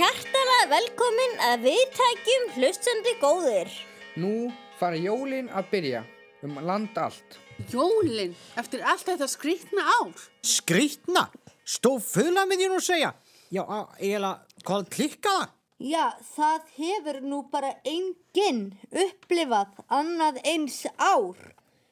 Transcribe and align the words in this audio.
hjartalega 0.00 0.68
velkomin 0.70 1.34
að 1.44 1.64
viðtækjum 1.66 2.44
hlustandi 2.54 3.12
góðir. 3.20 3.68
Nú 4.16 4.48
fara 4.80 4.96
jólin 4.96 5.50
að 5.52 5.66
byrja 5.74 6.00
um 6.46 6.56
land 6.64 6.96
allt. 6.96 7.36
Jólin, 7.68 8.32
eftir 8.56 8.80
allt 8.80 9.04
þetta 9.10 9.28
skrýtna 9.28 9.84
ár. 9.98 10.22
Skrýtna? 10.40 11.26
Stóð 11.68 12.00
föðla 12.06 12.46
með 12.48 12.62
þér 12.62 12.72
nú 12.72 12.78
að 12.80 12.86
segja? 12.86 13.12
Já, 13.52 13.62
eiginlega, 14.00 14.32
hvað 14.64 14.88
klikkaða? 14.96 15.46
Já, 15.84 16.06
það 16.32 16.72
hefur 16.78 17.20
nú 17.26 17.44
bara 17.52 17.76
enginn 17.84 18.64
upplifað 19.04 19.84
annað 19.92 20.40
eins 20.48 20.80
ár, 20.96 21.36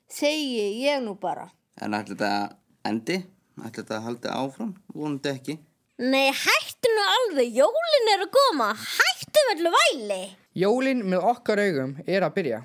segi 0.09 0.79
ég 0.87 1.05
nú 1.05 1.19
bara. 1.21 1.51
En 1.77 1.93
ætla 1.99 2.17
þetta 2.17 2.89
endi? 2.89 3.21
Ætla 3.61 3.83
þetta 3.83 4.05
haldi 4.07 4.33
áfram? 4.33 4.77
Vonandi 4.97 5.35
ekki. 5.37 5.61
Nei, 5.99 6.29
hættu 6.31 6.91
nú 6.95 7.05
alveg, 7.11 7.57
jólin 7.59 8.11
er 8.13 8.21
að 8.23 8.29
koma, 8.31 8.69
hættu 8.71 9.41
með 9.49 9.57
allir 9.57 9.73
væli. 9.75 10.19
Jólin 10.55 11.01
með 11.11 11.25
okkar 11.27 11.59
augum 11.59 11.97
er 12.07 12.23
að 12.23 12.37
byrja. 12.37 12.61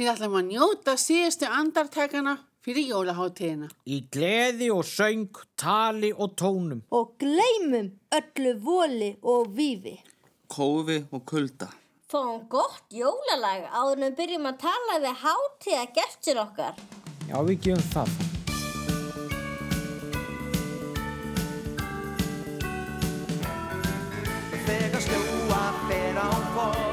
Við 0.00 0.08
ætlum 0.14 0.38
að 0.38 0.46
njóta 0.46 0.94
síðustu 0.96 1.50
andartækana 1.58 2.38
fyrir 2.64 2.88
jólaháttíðina. 2.94 3.68
Í 3.84 4.00
gleði 4.08 4.70
og 4.72 4.88
söng, 4.88 5.42
tali 5.60 6.14
og 6.16 6.32
tónum. 6.40 6.80
Og 6.88 7.12
gleymum 7.20 7.92
öllu 8.16 8.56
voli 8.64 9.12
og 9.28 9.52
vífi. 9.60 9.98
Kófi 10.48 11.02
og 11.12 11.28
kulda. 11.28 11.68
Fáum 12.08 12.48
gott 12.48 12.88
jólalag 12.88 13.68
áður 13.68 13.98
en 13.98 14.08
við 14.08 14.20
byrjum 14.24 14.52
að 14.54 14.60
tala 14.64 15.00
við 15.04 15.24
hátíða 15.26 15.86
gestur 16.00 16.44
okkar. 16.48 16.84
Já, 17.28 17.36
við 17.44 17.60
gefum 17.68 17.88
það. 17.92 18.39
Þegar 24.70 25.02
snjúa 25.02 25.62
fer 25.88 26.18
á 26.22 26.30
fólk 26.54 26.89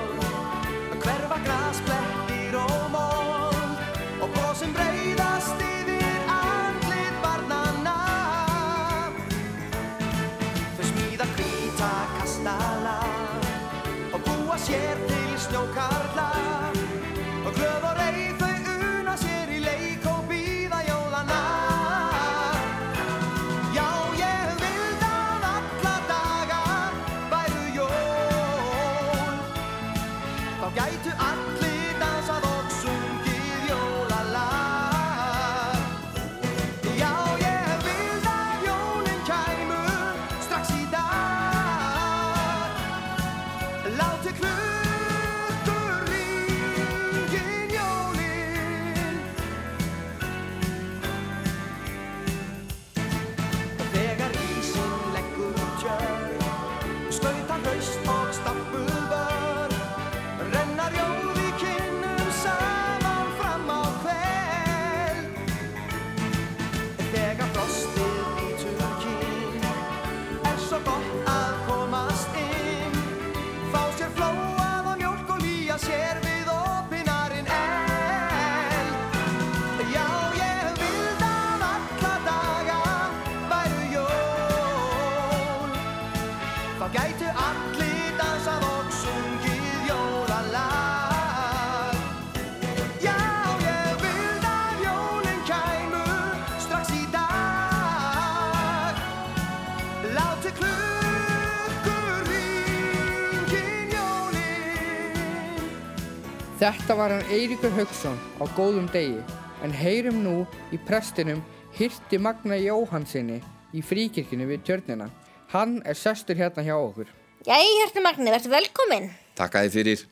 Þetta 106.67 106.95
var 107.00 107.14
hann 107.16 107.30
Eiríkur 107.32 107.72
Haugsson 107.78 108.17
á 108.44 108.45
góðum 108.58 108.89
degi 108.92 109.22
en 109.64 109.72
heyrum 109.72 110.17
nú 110.20 110.33
í 110.76 110.80
prestinum 110.83 111.39
Hirti 111.78 112.20
Magna 112.20 112.58
Jóhannsinni 112.60 113.38
í 113.72 113.83
fríkirkinu 113.86 114.44
við 114.50 114.66
tjörnina. 114.67 115.08
Hann 115.54 115.78
er 115.88 115.95
sestur 115.95 116.36
hérna 116.36 116.66
hjá 116.67 116.76
okkur. 116.76 117.08
Jæja, 117.48 117.72
Hjarti 117.78 118.04
Magni, 118.04 118.33
verður 118.33 118.55
velkomin. 118.58 119.08
Takk 119.39 119.55
að 119.55 119.70
þið 119.70 119.78
fyrir. 119.78 120.04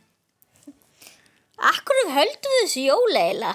Akkur 1.60 2.02
höldum 2.16 2.56
við 2.56 2.64
þessu 2.64 2.88
jóleila? 2.88 3.54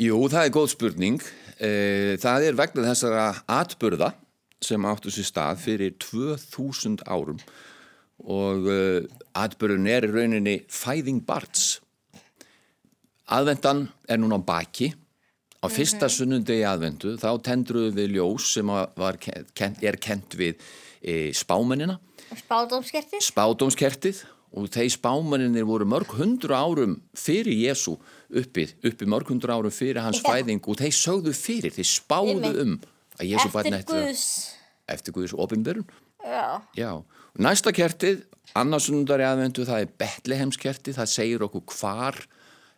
Jú, 0.00 0.16
það 0.32 0.48
er 0.48 0.56
góð 0.56 0.72
spurning. 0.72 1.20
Eh, 1.60 2.16
Það 2.16 2.48
er 2.48 2.60
vegna 2.64 2.88
þessara 2.94 3.26
atburða 3.44 4.14
sem 4.64 4.88
áttu 4.88 5.12
sér 5.12 5.28
stað 5.28 5.60
fyrir 5.68 5.96
2000 6.00 7.04
árum 7.04 7.42
og 8.24 8.64
atburðun 9.36 9.90
er 9.92 10.06
í 10.08 10.14
rauninni 10.14 10.62
fæðing 10.72 11.20
barns. 11.28 11.82
Aðvendan 13.26 13.88
er 14.08 14.20
núna 14.22 14.38
á 14.38 14.42
baki. 14.46 14.92
Á 15.58 15.66
fyrsta 15.72 16.06
sunnundegi 16.12 16.62
aðvendu 16.68 17.16
þá 17.18 17.30
tendruðu 17.42 17.94
við 17.96 18.12
ljós 18.18 18.52
sem 18.54 18.68
kent, 19.56 19.80
er 19.82 19.96
kent 19.98 20.36
við 20.38 20.60
e, 21.02 21.32
spámennina, 21.34 21.96
Spáldómskertið? 22.36 23.22
spádómskertið 23.22 24.20
og 24.56 24.68
þeir 24.74 24.92
spámenninir 24.94 25.66
voru 25.66 25.86
mörg 25.88 26.12
hundru 26.18 26.54
árum 26.54 26.94
fyrir 27.18 27.56
Jésu 27.66 27.96
uppið, 28.30 28.76
uppið 28.86 29.10
mörg 29.10 29.32
hundru 29.32 29.54
árum 29.56 29.74
fyrir 29.74 30.02
hans 30.04 30.20
Já. 30.22 30.28
fæðing 30.28 30.62
og 30.68 30.78
þeir 30.78 30.94
sögðu 30.94 31.34
fyrir, 31.34 31.74
þeir 31.74 31.88
spáðu 31.90 32.52
um 32.62 32.76
að 33.18 33.32
Jésu 33.32 33.48
Eftir 33.48 33.60
ætti 33.72 33.74
að- 33.80 33.90
Guðs. 33.90 34.24
eftir 34.88 35.16
Guðs 35.16 35.34
opinberun. 35.34 35.86
Já. 36.22 36.62
Já, 36.76 36.92
næsta 37.38 37.72
kertið, 37.74 38.22
annarsundari 38.54 39.26
aðvendu, 39.26 39.64
það 39.66 39.82
er 39.82 39.92
Betlehemskertið, 39.98 40.94
það 41.00 41.10
segir 41.16 41.46
okkur 41.48 41.64
hvar 41.80 42.22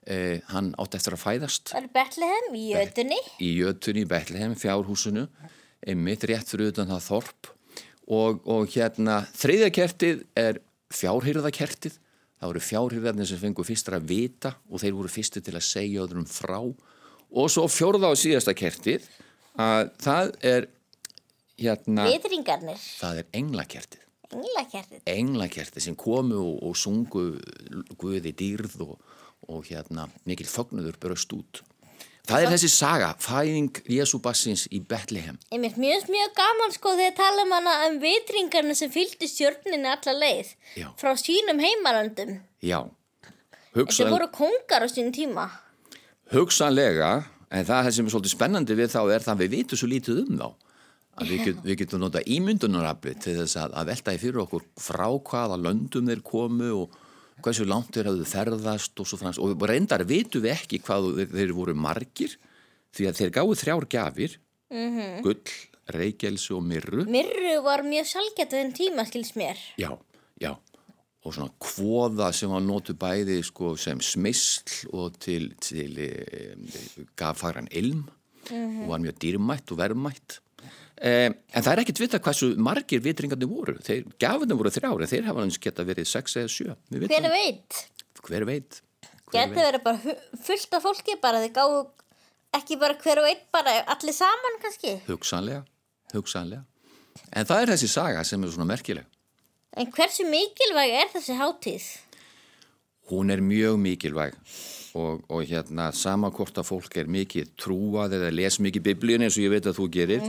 eh, 0.08 0.40
hann 0.52 0.72
átti 0.80 0.98
eftir 0.98 1.16
að 1.16 1.22
fæðast. 1.22 1.70
Það 1.72 1.84
er 1.84 1.92
Betlehem 1.98 2.56
í 2.56 2.64
jötunni. 2.72 3.20
í 3.44 3.52
jötunni 3.60 4.04
Betlehem, 4.08 4.56
fjárhúsinu, 4.58 5.28
einmitt 5.86 6.26
rétt 6.28 6.50
fyrir 6.50 6.72
utan 6.72 6.90
það 6.90 7.06
þorp. 7.06 7.52
Og, 8.08 8.40
og 8.48 8.70
hérna 8.72 9.20
þriðja 9.36 9.68
kertið 9.76 10.22
er 10.40 10.62
fjárhyrðakertið, 10.96 11.98
það 12.40 12.52
voru 12.52 12.62
fjárhyrðarnir 12.64 13.28
sem 13.28 13.40
fengu 13.42 13.66
fyrstur 13.68 13.98
að 13.98 14.08
vita 14.08 14.54
og 14.70 14.80
þeir 14.80 14.96
voru 14.96 15.12
fyrstur 15.12 15.44
til 15.44 15.56
að 15.58 15.66
segja 15.68 16.06
öðrum 16.06 16.24
frá. 16.24 16.62
Og 17.28 17.52
svo 17.52 17.66
fjórða 17.68 18.14
og 18.14 18.16
síðasta 18.16 18.54
kertið 18.56 19.04
að 19.60 19.90
það 20.00 20.32
er 20.48 20.68
hérna, 21.60 22.06
Vitringarnir. 22.08 22.80
það 23.00 23.20
er 23.20 23.28
englakertið. 23.42 24.04
Englakertið. 24.28 25.02
englakerti 25.08 25.80
sem 25.80 25.94
komu 25.96 26.36
og, 26.36 26.56
og 26.68 26.74
sungu 26.76 27.22
Guði 27.96 28.32
dýrð 28.36 28.74
og, 28.84 28.98
og 29.46 29.64
hérna 29.70 30.08
mikil 30.26 30.46
fögnuður 30.50 30.98
bröst 31.00 31.32
út. 31.36 31.62
Það 32.28 32.42
er 32.44 32.50
þessi 32.52 32.68
saga, 32.68 33.06
fæðing 33.24 33.78
Jésu 33.88 34.18
bassins 34.20 34.66
í 34.68 34.82
Betlehem. 34.84 35.38
Ég 35.48 35.62
mitt 35.62 35.78
mjög, 35.80 36.10
mjög 36.12 36.34
gaman 36.36 36.74
sko 36.74 36.92
þegar 36.98 37.14
tala 37.16 37.44
um 37.46 37.54
hana 37.56 37.76
um 37.86 37.96
vitringarna 38.02 38.74
sem 38.76 38.90
fylgdi 38.92 39.24
stjörninni 39.30 39.88
alla 39.88 40.12
leið 40.12 40.50
Já. 40.76 40.90
frá 41.00 41.14
sínum 41.16 41.62
heimalöndum. 41.64 42.34
Já, 42.60 42.82
Þetta 43.72 43.80
Hugsan, 43.80 44.10
voru 44.12 44.28
kongar 44.34 44.84
á 44.84 44.88
sínum 44.92 45.12
tíma. 45.14 45.46
hugsanlega, 46.32 47.10
en 47.50 47.64
það 47.64 47.90
sem 47.96 48.06
er 48.08 48.12
svolítið 48.12 48.34
spennandi 48.34 48.76
við 48.76 48.92
þá 48.92 49.00
er 49.14 49.24
það 49.24 49.34
að 49.34 49.42
við 49.44 49.52
vitum 49.56 49.80
svo 49.80 49.88
lítið 49.88 50.22
um 50.24 50.38
þá. 50.40 50.48
Að 51.18 51.30
við, 51.32 51.44
get, 51.46 51.60
við 51.64 51.78
getum 51.80 52.02
nota 52.04 52.20
ímyndunarafli 52.22 53.14
til 53.18 53.36
þess 53.40 53.56
að, 53.58 53.72
að 53.80 53.88
velta 53.90 54.14
í 54.14 54.18
fyrir 54.22 54.42
okkur 54.44 54.66
frá 54.78 55.06
hvaða 55.08 55.56
löndum 55.58 56.06
þeir 56.10 56.20
komu 56.26 56.68
og 56.84 56.98
hversu 57.44 57.66
langt 57.68 57.94
þeir 57.94 58.10
hafðu 58.10 58.26
ferðast 58.28 59.00
og 59.00 59.08
svo 59.08 59.20
frans. 59.20 59.40
Og 59.42 59.64
reyndar 59.68 60.04
vitum 60.08 60.44
við 60.44 60.56
ekki 60.56 60.82
hvað 60.84 61.10
þeir, 61.20 61.32
þeir 61.36 61.56
voru 61.56 61.76
margir 61.78 62.36
því 62.96 63.08
að 63.10 63.22
þeir 63.22 63.34
gáðu 63.38 63.58
þrjár 63.62 63.88
gjafir, 63.94 64.36
gull, 65.24 65.56
reykjelsi 65.94 66.52
og 66.56 66.64
myrru. 66.66 67.06
Mirru 67.08 67.58
var 67.64 67.84
mjög 67.86 68.10
salgætt 68.10 68.52
á 68.52 68.56
þenn 68.58 68.74
tíma 68.76 69.06
skils 69.08 69.34
mér. 69.38 69.60
Já, 69.80 69.92
Já, 70.38 70.52
og 71.26 71.34
svona 71.34 71.50
kvoða 71.62 72.30
sem 72.36 72.50
var 72.52 72.62
notu 72.62 72.94
bæði 72.98 73.40
sko, 73.46 73.74
sem 73.80 74.00
smisl 74.04 74.92
og 74.94 75.16
til, 75.22 75.50
til 75.62 75.98
e, 76.04 76.10
gaf 77.18 77.42
fagran 77.42 77.70
ilm 77.74 78.04
og 78.48 78.84
var 78.92 79.02
mjög 79.02 79.18
dýrmætt 79.24 79.74
og 79.74 79.80
verðmætt. 79.82 80.38
E, 80.98 81.12
en 81.30 81.62
það 81.62 81.72
er 81.72 81.82
ekkit 81.84 82.00
vita 82.02 82.18
hversu 82.22 82.50
margir 82.58 83.02
vitringarnir 83.04 83.50
voru. 83.50 83.76
Þeir, 83.86 84.06
gafinir 84.18 84.58
voru 84.58 84.72
þrjári, 84.74 85.08
þeir 85.10 85.28
hafa 85.28 85.44
hans 85.44 85.58
geta 85.62 85.86
verið 85.86 86.08
sex 86.10 86.36
eða 86.40 86.50
sjö. 86.50 86.74
Við 86.90 87.04
vitum 87.04 87.14
Hver 87.14 87.28
það. 87.28 87.36
veit? 87.36 87.82
Hver 88.28 88.46
veit? 88.48 88.80
Geti 89.28 89.58
verið 89.60 89.84
bara 89.84 90.16
fullt 90.46 90.74
af 90.78 90.84
fólki 90.86 91.18
bara 91.20 91.42
þið 91.44 91.52
gáðu 91.58 91.84
ekki 92.56 92.78
bara 92.80 92.96
hver 93.02 93.20
og 93.22 93.28
einn 93.28 93.44
bara 93.52 93.74
allir 93.94 94.16
saman 94.16 94.58
kannski. 94.62 94.94
Hugsanlega, 95.06 95.62
hugsanlega. 96.14 96.64
En 97.36 97.46
það 97.46 97.62
er 97.62 97.72
þessi 97.74 97.90
saga 97.92 98.24
sem 98.24 98.42
er 98.42 98.52
svona 98.54 98.70
merkileg. 98.72 99.06
En 99.78 99.90
hversu 99.92 100.24
mikilvæg 100.26 100.94
er 101.02 101.12
þessi 101.12 101.36
hátíð? 101.38 101.86
Hún 103.12 103.30
er 103.32 103.42
mjög 103.44 103.76
mikilvæg 103.80 104.34
og, 104.98 105.22
og 105.28 105.44
hérna 105.48 105.90
sama 105.92 106.30
hvort 106.34 106.56
að 106.58 106.66
fólk 106.70 106.96
er 107.00 107.08
mikið 107.12 107.52
trúað 107.60 108.16
eða 108.18 108.32
les 108.34 108.58
mikið 108.64 108.86
biblíun 108.88 109.24
eins 109.26 109.36
og 109.38 109.44
ég 109.44 109.52
veit 109.54 109.68
að 109.68 109.78
þú 109.78 109.86
gerir 109.92 110.24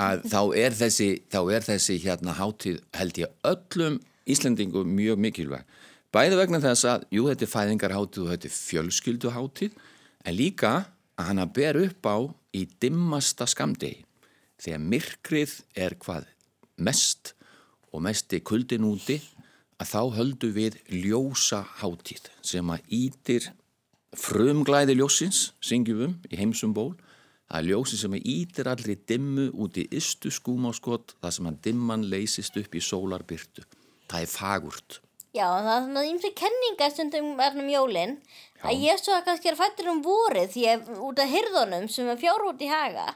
að 0.00 0.24
þá 0.32 0.40
er 0.56 0.76
þessi, 0.76 1.08
þá 1.28 1.40
er 1.52 1.66
þessi 1.66 1.98
hérna 2.02 2.36
hátíð 2.38 2.80
held 2.96 3.20
ég 3.20 3.34
öllum 3.48 4.00
Íslendingum 4.22 4.86
mjög 4.86 5.18
mikilvæg. 5.18 5.64
Bæði 6.14 6.36
vegna 6.38 6.60
þess 6.62 6.86
að, 6.86 7.06
jú, 7.10 7.24
þetta 7.26 7.46
er 7.46 7.50
fæðingarhátíð 7.50 8.22
og 8.22 8.30
þetta 8.30 8.48
er 8.48 8.54
fjölskylduhátíð 8.54 9.78
en 10.22 10.36
líka 10.36 10.72
að 11.18 11.28
hana 11.30 11.46
ber 11.50 11.78
upp 11.80 12.06
á 12.06 12.16
í 12.54 12.66
dimmasta 12.80 13.48
skamdegi 13.48 14.04
þegar 14.62 14.84
myrkrið 14.92 15.54
er 15.74 15.96
hvað 15.98 16.28
mest 16.78 17.32
og 17.90 18.04
mest 18.06 18.32
er 18.32 18.44
kuldin 18.46 18.86
úti 18.86 19.18
að 19.82 19.90
þá 19.90 20.02
höldum 20.18 20.54
við 20.54 20.78
ljósa 20.92 21.62
hátíð 21.80 22.28
sem 22.44 22.70
að 22.70 22.86
ítir 22.92 23.48
frumglæði 24.16 24.98
ljósins, 25.00 25.50
syngjum 25.64 26.04
um 26.06 26.14
í 26.28 26.38
heimsum 26.38 26.74
ból, 26.76 26.92
það 27.52 27.58
er 27.58 27.68
ljósin 27.68 28.00
sem 28.00 28.14
að 28.16 28.28
ítir 28.32 28.68
allri 28.72 28.94
dimmu 29.10 29.50
út 29.60 29.76
í 29.76 29.84
ystu 29.92 30.32
skúmáskot 30.32 31.12
þar 31.20 31.34
sem 31.36 31.48
að 31.50 31.58
dimman 31.66 32.06
leysist 32.08 32.56
upp 32.56 32.72
í 32.72 32.80
sólarbyrtu. 32.80 33.64
Það 34.08 34.24
er 34.24 34.30
fagurt. 34.32 35.00
Já, 35.32 35.44
það 35.48 35.74
er 35.74 35.84
svona 35.84 36.04
ímsi 36.08 36.30
kenningar 36.36 36.92
stundum 36.92 37.28
verðum 37.36 37.68
jólin 37.72 38.18
að 38.64 38.82
ég 38.86 39.00
svo 39.00 39.14
að 39.16 39.26
kannski 39.28 39.52
er 39.52 39.58
fættur 39.60 39.92
um 39.92 40.02
vorið 40.04 40.50
því 40.54 40.64
að 40.72 40.90
út 41.08 41.22
af 41.22 41.30
hyrðunum 41.32 41.86
sem 41.92 42.08
er 42.08 42.20
fjárhút 42.20 42.64
í 42.64 42.68
haga. 42.72 43.06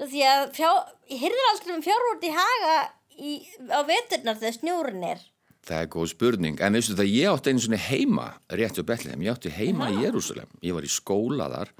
Því 0.00 0.26
að 0.28 0.42
fjá, 0.56 0.68
hyrður 1.12 1.48
aldrei 1.52 1.72
um 1.76 1.84
fjárhút 1.84 2.26
í 2.28 2.34
haga 2.36 2.74
í, 3.16 3.38
á 3.72 3.80
veturnar 3.88 4.40
þegar 4.40 4.58
snjúrin 4.58 5.08
er. 5.12 5.24
Það 5.66 5.80
er 5.82 5.88
góð 5.92 6.10
spurning, 6.12 6.60
en 6.62 6.76
veistu 6.76 6.94
það, 6.94 7.14
ég 7.16 7.32
átti 7.32 7.52
einu 7.52 7.64
svona 7.64 7.80
heima 7.88 8.26
rétt 8.60 8.76
á 8.78 8.84
Betlehem, 8.86 9.24
ég 9.24 9.32
átti 9.32 9.50
heima 9.50 9.88
í 9.90 10.04
Jérúsalem, 10.04 10.52
ég 10.62 10.76
var 10.76 10.86
í 10.86 10.92
skóla 10.92 11.48
þar 11.50 11.72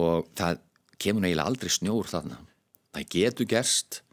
og 0.00 0.30
það 0.38 0.62
kemur 1.02 1.26
eiginlega 1.26 1.48
aldrei 1.48 1.72
snjór 1.72 2.10
þarna. 2.10 2.40
Það 2.94 3.08
getur 3.10 3.48
gerst, 3.50 4.04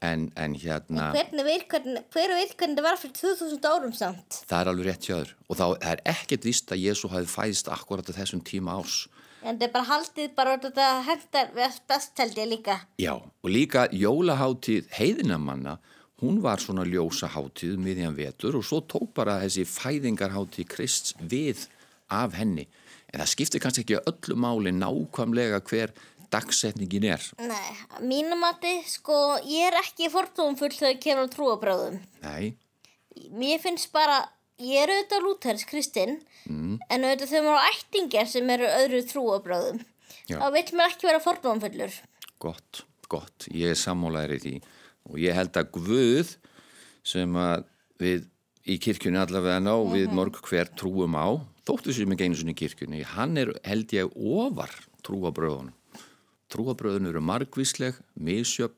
en, 0.00 0.30
en 0.36 0.54
hérna, 0.56 1.10
hvernig, 1.12 2.02
hver 2.12 2.32
veit 2.32 2.54
hvernig 2.56 2.78
það 2.78 2.86
var 2.86 2.98
fyrir 3.00 3.16
2000 3.18 3.66
árum 3.68 3.94
samt 3.96 4.40
það 4.48 4.60
er 4.62 4.70
alveg 4.72 4.88
rétt 4.88 5.08
hjá 5.08 5.14
þér 5.16 5.32
og 5.46 5.58
þá 5.58 5.64
það 5.64 5.90
er 5.92 6.02
ekkert 6.14 6.46
víst 6.48 6.72
að 6.72 6.84
Jésu 6.86 7.10
hafi 7.12 7.30
fæðist 7.30 7.70
akkurat 7.72 8.08
á 8.08 8.12
þessum 8.16 8.42
tíma 8.46 8.78
árs. 8.80 9.02
en 9.42 9.58
þetta 9.58 9.68
er 9.68 9.74
bara 9.74 9.88
haldið 9.90 10.34
bara 10.38 10.56
þetta 10.64 10.88
hendar 11.08 11.52
best 11.92 12.24
held 12.24 12.40
ég 12.40 12.50
líka 12.54 12.78
Já, 13.00 13.14
og 13.20 13.48
líka 13.52 13.86
jólaháttíð 13.92 14.88
heiðinamanna, 14.96 15.76
hún 16.24 16.40
var 16.44 16.64
svona 16.64 16.86
ljósaháttíð 16.88 17.76
miðjan 17.80 18.16
vetur 18.16 18.56
og 18.56 18.64
svo 18.64 18.80
tók 18.80 19.12
bara 19.16 19.40
þessi 19.44 19.66
fæðingarháttíð 19.68 20.68
Krists 20.72 21.16
við 21.20 21.68
af 22.10 22.34
henni. 22.34 22.66
En 23.10 23.22
það 23.22 23.30
skiptir 23.32 23.62
kannski 23.62 23.82
ekki 23.84 24.00
öllu 24.06 24.36
máli 24.38 24.72
nákvæmlega 24.74 25.60
hver 25.66 25.92
dagsetningin 26.32 27.04
er. 27.10 27.22
Nei, 27.38 27.76
að 27.96 28.04
mínum 28.06 28.40
mati, 28.42 28.72
sko, 28.86 29.16
ég 29.44 29.68
er 29.70 29.78
ekki 29.82 30.10
fordóum 30.12 30.56
full 30.58 30.70
þegar 30.74 30.98
kemur 31.02 31.26
á 31.26 31.32
trúabröðum 31.34 32.00
Nei, 32.22 32.54
Mér 33.34 33.58
finnst 33.60 33.90
bara, 33.92 34.20
ég 34.62 34.84
er 34.84 34.92
auðvitað 34.94 35.24
lúthers 35.26 35.64
kristinn, 35.68 36.20
Mm. 36.48 36.78
en 36.90 37.02
auðvitað 37.04 37.28
þau 37.30 37.38
eru 37.40 37.56
ættingjar 37.68 38.26
sem 38.26 38.48
eru 38.50 38.64
öðru 38.66 39.00
trúabröðum. 39.10 39.80
Já. 40.30 40.38
Þá 40.40 40.46
vill 40.54 40.78
mér 40.78 40.88
ekki 40.88 41.06
vera 41.06 41.20
fordómfullur. 41.20 41.92
gott, 42.40 42.84
gott. 43.08 43.46
Ég 43.52 43.70
er 43.70 43.74
sammálaður 43.78 44.34
í 44.38 44.40
því 44.40 44.62
og 45.10 45.18
ég 45.18 45.34
held 45.34 45.52
að 45.52 45.70
Guð 45.72 46.36
sem 47.04 47.34
að 47.36 47.64
við 48.00 48.24
í 48.66 48.78
kirkjunni 48.78 49.18
allavega 49.20 49.60
ná 49.60 49.74
við 49.92 50.12
mörg 50.16 50.40
hver 50.48 50.70
trúum 50.76 51.14
á, 51.18 51.28
þóttu 51.66 51.92
sem 51.92 52.10
ekki 52.12 52.24
einu 52.28 52.36
sinni 52.40 52.54
í 52.54 52.60
kirkjunni, 52.62 53.02
hann 53.04 53.36
er 53.36 53.52
held 53.64 53.92
ég 53.92 54.10
ofar 54.16 54.70
trúabröðunum. 55.04 55.72
Trúabröðun 56.50 57.08
eru 57.10 57.22
margvísleg, 57.22 57.98
misjöfn, 58.18 58.76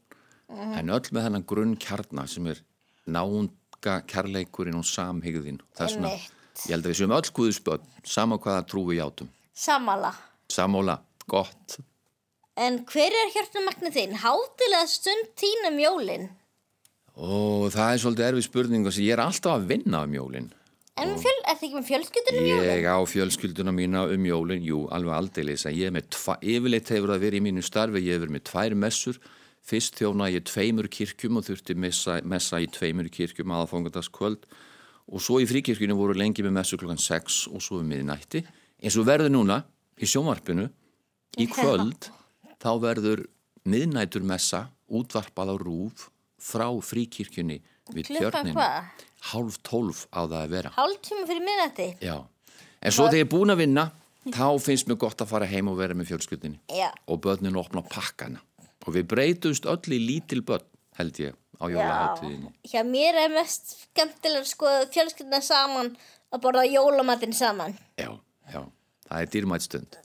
en 0.52 0.92
öll 0.92 1.08
með 1.14 1.26
hennan 1.26 1.46
grunn 1.48 1.78
kjarna 1.80 2.26
sem 2.28 2.50
er 2.52 2.60
náunga 3.08 4.00
kærleikurinn 4.10 4.76
og 4.76 4.84
samhigðin. 4.88 5.62
Það 5.76 5.86
er 5.86 5.94
svona, 5.94 6.12
ég 6.66 6.74
held 6.74 6.84
að 6.84 6.92
við 6.92 7.00
séum 7.00 7.16
öll 7.16 7.32
Guðspöld, 7.38 7.88
sama 8.04 8.38
hvaða 8.42 8.66
trúi 8.68 8.98
játum. 8.98 9.32
Sammála. 9.56 10.12
Sammála, 10.52 10.98
gott. 11.30 11.78
En 12.60 12.82
hver 12.84 13.14
er 13.16 13.32
hjartamagnið 13.32 13.96
þín? 13.96 14.16
Hátilega 14.20 14.88
stund 14.92 15.32
þín 15.40 15.68
um 15.70 15.78
jólin. 15.80 16.26
Ó, 17.16 17.68
það 17.72 17.86
er 17.88 18.02
svolítið 18.02 18.26
erfið 18.28 18.46
spurning 18.46 18.88
og 18.88 18.98
ég 19.00 19.14
er 19.16 19.22
alltaf 19.24 19.56
að 19.56 19.70
vinna 19.72 20.04
um 20.04 20.16
jólinn. 20.16 20.52
En 21.00 21.14
fjöl, 21.16 21.38
er 21.48 21.56
það 21.56 21.62
ekki 21.66 21.76
með 21.78 21.86
fjölskyldunum 21.88 22.46
jólin? 22.50 22.66
Ég 22.68 22.84
á 22.84 22.98
fjölskylduna 23.08 23.72
mína 23.72 24.02
um 24.12 24.26
jólinn, 24.28 24.64
jú, 24.66 24.82
alveg 24.92 25.14
aldeilis 25.16 25.64
ég 25.70 25.86
er 25.88 25.94
með, 25.94 26.10
tva, 26.12 26.34
yfirleitt 26.44 26.90
hefur 26.92 27.14
það 27.14 27.24
verið 27.24 27.38
í 27.38 27.44
mínu 27.46 27.64
starfi, 27.64 28.02
ég 28.04 28.18
hefur 28.18 28.34
með 28.34 28.44
tvær 28.50 28.76
messur, 28.76 29.20
fyrst 29.64 29.96
þjóna 29.96 30.28
ég 30.34 30.44
tveimur 30.50 30.90
kirkjum 30.92 31.40
og 31.40 31.46
þurfti 31.46 31.78
messa, 31.80 32.18
messa 32.28 32.60
í 32.60 32.68
tveimur 32.68 33.08
kirkjum 33.14 33.54
aðfangadagskvöld 33.56 34.44
og 35.12 35.22
svo 35.22 35.40
í 35.40 35.48
fríkirkjunum 35.48 35.98
voru 35.98 36.16
lengi 36.18 36.44
með 36.44 36.56
messu 36.58 36.78
klokkan 36.80 37.00
6 37.00 37.46
og 37.54 37.64
svo 37.64 37.80
um 37.80 37.88
miðnætti. 37.88 38.44
eins 38.82 38.96
og 38.98 39.06
verður 39.06 39.32
núna 39.32 39.62
í 39.96 40.08
sjónvarpinu 40.08 40.68
í 41.38 41.48
kvöld 41.48 42.10
þá 42.60 42.70
verður 42.82 43.24
miðnætur 43.64 44.26
messa 44.26 44.66
útvarpað 44.90 45.54
á 45.54 45.56
rúf 45.56 46.08
frá 46.42 46.68
fríkirkjunni 46.82 47.62
við 47.90 48.12
tjörnin. 48.12 48.58
hálf 49.32 49.58
tólf 49.66 50.06
á 50.14 50.26
það 50.26 50.38
að 50.42 50.54
vera. 50.54 50.72
Hálftíma 50.76 51.26
fyrir 51.26 51.44
minnati? 51.46 51.88
Já, 52.02 52.16
en 52.80 52.94
svo 52.94 53.08
þegar 53.08 53.20
ég 53.20 53.26
er 53.26 53.32
búin 53.34 53.54
að 53.54 53.62
vinna 53.62 53.90
þá 54.30 54.46
finnst 54.62 54.88
mér 54.88 54.98
gott 55.02 55.22
að 55.22 55.30
fara 55.34 55.50
heim 55.50 55.70
og 55.72 55.78
vera 55.78 55.94
með 55.98 56.12
fjölskyldinni 56.12 56.60
Já. 56.70 56.90
og 57.06 57.22
börnin 57.22 57.58
opna 57.58 57.82
pakkana. 57.82 58.42
Og 58.86 58.96
við 58.96 59.06
breytumst 59.10 59.66
öll 59.70 59.94
í 59.94 60.00
lítil 60.02 60.42
börn 60.46 60.66
held 60.98 61.18
ég 61.22 61.34
á 61.62 61.64
jólaháttíðinni 61.70 62.50
Já, 62.66 62.82
mér 62.82 63.18
er 63.22 63.34
mest 63.34 63.76
skemmtilega 63.76 64.46
sko 64.46 64.70
fjölskylduna 64.94 65.42
saman 65.42 65.94
að 66.32 66.42
borða 66.46 66.64
jólamatinn 66.66 67.34
saman. 67.36 67.76
Já, 68.00 68.10
já, 68.50 68.62
það 69.08 69.18
er 69.20 69.32
dýrmætt 69.34 69.66
stund. 69.66 69.98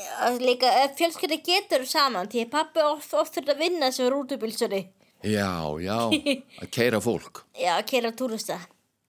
Já, 0.00 0.38
líka 0.40 0.70
ef 0.84 0.96
fjölskylda 0.98 1.36
getur 1.44 1.84
saman 1.88 2.28
því 2.30 2.46
að 2.46 2.52
pappi 2.54 2.82
oft, 2.84 3.12
oft 3.14 3.36
þurft 3.36 3.52
að 3.52 3.62
vinna 3.66 3.90
sem 3.92 4.08
rútubilsuri. 4.10 4.86
Já, 5.26 5.52
já, 5.84 5.98
að 6.62 6.70
keira 6.72 7.00
fólk 7.04 7.42
Já, 7.58 7.74
að 7.78 7.86
kera 7.92 8.12
túrista. 8.16 8.56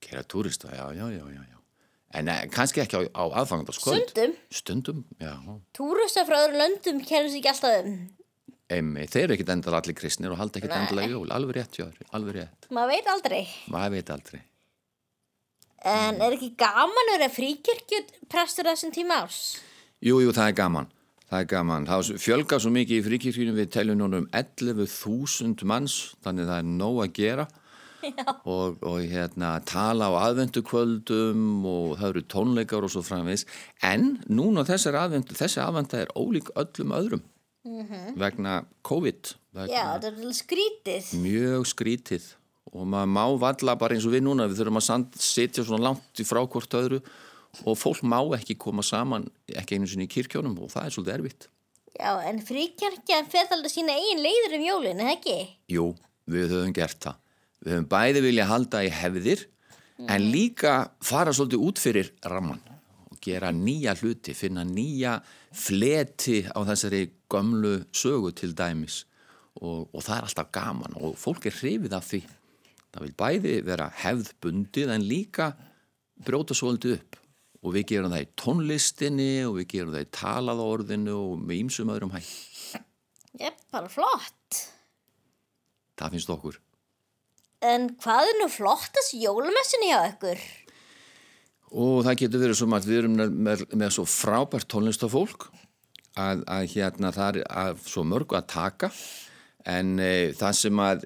keira 0.04 0.24
túrista, 0.28 0.68
já, 0.76 0.86
já, 0.98 1.06
já, 1.14 1.24
já, 1.32 1.60
en 2.20 2.28
eh, 2.28 2.42
kannski 2.52 2.82
ekki 2.84 3.00
á, 3.00 3.02
á 3.16 3.24
aðfangandaskvöld 3.44 4.10
Stundum. 4.12 4.34
Stundum, 4.52 5.04
já 5.22 5.32
Túrista 5.78 6.26
frá 6.28 6.42
öðrum 6.44 6.60
löndum 6.60 7.00
kæra 7.08 7.30
sig 7.32 7.40
ekki 7.40 7.54
alltaf 7.54 7.86
um. 7.86 7.98
Einmi, 8.72 9.04
þeir 9.08 9.26
eru 9.26 9.36
ekkit 9.36 9.50
endal 9.52 9.76
allir 9.80 9.96
kristnir 9.96 10.32
og 10.32 10.40
halda 10.40 10.60
ekkit 10.62 10.72
endalega 10.76 11.12
jól, 11.16 11.28
alveg 11.36 11.58
rétt, 11.60 11.80
já, 11.80 11.88
alveg 12.16 12.38
rétt 12.42 12.68
Maður 12.72 12.94
veit 12.96 13.12
aldrei. 13.16 13.44
maður 13.72 13.96
veit 13.98 14.12
aldrei 14.16 14.42
En 15.82 16.20
er 16.22 16.36
ekki 16.36 16.52
gaman 16.62 17.08
að 17.10 17.16
vera 17.16 17.30
fríkirkju 17.34 18.02
prestur 18.30 18.68
þessum 18.70 18.92
tíma 18.94 19.24
árs? 19.24 19.40
Jú, 20.02 20.20
jú, 20.22 20.30
það 20.34 20.52
er 20.52 20.58
gaman. 20.60 20.88
Það 21.32 21.40
er 21.40 21.48
gaman. 21.48 21.86
Það 21.88 22.10
fjölga 22.20 22.58
svo 22.60 22.70
mikið 22.76 22.98
í 22.98 23.04
fríkirkjunum 23.06 23.56
við 23.56 23.70
teljum 23.72 24.00
núna 24.02 24.20
um 24.20 24.26
11.000 24.36 25.64
manns, 25.70 25.94
þannig 26.26 26.50
það 26.50 26.58
er 26.60 26.72
nóg 26.76 26.98
að 27.06 27.14
gera 27.22 27.46
og, 28.50 28.82
og 28.82 28.98
hérna 29.08 29.54
tala 29.70 30.10
á 30.12 30.14
aðvendukvöldum 30.26 31.46
og 31.70 31.94
það 32.02 32.08
eru 32.10 32.24
tónleikar 32.34 32.84
og 32.88 32.92
svo 32.92 33.04
framvegis. 33.06 33.46
En 33.80 34.18
núna 34.28 34.66
þessi 34.68 34.92
aðvenda 34.92 36.02
er 36.02 36.12
ólík 36.20 36.52
öllum 36.60 36.96
öðrum 37.00 37.24
vegna 38.20 38.62
COVID. 38.84 39.34
Vegna 39.56 39.72
Já, 39.72 39.88
þetta 39.96 40.12
er 40.12 40.36
skrítið. 40.36 41.10
mjög 41.22 41.68
skrítið 41.72 42.30
og 42.72 42.88
maður 42.88 43.12
má 43.16 43.26
valla 43.40 43.76
bara 43.80 43.96
eins 43.96 44.08
og 44.08 44.16
við 44.16 44.26
núna, 44.26 44.48
við 44.52 44.62
þurfum 44.62 44.80
að 44.82 45.20
sitja 45.20 45.64
svona 45.64 45.92
langt 45.92 46.20
í 46.20 46.28
frá 46.28 46.44
hvort 46.44 46.76
öðru 46.80 47.02
og 47.66 47.78
fólk 47.78 48.04
má 48.08 48.20
ekki 48.38 48.56
koma 48.60 48.84
saman 48.86 49.28
ekki 49.52 49.78
einu 49.78 49.90
sinni 49.90 50.08
í 50.08 50.12
kirkjónum 50.12 50.56
og 50.62 50.72
það 50.74 50.88
er 50.88 50.96
svolítið 50.96 51.18
erfitt. 51.18 51.48
Já, 51.92 52.12
en 52.24 52.40
fríkirkjan 52.46 53.28
fer 53.30 53.52
alltaf 53.52 53.74
sína 53.74 53.96
eigin 54.00 54.24
leiður 54.24 54.58
um 54.58 54.66
jólinu, 54.66 55.08
ekki? 55.12 55.38
Jú, 55.72 55.92
við 56.32 56.54
höfum 56.56 56.76
gert 56.76 57.00
það. 57.04 57.18
Við 57.62 57.76
höfum 57.76 57.90
bæði 57.92 58.24
vilja 58.26 58.48
halda 58.50 58.84
í 58.88 58.92
hefðir 58.96 59.46
en 60.10 60.28
líka 60.34 60.76
fara 61.04 61.34
svolítið 61.36 61.66
út 61.68 61.82
fyrir 61.82 62.12
ramman 62.26 62.62
og 63.12 63.20
gera 63.22 63.52
nýja 63.54 63.94
hluti, 64.00 64.34
finna 64.34 64.64
nýja 64.66 65.20
fleti 65.52 66.42
á 66.48 66.58
þessari 66.72 67.04
gömlu 67.32 67.82
sögu 67.92 68.32
til 68.34 68.56
dæmis 68.58 69.04
og, 69.60 69.92
og 69.92 70.00
það 70.00 70.16
er 70.16 70.30
alltaf 70.30 70.54
gaman 70.56 70.98
og 70.98 71.20
fólk 71.20 71.50
er 71.52 71.58
hrifið 71.60 71.98
af 71.98 72.08
því. 72.08 72.22
Það 72.92 73.06
vil 73.06 73.18
bæði 73.20 73.58
vera 73.68 73.92
hefðbundið 74.02 74.96
en 74.96 75.06
líka 75.08 75.52
brjóta 76.26 76.56
svolítið 76.58 76.98
upp 76.98 77.21
og 77.62 77.76
við 77.76 77.88
gerum 77.94 78.14
það 78.14 78.26
í 78.26 78.30
tónlistinni 78.42 79.32
og 79.46 79.60
við 79.60 79.68
gerum 79.76 79.94
það 79.96 80.06
í 80.06 80.12
talaða 80.18 80.68
orðinu 80.76 81.18
og 81.18 81.44
með 81.46 81.60
ýmsum 81.60 81.94
öðrum 81.94 82.14
hæ. 82.16 82.22
Er 83.40 83.56
bara 83.72 83.92
flott. 83.92 84.62
Það 86.02 86.16
finnst 86.16 86.34
okkur. 86.34 86.58
En 87.62 87.92
hvað 88.02 88.32
er 88.32 88.40
nú 88.40 88.50
flottast 88.50 89.14
jólamessinni 89.14 89.92
hjá 89.92 90.00
ykkur? 90.10 90.46
Og 91.72 92.02
það 92.04 92.18
getur 92.24 92.42
verið 92.42 92.58
svo 92.60 92.68
að 92.76 92.88
við 92.90 93.02
erum 93.04 93.18
með, 93.20 93.36
með, 93.48 93.66
með 93.78 93.94
svo 93.96 94.06
frábært 94.10 94.68
tónlistafólk 94.74 95.46
að, 96.20 96.42
að 96.50 96.66
hérna 96.74 97.14
það 97.16 97.38
er 97.44 97.52
að, 97.62 97.84
svo 97.86 98.04
mörgu 98.08 98.36
að 98.40 98.50
taka 98.52 98.90
en 99.70 99.94
e, 100.02 100.34
það 100.36 100.58
sem 100.58 100.82
að 100.84 101.06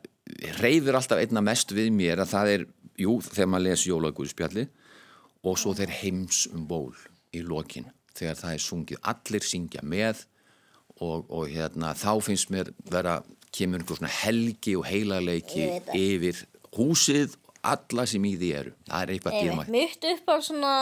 reyfir 0.61 0.97
alltaf 0.97 1.21
einna 1.21 1.43
mest 1.45 1.75
við 1.75 1.91
mér 1.93 2.23
að 2.23 2.31
það 2.31 2.51
er, 2.53 2.65
jú, 3.03 3.19
þegar 3.27 3.51
maður 3.51 3.67
les 3.67 3.85
jólaguðspjalli 3.91 4.65
og 5.45 5.59
svo 5.61 5.75
þeir 5.77 5.93
heims 6.01 6.45
um 6.51 6.65
ból 6.69 6.93
í 7.35 7.43
lokin 7.45 7.87
þegar 8.15 8.39
það 8.39 8.55
er 8.55 8.63
sungið, 8.63 9.01
allir 9.11 9.45
syngja 9.45 9.83
með 9.85 10.25
og, 11.03 11.25
og 11.29 11.49
hérna 11.51 11.93
þá 11.97 12.11
finnst 12.23 12.51
mér 12.53 12.71
vera, 12.91 13.19
kemur 13.55 13.81
einhver 13.83 13.99
svona 13.99 14.13
helgi 14.21 14.75
og 14.79 14.87
það. 15.83 15.97
yfir 15.99 16.45
húsið 16.75 17.35
alla 17.65 18.05
sem 18.09 18.25
í 18.27 18.35
því 18.39 18.53
eru, 18.59 18.73
það 18.87 19.03
er 19.03 19.13
eitthvað 19.15 19.37
dýrmætt 19.41 19.73
mitt 19.73 20.09
upp 20.11 20.31
á 20.31 20.35
svona 20.47 20.73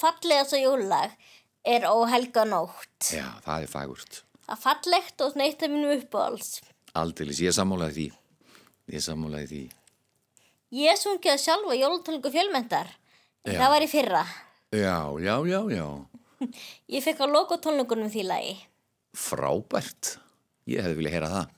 fallegasta 0.00 0.60
jólag 0.60 1.16
er 1.64 1.84
ó 1.84 1.96
helga 2.08 2.46
nótt. 2.48 3.10
Já, 3.12 3.26
það 3.44 3.64
er 3.64 3.70
fagurt. 3.70 4.22
Það 4.46 4.54
er 4.54 4.62
fallegt 4.62 5.24
og 5.24 5.36
neitt 5.38 5.62
af 5.62 5.72
mínum 5.72 5.92
uppáhalds. 5.98 6.60
Aldeilis, 6.98 7.42
ég 7.44 7.54
sammálaði 7.54 7.96
því. 7.96 8.06
Ég 8.94 9.04
sammálaði 9.04 9.50
því. 9.50 9.64
Ég 10.80 10.98
sungið 10.98 11.42
sjálfa 11.42 11.76
jólatónleiku 11.76 12.32
fjölmendar. 12.32 12.94
Já. 13.46 13.56
það 13.56 13.72
var 13.74 13.84
í 13.84 13.88
fyrra. 13.90 14.24
Já, 14.70 14.96
já, 15.24 15.34
já, 15.48 15.60
já. 15.72 15.86
Ég 16.94 17.04
fekk 17.04 17.24
að 17.24 17.34
loka 17.36 17.60
tónleikunum 17.62 18.12
því 18.12 18.26
lagi. 18.28 18.52
Frábært. 19.16 20.16
Ég 20.70 20.84
hefði 20.84 21.00
viljað 21.00 21.16
heyra 21.16 21.32
það. 21.32 21.56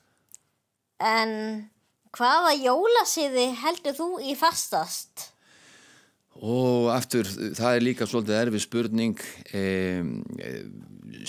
En 1.03 1.35
hvaða 2.15 2.55
jólasiði 2.57 3.45
heldur 3.59 3.95
þú 3.97 4.09
í 4.23 4.35
fastast? 4.39 5.29
Og 6.41 6.89
aftur, 6.89 7.27
það 7.27 7.75
er 7.75 7.83
líka 7.85 8.07
svolítið 8.09 8.39
erfið 8.39 8.63
spurning. 8.63 9.25
E, 9.53 9.63
e, 10.41 10.53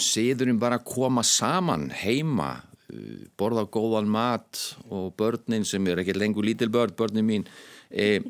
Siðurinn 0.00 0.58
bara 0.58 0.80
koma 0.80 1.23
saman 1.26 1.90
heima, 1.92 2.62
eh, 2.88 3.26
borða 3.37 3.66
góðan 3.68 4.08
mat 4.08 4.58
og 4.88 5.12
börnin 5.18 5.66
sem 5.68 5.87
er 5.87 6.00
ekki 6.00 6.16
lengur 6.16 6.46
lítil 6.46 6.70
börn, 6.73 6.96
börnin 6.96 7.26
mín, 7.28 7.44
e, 7.90 8.25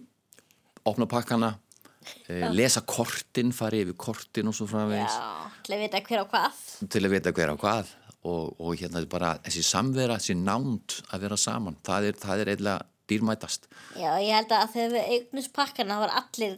opna 0.84 1.06
pakkana, 1.06 1.54
lesa 2.54 2.84
kortin, 2.86 3.52
fara 3.56 3.80
yfir 3.82 3.96
kortin 3.98 4.50
og 4.50 4.56
svo 4.56 4.68
framvegis. 4.70 5.18
Já, 5.18 5.60
til 5.66 5.76
að 5.76 5.84
vita 5.84 6.02
hver 6.08 6.24
á 6.24 6.26
hvað. 6.32 6.64
til 6.94 7.04
að 7.04 7.14
vita 7.16 7.34
hver 7.36 7.54
á 7.54 7.56
hvað 7.60 7.94
og, 8.24 8.54
og 8.60 8.76
hérna 8.80 9.02
er 9.02 9.08
bara 9.10 9.34
þessi 9.44 9.64
samvera, 9.68 10.18
þessi 10.20 10.38
nánd 10.40 11.00
að 11.12 11.26
vera 11.26 11.40
saman, 11.40 11.80
það 11.84 12.10
er, 12.10 12.20
það 12.20 12.44
er 12.44 12.52
eitthvað 12.54 12.86
dýrmætast. 13.10 13.66
Já, 14.00 14.12
ég 14.22 14.32
held 14.32 14.54
að 14.56 14.70
þegar 14.76 14.94
við 14.94 15.10
eignust 15.16 15.52
pakkana 15.56 15.98
var 16.00 16.14
allir 16.22 16.56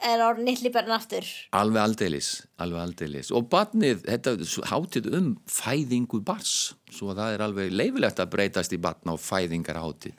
er 0.00 0.22
orðin 0.24 0.48
nýtli 0.48 0.72
börn 0.72 0.94
aftur. 0.94 1.26
Alveg 1.56 1.82
aldeilis, 1.82 2.30
alveg 2.62 2.84
aldeilis. 2.84 3.30
Og 3.36 3.46
barnið, 3.52 4.02
þetta 4.06 4.34
hátið 4.70 5.10
um 5.18 5.30
fæðingu 5.50 6.22
bars, 6.24 6.72
svo 6.92 7.12
að 7.12 7.22
það 7.22 7.36
er 7.36 7.44
alveg 7.46 7.74
leifilegt 7.74 8.22
að 8.22 8.32
breytast 8.34 8.74
í 8.76 8.80
barna 8.80 9.16
og 9.16 9.22
fæðingar 9.22 9.80
hátið. 9.82 10.16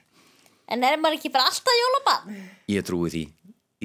En 0.71 0.85
er 0.87 0.99
maður 1.01 1.17
ekki 1.17 1.33
bara 1.33 1.49
alltaf 1.49 1.79
jólabann? 1.81 2.43
Ég 2.71 2.85
trúi 2.87 3.09
því, 3.11 3.23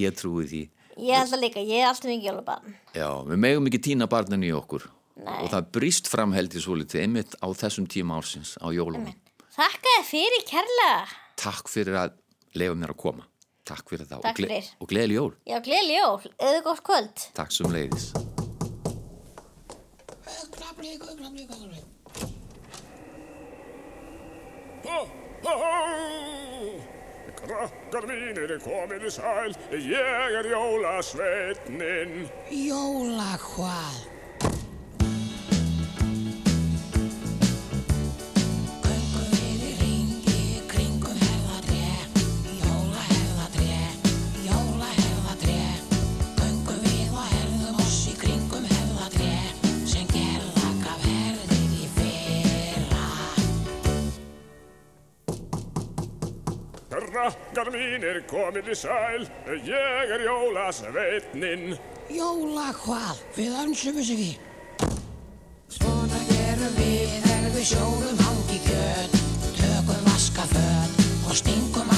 ég 0.00 0.16
trúi 0.16 0.46
því. 0.50 0.62
Ég 0.96 1.18
held 1.20 1.36
að 1.36 1.42
líka, 1.44 1.60
ég 1.60 1.82
er 1.82 1.90
alltaf 1.90 2.08
mikið 2.08 2.30
jólabann. 2.30 2.76
Já, 2.96 3.08
við 3.28 3.40
megum 3.44 3.68
ekki 3.68 3.82
týna 3.90 4.08
barninu 4.08 4.48
í 4.48 4.54
okkur. 4.56 4.86
Nei. 5.16 5.38
Og 5.42 5.52
það 5.52 5.70
brýst 5.76 6.08
fram 6.12 6.32
held 6.36 6.56
ég 6.56 6.64
svo 6.64 6.76
litið 6.76 7.02
einmitt 7.02 7.36
á 7.40 7.46
þessum 7.56 7.88
tíma 7.88 8.18
ársins, 8.20 8.56
á 8.60 8.68
jólunum. 8.72 9.12
Þér 9.56 10.04
fyrir 10.04 10.44
kærlega. 10.48 10.98
Takk 11.40 11.72
fyrir 11.72 11.96
að 12.00 12.16
leifa 12.56 12.76
mér 12.76 12.92
að 12.92 13.00
koma. 13.00 13.28
Takk 13.66 13.88
fyrir 13.90 14.06
það. 14.08 14.24
Takk 14.28 14.40
fyrir. 14.44 14.72
og 14.80 14.90
gleðli 14.92 15.16
jól. 15.16 15.32
Já, 15.48 15.58
gleðli 15.64 15.96
jól, 15.96 16.32
eða 16.38 16.64
gott 16.68 16.84
kvöld. 16.86 17.28
Takk 17.36 17.52
sem 17.52 17.72
leiðis. 17.72 18.12
Krakkar 27.46 28.06
mínir 28.10 28.56
komið 28.64 29.06
sæl, 29.14 29.54
ég 29.70 30.34
er 30.40 30.48
jólasveitnin. 30.50 32.26
Jóla 32.50 33.36
hvað? 33.38 34.15
Krakkar 57.26 57.72
mínir 57.74 58.20
komið 58.30 58.68
sæl, 58.78 59.24
ég 59.66 60.12
er 60.14 60.22
jólasveitnin. 60.22 61.74
Jóla 62.06 62.68
hvað? 62.84 63.24
Við 63.34 63.56
önsum 63.64 63.98
þess 63.98 64.12
ekki. 64.14 64.28
Svona 65.74 66.22
gerum 66.30 66.78
við 66.78 67.18
þegar 67.26 67.50
við 67.56 67.66
sjóðum 67.72 68.22
hangi 68.28 68.62
kjöt, 68.68 69.18
tökum 69.58 70.06
vaskaföt 70.06 71.04
og 71.26 71.34
stingum 71.42 71.90
á 71.90 71.95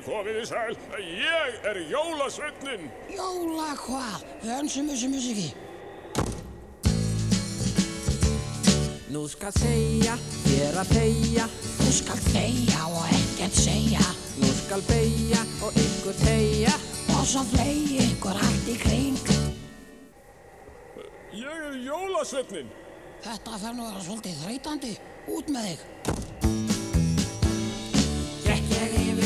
Krakkar 0.00 0.24
mínir 0.24 0.46
komið 0.46 0.46
sæl, 0.48 0.76
ég 0.98 1.64
er 1.64 1.78
jólasveitnin. 1.90 2.90
Jóla 3.10 3.74
hvað? 3.76 4.24
Önsum 4.58 4.88
þess 4.88 5.04
ekki. 5.04 5.54
Nú 9.10 9.26
skal 9.28 9.52
segja, 9.52 10.16
þér 10.46 10.78
að 10.80 10.92
þegja, 10.94 11.48
Þú 11.80 11.92
skal 11.92 12.16
þegja 12.30 12.86
og 12.86 13.06
ekkert 13.10 13.54
segja 13.54 14.06
nú 14.40 14.48
skal 14.54 14.80
beigja 14.88 15.40
og 15.62 15.72
ykkur 15.74 16.14
tegja. 16.24 16.72
og 17.18 17.26
svo 17.26 17.42
flegi 17.50 17.98
ykkur 18.06 18.32
allt 18.32 18.68
í 18.68 18.76
kring. 18.78 19.18
Ég 21.32 21.44
er 21.44 21.76
jólasveitnin. 21.84 22.70
Þetta 23.20 23.58
fer 23.58 23.74
nú 23.74 23.84
að 23.84 23.92
vera 23.92 24.04
svolítið 24.06 24.44
þreytandi. 24.44 24.96
Út 25.28 25.48
með 25.50 25.68
þig. 25.68 26.69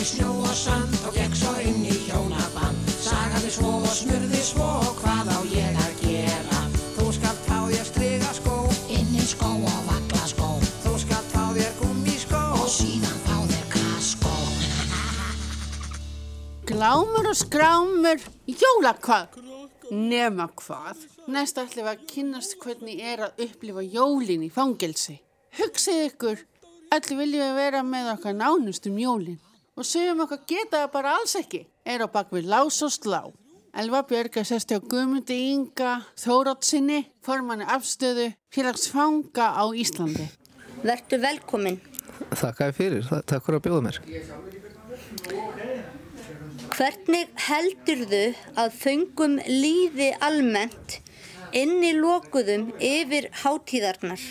Yfir 0.04 0.18
snjó 0.18 0.32
og 0.44 0.52
sand 0.52 0.96
og 1.08 1.14
gekk 1.16 1.32
svo 1.32 1.50
inn 1.64 1.84
í 1.88 1.94
hjónaband. 2.04 2.88
Sagaði 3.00 3.48
svo 3.54 3.70
og 3.78 3.92
smurði 3.96 4.40
svo 4.44 4.66
og 4.84 4.98
hvað 4.98 5.30
á 5.32 5.38
ég 5.48 5.78
að 5.80 5.94
gera? 6.02 6.58
Þú 6.92 7.06
skal 7.16 7.38
fá 7.46 7.54
þér 7.70 7.86
striga 7.88 8.32
skó, 8.36 8.56
Inn 8.92 9.14
í 9.16 9.24
skó 9.24 9.48
og 9.48 9.78
vakla 9.86 10.26
skó 10.28 10.48
þú 10.82 10.92
skal 11.00 11.22
fá 11.30 11.46
þér 11.56 11.70
gummiskó. 11.78 12.40
og 12.58 12.68
síðan 12.74 13.16
fá 13.24 13.38
þér 13.48 13.64
kaskó. 13.72 14.34
Glámur 16.68 17.30
og 17.32 17.40
skrámur, 17.40 18.28
jólakvað. 18.44 19.40
Nema 19.88 20.50
hvað. 20.52 21.00
Næst 21.32 21.62
ætlum 21.64 21.88
við 21.88 21.94
að 21.94 22.04
kynnast 22.12 22.58
hvernig 22.60 23.00
er 23.00 23.24
að 23.30 23.42
upplifa 23.46 23.88
jólin 23.88 24.44
í 24.44 24.52
fangelsi. 24.52 25.16
Hugsið 25.62 26.04
ykkur, 26.10 26.46
allir 26.92 27.22
viljum 27.24 27.48
við 27.48 27.58
vera 27.62 27.84
með 27.88 28.12
okkar 28.18 28.36
nánust 28.36 28.92
um 28.92 29.00
jólin. 29.00 29.40
Og 29.74 29.82
segjum 29.82 30.20
okkar 30.22 30.44
geta 30.46 30.84
það 30.84 30.92
bara 30.92 31.12
alls 31.18 31.32
ekki. 31.34 31.64
Er 31.82 32.04
á 32.06 32.08
bak 32.10 32.28
við 32.30 32.46
lás 32.46 32.76
og 32.86 32.92
slá. 32.94 33.22
Elva 33.74 34.04
Björg 34.06 34.36
er 34.38 34.46
sest 34.46 34.70
hjá 34.70 34.78
Guðmundi 34.78 35.34
Inga 35.50 35.96
Þórótsinni, 36.22 37.00
formanni 37.26 37.66
afstöðu 37.66 38.28
félagsfanga 38.54 39.48
á 39.50 39.64
Íslandi. 39.74 40.28
Vertu 40.84 41.18
velkomin. 41.18 41.80
Þakka 42.38 42.70
fyrir, 42.76 43.08
takk 43.26 43.42
fyrir 43.42 43.58
að 43.58 43.64
bjóða 43.66 43.82
mér. 43.88 43.98
Hvernig 46.74 47.34
heldurðu 47.48 48.22
að 48.54 48.78
föngum 48.78 49.36
líði 49.42 50.12
almennt 50.22 51.00
inni 51.50 51.96
lokuðum 51.98 52.70
yfir 52.78 53.26
hátíðarnar? 53.42 54.22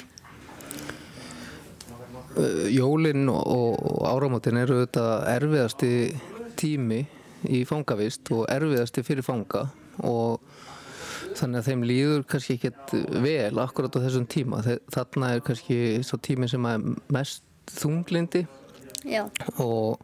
Uh, 2.33 2.65
Jólin 2.73 3.27
og, 3.29 3.45
og 3.45 4.05
áramótin 4.09 4.57
eru 4.57 4.79
auðvitað 4.79 5.27
erfiðasti 5.35 5.91
tími 6.57 7.03
í 7.45 7.63
fangavist 7.67 8.31
og 8.33 8.47
erfiðasti 8.49 9.03
fyrir 9.05 9.25
fanga 9.25 9.67
og 10.01 10.41
þannig 11.37 11.59
að 11.59 11.67
þeim 11.67 11.85
líður 11.89 12.25
kannski 12.29 12.57
ekkert 12.57 12.93
vel 13.23 13.61
akkurat 13.61 13.97
á 13.97 14.03
þessum 14.05 14.25
tíma. 14.29 14.61
Þarna 14.93 15.33
er 15.35 15.43
kannski 15.45 15.77
svo 16.05 16.19
tími 16.23 16.49
sem 16.49 16.65
er 16.69 16.83
mest 17.13 17.45
þunglindi 17.69 18.45
og, 19.61 20.01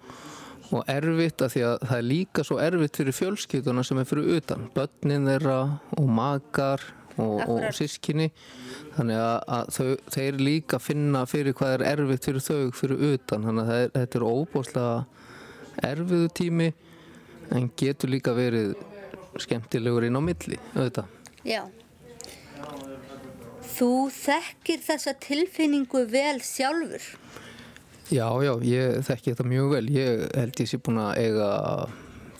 og 0.69 0.91
erfitt 0.91 1.41
að 1.45 1.55
því 1.55 1.65
að 1.69 1.75
það 1.87 1.97
er 1.97 2.07
líka 2.11 2.45
svo 2.45 2.59
erfitt 2.61 3.01
fyrir 3.01 3.17
fjölskylduna 3.17 3.85
sem 3.87 4.01
er 4.01 4.09
fyrir 4.09 4.39
utan 4.39 4.69
börnin 4.75 5.27
þeirra 5.29 5.59
og 5.97 6.13
makar 6.19 6.85
og, 7.19 7.43
og 7.45 7.67
sískinni 7.75 8.29
þannig 8.95 9.21
að, 9.21 9.37
að 9.57 9.71
þau, 9.75 9.89
þeir 10.15 10.41
líka 10.43 10.81
finna 10.83 11.25
fyrir 11.29 11.57
hvað 11.57 11.77
er 11.77 11.85
erfitt 11.93 12.29
fyrir 12.29 12.45
þau 12.45 12.75
fyrir 12.75 13.05
utan 13.13 13.47
þannig 13.47 13.69
að 13.69 13.83
er, 13.83 13.93
þetta 13.99 14.21
er 14.21 14.27
óbúslega 14.29 15.89
erfiðu 15.89 16.33
tími 16.41 16.71
en 17.55 17.71
getur 17.79 18.11
líka 18.11 18.35
verið 18.37 18.75
skemmtilegur 19.39 20.07
inn 20.07 20.19
á 20.19 20.21
milli 20.23 20.57
auðvitað 20.73 21.15
Já. 21.47 21.63
Þú 23.79 23.93
þekkir 24.11 24.81
þessa 24.83 25.13
tilfinningu 25.23 26.03
vel 26.11 26.41
sjálfur. 26.43 27.05
Já, 28.09 28.27
já, 28.43 28.51
ég 28.65 28.99
þekki 29.05 29.31
þetta 29.31 29.47
mjög 29.47 29.71
vel. 29.75 29.85
Ég 29.93 30.25
held 30.35 30.59
ég 30.59 30.69
sé 30.71 30.79
búin 30.83 30.99
að 30.99 31.21
eiga 31.23 31.49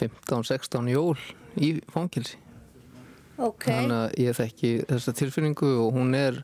15-16 0.01 0.91
jól 0.91 1.15
í 1.62 1.75
fangilsi. 1.93 2.39
Ok. 3.39 3.65
Þannig 3.69 3.96
að 3.98 4.15
ég 4.25 4.36
þekki 4.38 4.72
þessa 4.89 5.13
tilfinningu 5.15 5.69
og 5.86 5.93
hún 5.96 6.15
er, 6.17 6.41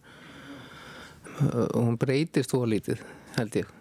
uh, 1.41 1.65
hún 1.75 1.97
breytist 1.99 2.53
þú 2.53 2.61
lítið, 2.71 3.01
held 3.37 3.57
ég. 3.61 3.71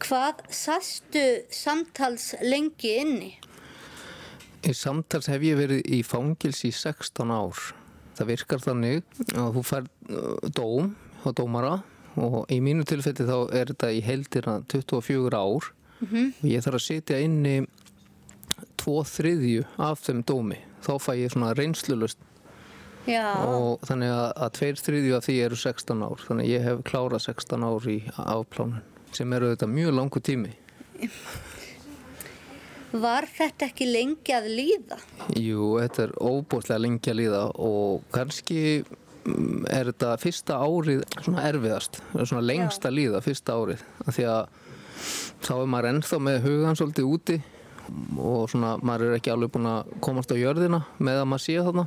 Hvað 0.00 0.44
sastu 0.56 1.22
samtals 1.52 2.30
lengi 2.44 2.94
inni? 3.02 3.30
Í 4.64 4.72
samtals 4.76 5.28
hef 5.32 5.42
ég 5.44 5.56
verið 5.60 5.82
í 5.88 6.02
fangilsi 6.04 6.68
í 6.68 6.76
16 6.76 7.32
ár. 7.32 7.60
Það 8.18 8.28
virkar 8.34 8.60
þannig 8.64 9.04
að 9.32 9.54
þú 9.56 9.62
fær 9.64 9.86
uh, 9.88 10.48
dóm 10.56 10.92
á 11.24 11.28
dómara 11.36 11.74
og 12.20 12.42
í 12.52 12.58
mínu 12.64 12.84
tilfelli 12.88 13.24
þá 13.28 13.36
er 13.54 13.70
þetta 13.72 13.92
í 13.96 14.00
heildina 14.04 14.58
24 14.68 15.36
ár 15.40 15.70
Mhm. 16.00 16.30
og 16.40 16.46
ég 16.48 16.62
þarf 16.64 16.78
að 16.78 16.84
sitja 16.86 17.16
inni 17.20 17.66
tvo 18.80 19.02
þriðju 19.04 19.66
af 19.84 20.00
þeim 20.00 20.22
dómi. 20.24 20.56
Þá 20.84 20.92
fæ 21.02 21.12
ég 21.18 21.34
svona 21.34 21.52
reynslulust 21.56 22.20
Já. 23.08 23.32
og 23.44 23.80
þannig 23.88 24.12
að, 24.12 24.26
að 24.44 24.50
tveir 24.58 24.80
þriðju 24.80 25.16
af 25.16 25.26
því 25.26 25.36
eru 25.44 25.60
16 25.60 26.06
ár. 26.06 26.24
Þannig 26.26 26.48
að 26.48 26.52
ég 26.52 26.66
hef 26.66 26.82
klárað 26.88 27.24
16 27.26 27.68
ár 27.68 27.88
í 27.90 27.98
afplánun 28.16 28.82
sem 29.16 29.32
eru 29.34 29.52
þetta 29.52 29.70
mjög 29.70 29.96
langu 29.96 30.22
tími. 30.22 30.52
Var 32.90 33.26
þetta 33.30 33.68
ekki 33.70 33.86
lengi 33.86 34.34
að 34.34 34.48
líða? 34.50 34.96
Jú, 35.38 35.76
þetta 35.78 36.02
er 36.08 36.14
óbúslega 36.18 36.82
lengi 36.82 37.12
að 37.12 37.20
líða 37.20 37.42
og 37.62 38.08
kannski 38.10 38.62
mm, 38.82 39.68
er 39.70 39.92
þetta 39.92 40.16
fyrsta 40.18 40.58
árið 40.58 41.04
svona 41.20 41.44
erfiðast, 41.46 42.00
er 42.16 42.26
svona 42.26 42.42
lengst 42.48 42.88
að 42.88 42.96
líða 42.98 43.22
fyrsta 43.22 43.54
árið, 43.54 43.84
af 44.02 44.18
því 44.18 44.26
að 44.32 44.42
þá 45.46 45.52
er 45.54 45.70
maður 45.70 45.90
ennþá 45.92 46.20
með 46.26 46.40
hugan 46.48 46.80
svolítið 46.80 47.12
úti 47.14 47.38
og 48.18 48.46
svona 48.52 48.76
maður 48.84 49.10
er 49.10 49.18
ekki 49.18 49.32
alveg 49.34 49.52
búin 49.54 49.68
að 49.70 49.92
komast 50.04 50.32
á 50.32 50.36
jörðina 50.38 50.84
með 50.98 51.22
að 51.22 51.28
maður 51.32 51.46
sé 51.46 51.60
þarna. 51.60 51.86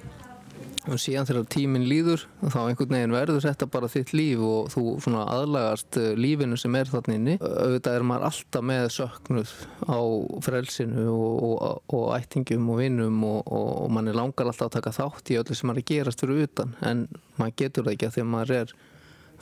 Og 0.84 1.00
síðan 1.00 1.28
þegar 1.30 1.46
tíminn 1.48 1.86
líður 1.88 2.26
þá 2.42 2.58
einhvern 2.66 2.92
veginn 2.98 3.14
verður 3.16 3.46
þetta 3.46 3.68
bara 3.72 3.88
þitt 3.88 4.10
líf 4.12 4.42
og 4.44 4.66
þú 4.74 4.82
svona 5.06 5.22
aðlagast 5.32 6.00
eh, 6.02 6.10
lífinu 6.20 6.58
sem 6.60 6.76
er 6.76 6.92
þarna 6.92 7.16
inni. 7.16 7.36
Auðvitað 7.40 7.96
er 7.96 8.06
maður 8.10 8.28
alltaf 8.28 8.66
með 8.68 8.88
söknuð 8.98 9.54
á 9.88 10.00
frelsinu 10.44 11.06
og, 11.14 11.38
og, 11.40 11.94
og 11.96 12.06
ættingum 12.18 12.68
og 12.74 12.82
vinnum 12.82 13.24
og, 13.30 13.40
og, 13.48 13.88
mann 13.96 14.12
er 14.12 14.20
langar 14.20 14.52
alltaf 14.52 14.68
að 14.68 14.76
taka 14.82 14.96
þátt 15.00 15.32
í 15.32 15.40
öllu 15.40 15.56
sem 15.56 15.72
maður 15.72 15.86
er 15.86 15.90
gerast 15.94 16.26
fyrir 16.26 16.50
utan. 16.50 16.76
En 16.84 17.06
maður 17.40 17.60
getur 17.64 17.88
það 17.88 17.96
ekki 17.96 18.10
að 18.10 18.18
því 18.18 18.26
að 18.26 18.34
maður 18.36 18.58
er 18.60 18.76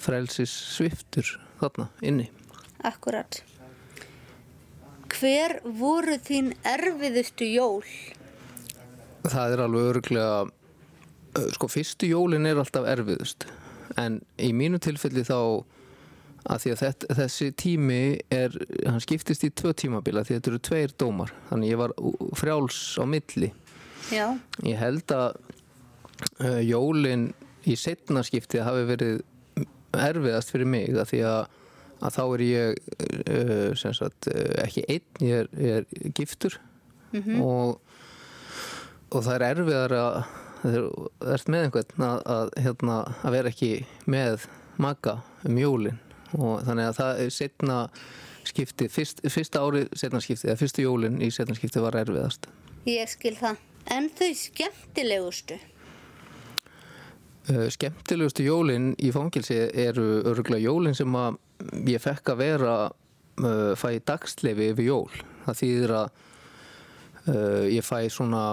frelsis 0.02 0.54
sviftur 0.78 1.38
þarna 1.58 1.90
inni. 2.06 2.30
Akkurat. 2.86 3.42
Hver 5.22 5.60
voru 5.78 6.18
þín 6.26 6.56
erfiðustu 6.66 7.46
jól? 7.46 7.86
það 9.30 9.56
er 9.56 9.64
alveg 9.66 9.90
öruglega 9.92 11.50
sko 11.56 11.70
fyrstu 11.72 12.10
jólin 12.10 12.48
er 12.50 12.60
alltaf 12.60 12.88
erfiðust 12.90 13.46
en 14.00 14.20
í 14.42 14.52
mínu 14.56 14.80
tilfelli 14.82 15.24
þá 15.28 15.38
að 16.50 16.64
því 16.64 16.72
að 16.74 16.80
þetta, 16.82 17.16
þessi 17.20 17.48
tími 17.60 18.02
er, 18.34 18.56
hann 18.88 19.02
skiptist 19.04 19.46
í 19.46 19.52
tvö 19.54 19.76
tímabila 19.78 20.24
því 20.26 20.38
þetta 20.38 20.52
eru 20.52 20.62
tveir 20.68 20.96
dómar 20.98 21.34
þannig 21.52 21.74
ég 21.74 21.82
var 21.84 21.94
frjáls 22.40 22.80
á 22.98 23.06
milli 23.06 23.52
Já. 24.10 24.26
ég 24.66 24.80
held 24.82 25.14
að 25.14 25.38
uh, 26.42 26.62
jólin 26.66 27.30
í 27.70 27.78
setna 27.78 28.26
skipti 28.26 28.64
hafi 28.64 28.88
verið 28.90 29.22
erfiðast 29.94 30.54
fyrir 30.54 30.72
mig 30.72 30.90
að 30.96 31.12
því 31.12 31.22
að, 31.30 31.58
að 32.02 32.16
þá 32.18 32.22
er 32.36 32.44
ég 32.48 32.80
uh, 33.30 33.82
sagt, 33.82 34.28
uh, 34.32 34.54
ekki 34.66 34.84
einn, 34.90 35.08
ég 35.22 35.44
er, 35.44 35.50
ég 35.58 35.82
er 35.82 36.12
giftur 36.18 36.60
Mhm. 37.12 37.42
og, 37.44 37.82
og 39.12 39.24
það 39.26 39.34
er 39.36 39.44
erfiðar 39.50 39.94
að 39.98 40.14
þú 40.62 40.84
ert 41.34 41.50
með 41.52 41.66
einhvern 41.66 42.06
að, 42.08 42.22
að, 42.32 42.52
hérna, 42.64 42.94
að 43.28 43.34
vera 43.36 43.52
ekki 43.52 43.72
með 44.08 44.46
maga 44.80 45.18
um 45.44 45.58
jólin 45.60 45.98
og 46.38 46.62
þannig 46.64 46.88
að 46.88 46.96
það 47.02 47.20
er 47.26 47.34
setna 47.36 47.80
skipti, 48.48 48.88
fyrst, 48.90 49.20
fyrsta 49.28 49.60
ári 49.60 49.84
setna 49.92 50.22
skipti, 50.24 50.48
eða 50.48 50.62
fyrstu 50.62 50.86
jólin 50.86 51.20
í 51.20 51.28
setna 51.36 51.58
skipti 51.60 51.84
var 51.84 52.00
erfiðast 52.00 52.48
Ég 52.88 53.12
skil 53.12 53.36
það. 53.36 53.60
En 53.92 54.08
þau 54.16 54.32
skemmtilegustu? 54.40 55.60
Uh, 57.52 57.68
skemmtilegustu 57.74 58.46
jólin 58.46 58.92
í 59.02 59.10
fangilsi 59.14 59.58
eru 59.84 60.22
örgulega 60.30 60.64
jólin 60.70 60.96
sem 60.96 61.12
að 61.18 61.38
ég 61.88 62.02
fekk 62.02 62.34
að 62.34 62.42
vera 62.42 62.76
uh, 62.88 63.72
fæ 63.78 64.00
dagslefi 64.06 64.72
yfir 64.74 64.88
jól. 64.88 65.24
Það 65.46 65.60
þýðir 65.62 65.96
að 65.98 66.12
uh, 67.32 67.66
ég 67.72 67.86
fæ 67.86 67.98
svona 68.14 68.44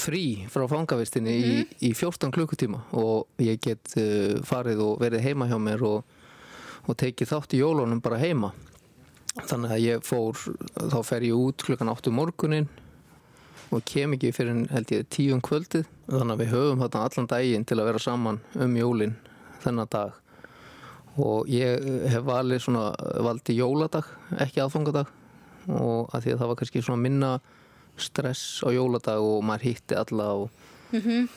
frí 0.00 0.24
frá 0.48 0.64
fangavistinni 0.70 1.32
í, 1.34 1.54
í 1.88 1.92
14 1.96 2.32
klukkutíma 2.32 2.84
og 2.96 3.42
ég 3.42 3.60
get 3.62 3.94
uh, 4.00 4.40
farið 4.46 4.82
og 4.86 5.00
verið 5.02 5.26
heima 5.26 5.48
hjá 5.50 5.58
mér 5.60 5.84
og, 5.86 6.18
og 6.86 6.98
tekið 7.00 7.32
þátt 7.34 7.56
í 7.56 7.62
jólunum 7.62 8.02
bara 8.04 8.20
heima. 8.20 8.52
Þannig 9.40 9.74
að 9.74 9.84
ég 9.84 10.06
fór 10.06 10.38
þá 10.74 11.00
fer 11.06 11.24
ég 11.28 11.38
út 11.38 11.62
klukkan 11.64 11.92
8 11.92 12.12
morgunin 12.14 12.68
og 13.70 13.84
kem 13.86 14.16
ekki 14.16 14.32
fyrir 14.34 14.64
held 14.72 14.90
ég 14.90 15.06
tíu 15.12 15.36
um 15.36 15.42
kvöldið. 15.44 15.86
Þannig 16.10 16.34
að 16.34 16.40
við 16.42 16.54
höfum 16.56 16.82
þarna 16.82 17.04
allan 17.06 17.30
daginn 17.30 17.66
til 17.68 17.78
að 17.78 17.92
vera 17.92 18.02
saman 18.02 18.40
um 18.58 18.74
jólin 18.78 19.14
þennan 19.62 19.92
dag 19.92 20.18
og 21.20 21.48
ég 21.52 21.84
hef 22.12 22.22
valið 22.26 22.62
svona 22.64 22.88
valdi 23.24 23.56
jóladag, 23.58 24.06
ekki 24.40 24.62
aðfangadag. 24.64 25.06
Og 25.68 26.08
að 26.16 26.24
því 26.24 26.32
að 26.34 26.40
það 26.40 26.48
var 26.50 26.58
kannski 26.60 26.82
svona 26.82 27.02
minna 27.04 27.32
stress 28.00 28.62
á 28.64 28.68
jóladag 28.72 29.20
og 29.20 29.42
maður 29.44 29.66
hitti 29.68 29.96
alla 30.00 30.30
og, 30.34 30.50
Mhm. 30.92 31.28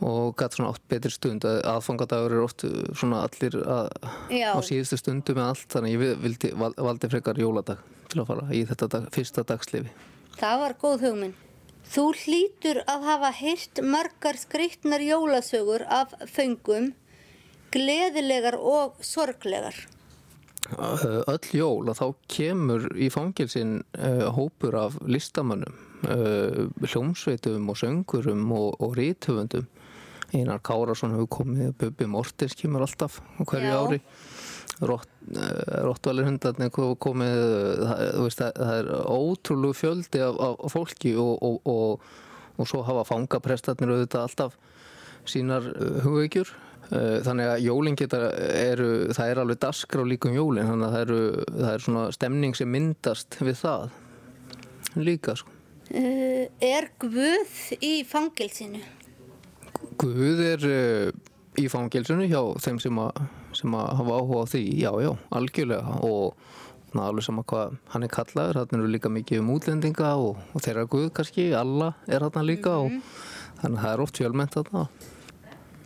og 0.00 0.36
gætt 0.38 0.54
svona 0.54 0.70
átt 0.72 0.84
betri 0.88 1.10
stund. 1.10 1.42
Aðfangadagur 1.44 2.32
er 2.36 2.42
oft 2.44 2.64
uh, 2.64 2.70
svona 2.94 3.24
allir 3.26 3.56
að, 3.64 3.88
á 4.30 4.58
síðustu 4.62 4.98
stundu 5.00 5.34
með 5.34 5.48
allt 5.50 5.68
þannig 5.74 5.96
ég 5.98 6.22
vildi, 6.22 6.52
val- 6.54 6.76
valdi 6.78 7.10
frekar 7.10 7.34
jóladag 7.42 7.78
til 8.08 8.22
að 8.22 8.26
fara 8.30 8.46
í 8.54 8.62
þetta 8.68 8.88
dag, 8.88 9.08
fyrsta 9.12 9.42
dagslifi. 9.44 9.90
Það 10.38 10.58
var 10.62 10.74
góð 10.80 11.00
hugminn. 11.08 11.34
Þú 11.88 12.04
hlýtur 12.20 12.82
að 12.86 13.04
hafa 13.08 13.30
heyrt 13.32 13.80
margar 13.82 14.36
skrýtnar 14.38 15.00
jólasögur 15.02 15.82
af 15.88 16.12
föngum, 16.30 16.92
gleðilegar 17.74 18.58
og 18.58 18.98
sorglegar. 19.04 19.76
Uh, 20.68 21.22
öll 21.30 21.52
jól 21.56 21.88
að 21.88 22.00
þá 22.00 22.06
kemur 22.28 22.82
í 22.98 23.06
fangilsin 23.12 23.78
uh, 23.96 24.26
hópur 24.36 24.74
af 24.76 24.98
listamönnum 25.08 25.76
uh, 26.04 26.66
hljómsveitum 26.82 27.70
og 27.72 27.78
söngurum 27.80 28.42
og, 28.52 28.74
og 28.82 28.98
ríthöfundum 28.98 29.64
Einar 30.34 30.60
Kárasson 30.60 31.14
hefur 31.14 31.30
komið 31.38 31.72
Bubi 31.80 32.10
Mortens 32.10 32.58
kemur 32.58 32.84
alltaf 32.84 33.22
hverju 33.38 33.70
Já. 33.70 33.78
ári 33.80 34.00
Rott, 34.90 35.08
uh, 35.30 35.80
Rottvalir 35.86 36.28
hundarnir 36.28 36.68
hafa 36.74 37.00
komið 37.06 37.40
veist, 38.26 38.42
það, 38.42 38.52
það 38.58 38.76
er 38.82 38.92
ótrúlegu 39.14 39.78
fjöldi 39.78 40.24
af, 40.26 40.42
af, 40.50 40.68
fólki 40.74 41.16
og, 41.16 41.34
og, 41.38 41.60
og, 41.64 42.08
og 42.58 42.68
svo 42.68 42.84
hafa 42.84 43.08
fangaprestarnir 43.08 43.94
auðvitað 43.94 44.26
alltaf 44.26 44.58
sínar 45.24 45.72
hugveikjur 46.04 46.52
þannig 46.88 47.50
að 47.52 47.62
jólin 47.66 47.96
geta 48.00 48.18
eru, 48.48 48.90
það 49.12 49.30
er 49.30 49.40
alveg 49.42 49.58
daskra 49.60 50.04
á 50.04 50.08
líkum 50.08 50.32
jólin 50.32 50.68
þannig 50.70 50.86
að 50.86 50.94
það, 50.94 51.02
eru, 51.02 51.46
það 51.52 51.72
er 51.72 51.84
svona 51.84 52.04
stemning 52.16 52.56
sem 52.56 52.70
myndast 52.72 53.36
við 53.42 53.58
það 53.60 53.90
líka 54.96 55.36
sko. 55.36 55.52
Uh, 55.88 56.44
er 56.60 56.90
Guð 57.00 57.52
í 57.80 58.02
fangilsinu? 58.04 58.82
Guð 60.00 60.42
er 60.44 60.64
uh, 60.68 61.10
í 61.56 61.66
fangilsinu 61.72 62.28
hjá 62.28 62.40
þeim 62.60 62.80
sem, 62.82 63.00
að, 63.00 63.22
sem 63.56 63.76
að 63.76 63.92
hafa 64.00 64.18
áhuga 64.20 64.44
á 64.44 64.50
því, 64.52 64.64
já, 64.82 64.90
já, 65.00 65.12
algjörlega 65.40 66.00
og 66.04 66.36
alveg 66.98 67.24
sama 67.24 67.44
hvað 67.48 67.76
hann 67.92 68.04
er 68.04 68.12
kallaður, 68.12 68.62
hann 68.62 68.80
eru 68.80 68.90
líka 68.90 69.10
mikið 69.12 69.42
um 69.42 69.52
útlendinga 69.54 70.14
og, 70.20 70.40
og 70.52 70.64
þeirra 70.64 70.86
Guð 70.92 71.08
kannski, 71.16 71.50
alla 71.56 71.92
er 72.08 72.24
hann 72.24 72.48
líka 72.48 72.74
og 72.80 72.92
þannig 73.62 73.78
að 73.78 73.82
það 73.82 73.92
er 73.92 74.04
oft 74.04 74.20
fjölmennt 74.20 74.56
þarna. 74.56 74.84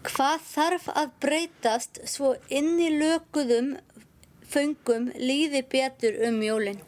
Hvað 0.02 0.46
þarf 0.48 0.86
að 0.98 1.10
breytast 1.22 2.00
svo 2.10 2.32
inn 2.50 2.74
í 2.82 2.88
lökuðum 2.96 3.76
föngum 4.50 5.12
líði 5.14 5.62
betur 5.70 6.16
um 6.26 6.40
jólinn? 6.42 6.80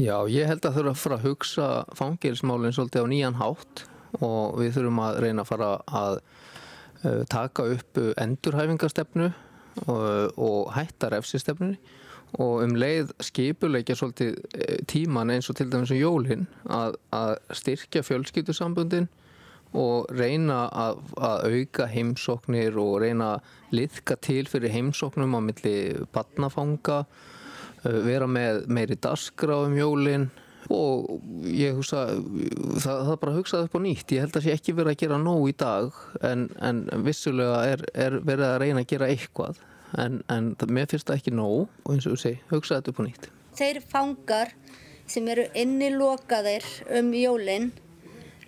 Já, 0.00 0.16
ég 0.32 0.48
held 0.48 0.64
að 0.64 0.78
þurfa 0.78 0.92
að 0.94 1.00
fara 1.02 1.18
að 1.18 1.26
hugsa 1.28 1.66
fangilsmálinn 1.98 2.72
svolítið 2.72 3.04
á 3.04 3.12
nýjan 3.12 3.36
hátt 3.36 3.84
og 4.24 4.56
við 4.62 4.78
þurfum 4.78 5.00
að 5.04 5.18
reyna 5.26 5.44
að 5.44 5.50
fara 5.50 5.70
að 6.00 6.14
uh, 7.04 7.22
taka 7.28 7.66
upp 7.74 8.00
endurhæfingarstefnu 8.24 9.28
og, 9.84 10.38
og 10.40 10.72
hætta 10.72 11.12
refsistefnunni 11.12 11.76
og 12.40 12.62
um 12.64 12.72
leið 12.80 13.12
skipuleikja 13.20 13.98
svolítið 14.00 14.40
uh, 14.40 14.78
tíman 14.88 15.34
eins 15.34 15.52
og 15.52 15.60
til 15.60 15.68
dæmis 15.68 15.92
um 15.92 16.00
jólinn 16.00 16.48
að, 16.64 16.96
að 17.12 17.34
styrkja 17.60 18.04
fjölskyldusambundin 18.08 19.10
og 19.78 20.10
reyna 20.12 20.66
að, 20.68 20.98
að 21.16 21.44
auka 21.56 21.86
heimsóknir 21.88 22.76
og 22.80 22.98
reyna 23.04 23.34
að 23.38 23.76
liðka 23.78 24.16
til 24.20 24.44
fyrir 24.50 24.74
heimsóknum 24.74 25.32
á 25.32 25.40
milli 25.40 25.76
badnafanga 26.12 26.98
uh, 27.06 27.98
vera 28.04 28.28
með 28.28 28.66
meiri 28.68 28.98
daskra 29.00 29.62
um 29.66 29.76
jólinn 29.78 30.28
og 30.72 31.08
ég 31.48 31.74
hugsa 31.74 32.04
það, 32.14 33.00
það 33.08 33.16
bara 33.18 33.32
að 33.32 33.38
hugsa 33.40 33.56
það 33.58 33.64
upp 33.66 33.74
á 33.76 33.80
nýtt. 33.82 34.12
Ég 34.14 34.22
held 34.22 34.36
að 34.38 34.44
sé 34.46 34.52
ekki 34.54 34.74
verið 34.78 34.92
að 34.94 35.00
gera 35.02 35.18
nóg 35.20 35.48
í 35.50 35.54
dag 35.58 35.96
en, 36.28 36.44
en 36.62 36.84
vissulega 37.04 37.58
er, 37.72 37.82
er 37.98 38.18
verið 38.22 38.46
að 38.46 38.58
reyna 38.62 38.84
að 38.84 38.90
gera 38.92 39.08
eitthvað 39.10 39.58
en, 39.98 40.20
en 40.32 40.52
það- 40.60 40.74
mér 40.78 40.86
finnst 40.92 41.10
það 41.10 41.18
ekki 41.18 41.34
nóg 41.34 41.64
og 41.82 41.90
eins 41.96 42.06
og 42.06 42.14
þú 42.14 42.20
segi, 42.22 42.38
hugsa 42.52 42.78
þetta 42.78 42.94
upp 42.94 43.00
á 43.02 43.04
nýtt. 43.08 43.26
Þeir 43.58 43.80
fangar 43.90 44.54
sem 45.12 45.26
eru 45.28 45.48
innilokaðir 45.58 46.64
um 47.00 47.10
jólinn 47.18 47.72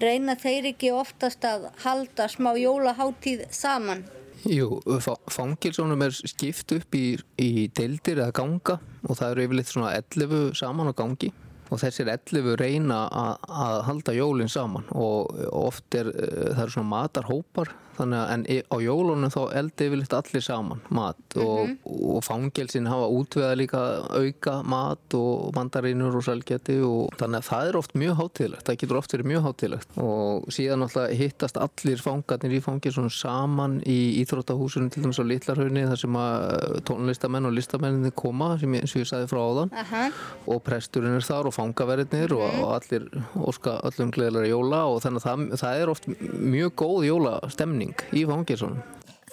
reyna 0.02 0.34
þeir 0.40 0.70
ekki 0.72 0.90
oftast 0.94 1.44
að 1.46 1.68
halda 1.84 2.26
smá 2.32 2.52
jólaháttíð 2.58 3.46
saman. 3.54 4.04
Jú, 4.44 4.80
fa- 5.00 5.16
fangilsónum 5.32 6.02
er 6.04 6.12
skipt 6.12 6.72
upp 6.76 6.96
í, 6.98 7.14
í 7.40 7.68
deildir 7.72 8.18
eða 8.20 8.34
ganga 8.36 8.74
og 9.08 9.16
það 9.16 9.30
eru 9.30 9.46
yfirleitt 9.46 9.70
svona 9.72 9.94
11 9.96 10.50
saman 10.58 10.90
á 10.92 10.94
gangi 10.98 11.30
og 11.72 11.80
þessir 11.80 12.10
11 12.12 12.58
reyna 12.60 12.98
að 13.08 13.78
halda 13.88 14.12
jólinn 14.12 14.52
saman 14.52 14.84
og 14.92 15.32
oft 15.56 15.96
er 15.96 16.10
eh, 16.12 16.50
það 16.52 16.60
eru 16.66 16.74
svona 16.76 16.90
matarhópar 16.92 17.72
þannig 17.98 18.20
að 18.20 18.32
en 18.34 18.44
á 18.70 18.76
jólunum 18.84 19.32
þá 19.32 19.40
eldi 19.60 19.88
yfirleitt 19.88 20.16
allir 20.18 20.44
saman 20.44 20.82
mat 20.94 21.38
og, 21.40 21.74
og 21.84 22.20
fangelsin 22.24 22.88
hafa 22.90 23.08
útveða 23.12 23.58
líka 23.58 23.82
auka 24.14 24.56
mat 24.66 25.16
og 25.18 25.54
mandarínur 25.56 26.18
og 26.18 26.26
salgeti 26.26 26.78
og 26.84 27.14
þannig 27.20 27.42
að 27.42 27.48
það 27.50 27.70
er 27.70 27.78
oft 27.80 27.96
mjög 27.98 28.18
hátíðlegt, 28.20 28.66
það 28.68 28.80
getur 28.82 29.00
oft 29.00 29.14
verið 29.14 29.30
mjög 29.32 29.46
hátíðlegt. 29.48 29.98
Og 30.04 30.48
síðan 30.54 30.84
náttúrulega 30.84 31.18
hittast 31.20 31.60
allir 31.60 32.02
fangarnir 32.04 32.56
í 32.58 32.62
fangelsunum 32.64 33.12
saman 33.12 33.78
í 33.88 33.98
íþróttahúsunum 34.22 34.90
til 34.92 35.04
dæmis 35.04 35.20
á 35.20 35.24
Litlarhaunni 35.26 35.86
þar 35.90 36.02
sem 36.04 36.18
að 36.20 36.46
eh, 36.54 36.78
tónlistamenn 36.88 37.48
og 37.48 37.56
listamenninni 37.56 38.14
koma 38.16 38.54
sem 38.60 38.78
ég, 38.78 38.86
ég 38.88 39.08
sagði 39.08 39.30
frá 39.30 39.42
áðan. 39.44 39.74
Aha. 39.84 40.06
og 40.50 40.60
presturinn 40.64 41.16
er 41.18 41.24
þar 41.24 41.48
og 41.48 41.54
fangaverðinir 41.56 42.34
og, 42.36 42.44
og 42.62 42.72
allir 42.76 43.06
óska 43.34 43.76
öllum 43.88 44.12
gleðilega 44.14 44.50
jóla 44.50 44.82
og 44.90 45.00
þannig 45.04 45.22
að 45.22 45.26
það, 45.26 45.44
það 45.60 45.82
er 45.82 45.92
oft 45.92 46.08
mjög 46.54 46.74
góð 46.80 47.06
jólastemning 47.08 47.83
í 48.14 48.24
fangelsunum. 48.28 48.82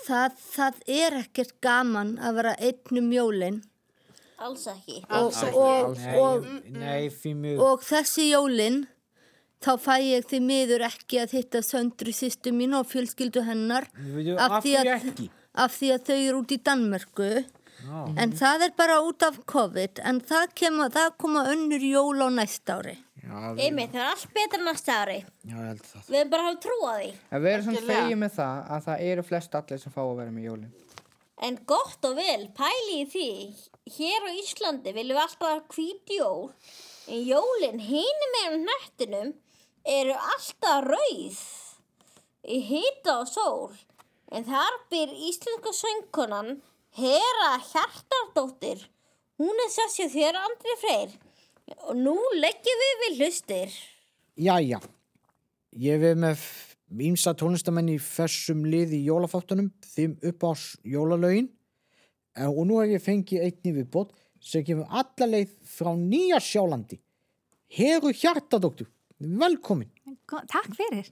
Það, 0.02 0.40
það 0.52 0.80
er 0.90 1.18
ekkert 1.22 1.54
gaman 1.64 2.16
að 2.20 2.40
vera 2.40 2.56
einn 2.58 3.02
um 3.04 3.12
jólinn 3.14 3.60
Alls 4.42 4.66
ekki. 4.72 5.04
og, 5.14 5.36
og, 5.54 6.00
og, 6.18 6.48
Nei, 6.74 7.12
því 7.14 7.34
mjög... 7.38 7.62
og 7.62 7.84
þessi 7.86 8.32
jólinn 8.32 8.80
þá 9.62 9.72
fæ 9.84 9.94
ég 10.02 10.26
því 10.30 10.40
miður 10.48 10.86
ekki 10.88 11.22
að 11.22 11.36
hitta 11.38 11.62
söndru 11.66 12.14
sýstu 12.16 12.54
mín 12.56 12.74
og 12.78 12.90
fjölskyldu 12.90 13.44
hennar 13.46 13.86
af 13.86 14.48
af 14.48 14.58
því, 14.64 14.74
að, 14.80 14.92
ekki? 14.96 15.28
af 15.54 15.76
því 15.78 15.92
að 15.94 16.08
þau 16.08 16.18
eru 16.18 16.40
út 16.42 16.56
í 16.56 16.60
Danmörku 16.66 17.30
en 18.22 18.34
það 18.38 18.68
er 18.68 18.74
bara 18.78 19.00
út 19.06 19.24
af 19.26 19.40
COVID 19.50 20.02
en 20.06 20.22
það, 20.22 20.52
kema, 20.56 20.90
það 20.94 21.16
koma 21.22 21.46
önnur 21.52 21.86
jól 21.86 22.22
á 22.22 22.30
næsta 22.34 22.78
ári 22.82 22.98
Já, 23.22 23.54
Einmitt, 23.62 23.92
það 23.94 24.02
er 24.02 24.08
allt 24.10 24.32
betra 24.34 24.60
næsta 24.66 24.94
ári. 25.04 25.18
Já, 25.46 25.54
ég 25.54 25.68
held 25.70 25.84
það. 25.86 26.06
Við 26.08 26.20
erum 26.20 26.32
bara 26.32 26.42
að 26.42 26.48
hafa 26.48 26.62
trú 26.66 26.78
á 26.82 26.94
því. 26.96 27.10
En 27.30 27.44
við 27.44 27.52
erum 27.52 27.66
svona 27.68 27.84
fegið 27.90 28.18
með 28.22 28.32
það 28.38 28.72
að 28.76 28.88
það 28.88 29.04
eru 29.10 29.26
flest 29.28 29.58
allir 29.60 29.82
sem 29.84 29.94
fá 29.94 30.00
að 30.02 30.16
vera 30.18 30.34
með 30.34 30.48
jólinn. 30.48 30.72
En 31.48 31.60
gott 31.70 32.08
og 32.10 32.18
vel, 32.18 32.48
pæli 32.58 32.98
í 32.98 33.06
því, 33.14 33.30
hér 33.98 34.26
á 34.26 34.32
Íslandi 34.42 34.96
viljum 34.98 35.20
við 35.20 35.24
alltaf 35.24 35.76
hvít 35.76 36.14
jól, 36.18 36.50
en 37.14 37.24
jólin 37.30 37.82
hinum 37.86 38.36
með 38.38 38.58
hnettinum 38.58 39.32
eru 40.00 40.18
alltaf 40.18 40.90
rauð 40.90 41.40
í 42.50 42.60
hita 42.72 43.20
og 43.22 43.30
sól. 43.30 43.80
En 44.34 44.46
þar 44.50 44.82
byr 44.90 45.14
íslenska 45.30 45.74
söngkonan 45.78 46.56
Hera 46.98 47.52
Hjartardóttir. 47.70 48.82
Hún 49.42 49.64
er 49.66 49.72
sessið 49.74 50.18
þér 50.18 50.42
Andri 50.42 50.76
Freyr 50.82 51.16
og 51.88 51.96
nú 51.98 52.18
leggjum 52.38 52.84
við 52.84 53.00
við 53.06 53.22
hlustir. 53.22 53.80
Jæja, 54.36 54.82
ég 55.72 56.04
við 56.04 56.20
með 56.26 56.44
ímsa 57.08 57.34
tónlistamenn 57.38 57.94
í 57.94 57.98
þessum 58.04 58.66
lið 58.68 58.98
í 58.98 59.06
jólafáttunum, 59.08 59.72
þeim 59.94 60.18
upp 60.28 60.48
á 60.48 60.52
jólalögin 60.84 61.50
Eh, 62.36 62.48
og 62.48 62.64
nú 62.68 62.80
hef 62.80 62.94
ég 62.94 63.04
fengið 63.04 63.46
einni 63.48 63.74
við 63.76 63.88
bótt 63.92 64.14
sem 64.42 64.64
kemur 64.64 64.88
alla 64.88 65.28
leið 65.28 65.52
frá 65.68 65.92
Nýja 65.98 66.40
Sjálandi. 66.40 67.00
Heru 67.72 68.12
Hjartadóttur, 68.16 68.88
velkomin. 69.20 69.92
Takk 70.28 70.72
fyrir. 70.78 71.12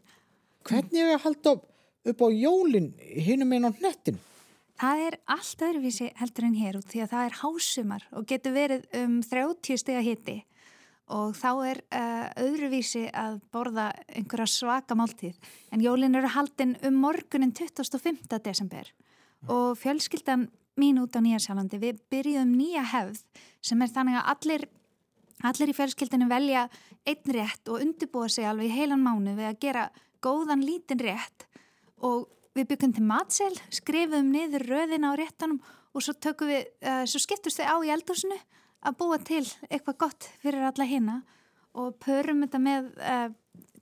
Hvernig 0.68 1.04
er 1.04 1.18
að 1.18 1.26
halda 1.26 1.54
upp, 1.60 2.24
á 2.24 2.28
jólin 2.32 2.94
hinum 3.00 3.52
einn 3.56 3.68
á 3.68 3.72
hnettin? 3.72 4.20
Það 4.80 5.02
er 5.06 5.18
allt 5.28 5.63
öðruvísi 5.68 6.06
heldur 6.15 6.46
en 6.48 6.56
hér 6.56 6.78
út 6.80 6.88
því 6.88 7.02
að 7.04 7.12
það 7.12 7.26
er 7.26 7.38
hásumar 7.42 8.06
og 8.15 8.28
getur 8.30 8.56
verið 8.56 8.86
um 9.02 9.18
30 9.26 9.82
stiga 9.82 10.04
hitti 10.06 10.38
og 11.10 11.34
þá 11.36 11.50
er 11.68 11.82
uh, 11.98 12.28
öðruvísi 12.46 13.08
að 13.18 13.39
borða 13.52 13.89
einhverja 14.13 14.46
svaka 14.48 14.96
máltíð. 14.96 15.36
En 15.74 15.84
jólin 15.84 16.15
eru 16.15 16.30
haldin 16.32 16.78
um 16.86 17.00
morgunin 17.02 17.52
25. 17.58 18.30
desember 18.46 18.88
og 19.50 19.76
fjölskyldan 19.82 20.48
mín 20.80 21.02
út 21.02 21.18
á 21.18 21.20
Nýjasjálandi, 21.20 21.80
við 21.82 22.00
byrjuðum 22.13 22.56
nýja 22.56 22.86
hefð 22.94 23.24
sem 23.65 23.82
er 23.84 23.92
þannig 23.92 24.20
að 24.22 24.30
allir 24.36 24.70
Allir 25.39 25.72
í 25.72 25.76
fjölskyldinu 25.76 26.26
velja 26.28 26.65
einn 27.08 27.32
rétt 27.32 27.70
og 27.72 27.80
undirbúa 27.80 28.28
sig 28.28 28.44
alveg 28.44 28.74
heilan 28.76 29.00
mánu 29.00 29.38
við 29.38 29.48
að 29.48 29.62
gera 29.63 29.86
góðan 30.20 30.65
lítinn 30.68 31.00
rétt 31.00 31.46
og 32.04 32.28
við 32.60 32.69
byggum 32.74 32.93
til 32.95 33.06
matsel, 33.08 33.52
skrifum 33.74 34.32
niður 34.34 34.65
röðina 34.67 35.13
á 35.15 35.19
réttanum 35.19 35.60
og 35.95 36.04
svo, 36.04 36.15
við, 36.45 36.69
uh, 36.84 37.04
svo 37.10 37.22
skiptust 37.22 37.62
þau 37.62 37.80
á 37.80 37.88
í 37.88 37.91
eldhúsinu 37.95 38.38
að 38.86 38.98
búa 39.00 39.19
til 39.24 39.45
eitthvað 39.69 40.00
gott 40.06 40.30
fyrir 40.43 40.67
alla 40.67 40.88
hina 40.88 41.19
og 41.80 41.98
pörum 42.04 42.43
þetta 42.45 42.62
með 42.63 42.89
uh, 43.00 43.28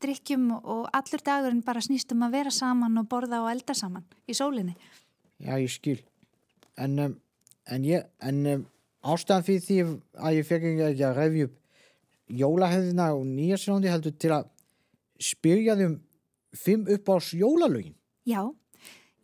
drikkjum 0.02 0.50
og 0.58 0.88
allur 0.96 1.24
dagurinn 1.26 1.66
bara 1.66 1.84
snýst 1.84 2.14
um 2.14 2.26
að 2.28 2.40
vera 2.40 2.54
saman 2.54 3.02
og 3.02 3.08
borða 3.10 3.42
og 3.44 3.52
elda 3.52 3.76
saman 3.78 4.06
í 4.30 4.36
sólinni. 4.38 4.76
Já, 5.42 5.56
ég 5.58 5.72
skil. 5.72 6.00
En, 6.78 6.98
um, 7.02 7.16
en, 7.70 7.88
ég, 7.88 8.06
en 8.22 8.44
um, 8.54 8.66
ástæðan 9.06 9.48
fyrir 9.48 9.66
því 9.66 9.80
að 10.18 10.38
ég 10.38 10.50
fekk 10.50 10.68
ekki 10.74 11.08
að 11.08 11.18
reyfi 11.22 11.48
upp 11.48 11.58
jólahefðina 12.38 13.12
og 13.16 13.24
Nýja 13.26 13.58
Sjálandi 13.62 13.92
heldur 13.92 14.16
til 14.20 14.34
að 14.36 14.50
spyrja 15.24 15.78
þau 15.80 15.88
um 15.88 15.98
fimm 16.58 16.88
upp 16.92 17.10
á 17.10 17.16
jólalögin. 17.18 17.96
Já, 18.28 18.42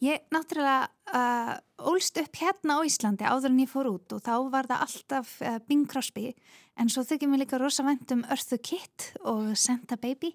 ég 0.03 0.23
náttúrulega 0.33 0.89
uh, 1.15 1.53
ólst 1.89 2.17
upp 2.19 2.39
hérna 2.39 2.79
á 2.79 2.85
Íslandi 2.87 3.27
áður 3.27 3.53
en 3.53 3.61
ég 3.63 3.71
fór 3.71 3.89
út 3.91 4.15
og 4.15 4.23
þá 4.25 4.33
var 4.53 4.67
það 4.69 4.83
alltaf 4.87 5.35
uh, 5.41 5.59
Bing 5.67 5.87
Crosby. 5.89 6.33
En 6.79 6.89
svo 6.91 7.05
þykir 7.07 7.29
mér 7.31 7.43
líka 7.43 7.59
rosa 7.61 7.85
vænt 7.85 8.11
um 8.15 8.25
Eartha 8.27 8.59
Kitt 8.59 9.13
og 9.21 9.53
Santa 9.59 9.97
Baby 9.99 10.33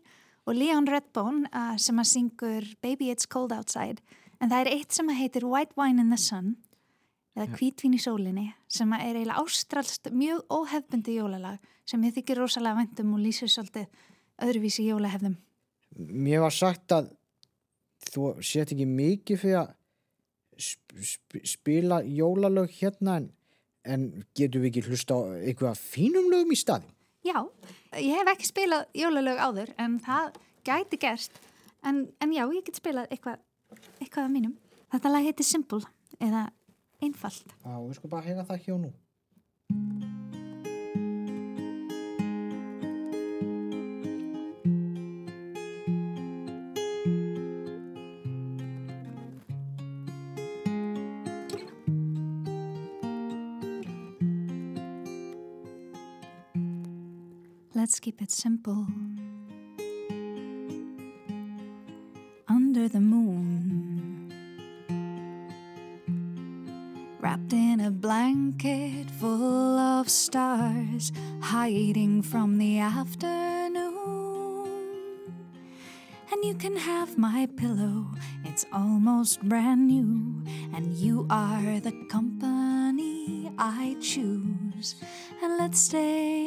og 0.48 0.57
Leon 0.57 0.88
Redbone 0.88 1.50
uh, 1.52 1.74
sem 1.81 1.98
að 2.00 2.11
syngur 2.12 2.70
Baby 2.85 3.11
It's 3.12 3.28
Cold 3.28 3.52
Outside. 3.52 4.00
En 4.40 4.52
það 4.52 4.64
er 4.64 4.72
eitt 4.76 4.96
sem 4.96 5.11
að 5.11 5.20
heitir 5.20 5.48
White 5.48 5.76
Wine 5.78 6.00
in 6.00 6.14
the 6.14 6.20
Sun 6.20 6.57
eða 7.38 7.54
Hvítvín 7.54 7.94
í 7.94 8.00
sólinni 8.02 8.46
sem 8.70 8.90
að 8.94 9.04
er 9.04 9.18
eiginlega 9.18 9.42
ástralst 9.44 10.11
mjög 10.14 10.46
óhefbundi 10.50 11.18
jólalag 11.18 11.61
sem 11.88 12.02
ég 12.07 12.16
þykir 12.16 12.42
rosalega 12.42 12.81
vænt 12.81 13.02
um 13.04 13.14
og 13.16 13.22
lýsir 13.22 13.50
svolítið 13.52 13.87
öðruvísi 14.42 14.87
jólahefðum. 14.88 15.37
Mér 15.98 16.44
var 16.44 16.54
sagt 16.54 16.94
að 16.94 17.12
þú 18.08 18.30
sett 18.42 18.74
ekki 18.74 18.87
mikið 18.88 19.42
fyrir 19.42 19.61
að 19.62 19.74
sp 20.58 21.02
sp 21.02 21.42
spila 21.46 22.00
jólalög 22.02 22.72
hérna 22.80 23.18
en, 23.20 23.28
en 23.87 24.06
getum 24.34 24.64
við 24.64 24.72
ekki 24.72 24.87
hlusta 24.90 25.18
á 25.18 25.20
eitthvað 25.42 25.82
fínum 25.82 26.30
lögum 26.32 26.54
í 26.54 26.58
staðin? 26.58 26.94
Já, 27.26 27.42
ég 27.98 28.14
hef 28.14 28.32
ekki 28.32 28.48
spilað 28.48 28.88
jólalög 28.96 29.38
áður 29.42 29.74
en 29.78 29.98
það 30.02 30.40
gæti 30.66 30.98
gerst 31.02 31.38
En, 31.87 32.06
en 32.20 32.32
já, 32.34 32.44
ég 32.50 32.64
get 32.66 32.78
spilað 32.78 33.11
eitthvað, 33.14 33.42
eitthvað 34.00 34.24
af 34.24 34.32
mínum. 34.32 34.54
Þetta 34.92 35.12
lag 35.12 35.26
heitir 35.26 35.46
Simple 35.46 35.84
eða 36.18 36.48
Einfalt. 37.04 37.52
Já, 37.62 37.74
við 37.78 37.92
sko 37.94 38.11
bara 38.11 38.26
heyra 38.26 38.46
það 38.48 38.64
hjá 38.64 38.74
nú. 38.82 38.88
It 58.20 58.31
simple. 58.31 58.87
Under 62.48 62.88
the 62.88 63.00
moon, 63.00 64.33
wrapped 67.20 67.52
in 67.52 67.81
a 67.81 67.90
blanket 67.90 69.11
full 69.11 69.78
of 69.78 70.09
stars, 70.09 71.12
hiding 71.40 72.22
from 72.22 72.59
the 72.59 72.78
afternoon. 72.78 73.98
And 76.33 76.44
you 76.44 76.54
can 76.54 76.76
have 76.76 77.18
my 77.18 77.48
pillow, 77.57 78.07
it's 78.44 78.64
almost 78.72 79.42
brand 79.42 79.87
new, 79.88 80.42
and 80.74 80.94
you 80.94 81.26
are 81.31 81.81
the 81.81 81.92
company 82.09 83.50
I 83.59 83.96
choose. 84.00 84.96
And 85.42 85.59
let's 85.59 85.81
stay 85.81 86.38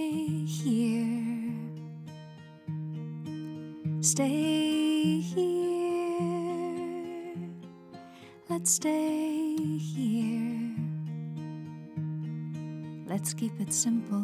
stay 8.71 9.55
here. 9.77 10.75
Let's 13.05 13.33
keep 13.33 13.59
it 13.59 13.73
simple. 13.73 14.23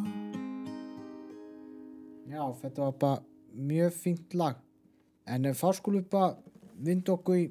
Já, 2.27 2.43
þetta 2.61 2.81
var 2.81 2.93
bara 3.01 3.17
mjög 3.51 3.91
fínt 3.93 4.35
lag. 4.39 4.55
En 5.27 5.43
þá 5.51 5.67
skulum 5.75 5.99
við 5.99 6.07
bara 6.13 6.37
vinda 6.79 7.15
okkur 7.17 7.41
í 7.41 7.47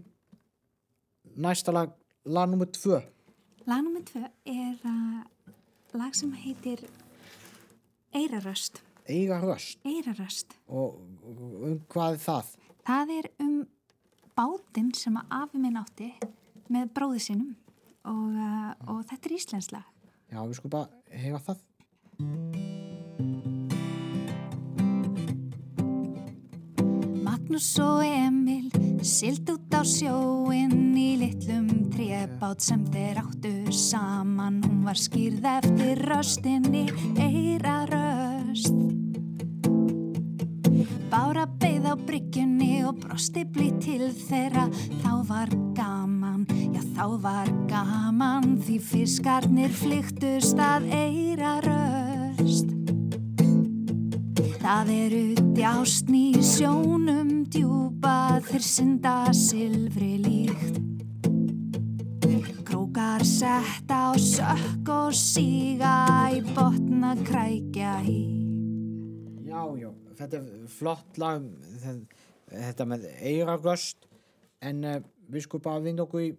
næsta 1.36 1.74
lag, 1.76 1.92
lag 2.24 2.48
nummer 2.48 2.70
tvö. 2.72 3.02
Lag 3.68 3.84
nummer 3.84 4.04
tvö 4.08 4.24
er 4.48 4.80
uh, 4.88 5.52
lag 5.92 6.16
sem 6.16 6.32
heitir 6.32 6.86
Eiraröst. 8.16 8.80
Eiraröst. 9.04 10.56
Og 10.68 10.96
og 11.26 11.68
um 11.68 11.78
hvað 11.92 12.16
er 12.16 12.24
það? 12.24 12.56
Það 12.88 13.14
er 13.18 13.30
um 13.44 13.54
bátinn 14.38 14.92
sem 14.96 15.20
að 15.20 15.38
afi 15.42 15.60
minn 15.60 15.76
átti 15.76 16.12
með 16.72 16.90
bróði 16.96 17.22
sinum 17.28 17.52
og, 18.06 18.30
uh, 18.34 18.72
og 18.92 19.04
þetta 19.08 19.28
er 19.28 19.36
íslensk 19.38 19.74
lag. 19.74 19.86
Já, 20.26 20.40
við 20.42 20.58
skulum 20.58 20.74
bara 20.74 20.88
heyra 21.14 21.40
það. 21.46 21.62
Magnús 27.26 27.70
og 27.82 28.02
Emil 28.06 28.70
sild 29.06 29.46
út 29.52 29.70
á 29.70 29.86
sjóinn 29.86 30.96
í 30.98 31.12
litlum 31.20 31.68
trébát 31.94 32.62
sem 32.64 32.82
þeir 32.90 33.22
áttu 33.22 33.54
saman. 33.70 34.58
Hún 34.66 34.82
var 34.88 34.98
skýrð 34.98 35.46
eftir 35.56 36.02
röstinni, 36.10 36.86
eira 37.14 37.84
röst. 37.90 39.05
Á 41.86 41.94
bryggjunni 41.94 42.82
og 42.82 42.96
brosti 42.98 43.44
blít 43.46 43.78
til 43.84 44.08
þeirra. 44.10 44.64
Þá 45.04 45.12
var 45.28 45.52
gaman, 45.76 46.42
já 46.74 46.82
þá 46.96 47.04
var 47.22 47.50
gaman 47.70 48.56
því 48.58 48.78
fiskarnir 48.82 49.70
flyktust 49.70 50.58
að 50.58 50.88
eira 50.90 51.52
röst. 51.62 52.72
Það 54.58 54.90
eru 54.96 55.22
djástn 55.54 56.16
í 56.18 56.26
sjónum 56.42 57.30
djúpa 57.54 58.40
þeir 58.48 58.64
synda 58.66 59.14
silfri 59.30 60.16
líkt. 60.24 60.80
Krókar 62.66 63.22
sett 63.22 63.94
á 63.94 64.10
sökk 64.18 64.90
og 64.90 65.14
síga 65.14 65.94
í 66.34 66.42
botna 66.50 67.14
krækja 67.22 68.00
í. 68.10 68.24
Já, 69.46 69.62
já, 69.78 69.94
þetta 70.16 70.40
er 70.40 70.48
flott 70.72 71.20
lag, 71.20 71.44
þetta, 72.50 72.88
með 72.88 73.06
eiga 73.20 73.56
röst. 73.60 74.08
En 74.64 74.82
uh, 74.88 74.98
við 75.30 75.46
skulum 75.46 75.66
bara 75.66 75.84
vinda 75.84 76.06
okkur 76.06 76.24
í 76.24 76.32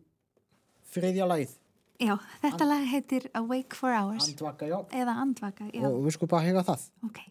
þriðja 0.94 1.30
lagið. 1.30 1.56
Já, 1.98 2.14
þetta 2.44 2.66
lag 2.68 2.84
heitir 2.86 3.26
Awake 3.34 3.78
for 3.78 3.90
Hours. 3.90 4.28
Andvaka, 4.30 4.68
já. 4.70 4.78
Eða 4.94 5.18
Andvaka, 5.24 5.72
já. 5.74 5.88
Og 5.90 6.04
við 6.06 6.18
skulum 6.18 6.36
bara 6.36 6.46
heyra 6.46 6.62
það. 6.68 6.86
Ok. 7.10 7.26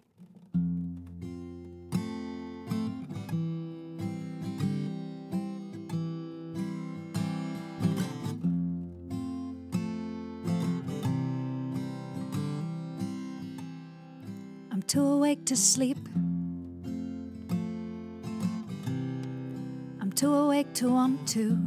I'm 14.72 14.82
too 14.82 15.06
awake 15.06 15.44
to 15.46 15.56
sleep. 15.56 15.98
I'm 20.22 20.32
awake 20.32 20.72
to 20.74 20.88
want 20.88 21.28
to. 21.28 21.58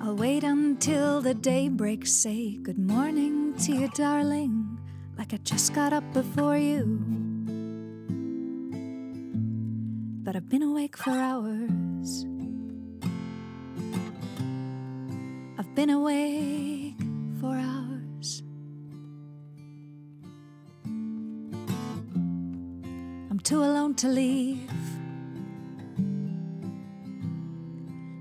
I'll 0.00 0.16
wait 0.16 0.42
until 0.42 1.20
the 1.20 1.34
day 1.34 1.68
breaks, 1.68 2.10
say 2.12 2.56
good 2.56 2.78
morning 2.78 3.54
to 3.58 3.72
you, 3.72 3.88
darling, 3.94 4.80
like 5.16 5.32
I 5.34 5.36
just 5.44 5.72
got 5.72 5.92
up 5.92 6.02
before 6.12 6.56
you. 6.56 6.98
But 10.24 10.34
I've 10.34 10.48
been 10.48 10.62
awake 10.62 10.96
for 10.96 11.10
hours. 11.10 12.26
I've 15.58 15.74
been 15.76 15.90
awake 15.90 16.96
for 17.40 17.54
hours. 17.54 17.81
I'm 23.32 23.40
too 23.40 23.64
alone 23.64 23.94
to 23.94 24.08
leave. 24.08 24.70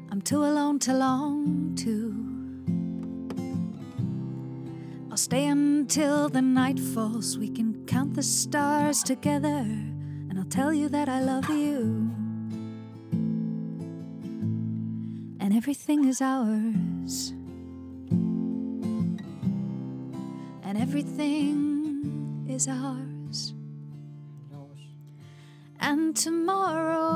I'm 0.10 0.22
too 0.24 0.42
alone 0.46 0.80
to 0.80 0.94
long 0.94 1.76
to. 1.84 2.16
I'll 5.12 5.18
stay 5.18 5.48
until 5.48 6.30
the 6.30 6.42
night 6.42 6.80
falls. 6.80 7.38
We 7.38 7.50
can 7.50 7.86
count 7.88 8.14
the 8.14 8.24
stars 8.24 9.04
together, 9.04 9.66
and 10.30 10.40
I'll 10.40 10.46
tell 10.46 10.74
you 10.74 10.88
that 10.88 11.10
I 11.10 11.20
love 11.20 11.50
you. 11.50 12.10
And 15.42 15.54
everything 15.54 16.06
is 16.06 16.22
ours. 16.22 17.34
And 20.64 20.78
everything 20.78 22.46
is 22.48 22.70
ours. 22.70 23.11
And 26.12 26.20
tomorrow 26.20 27.08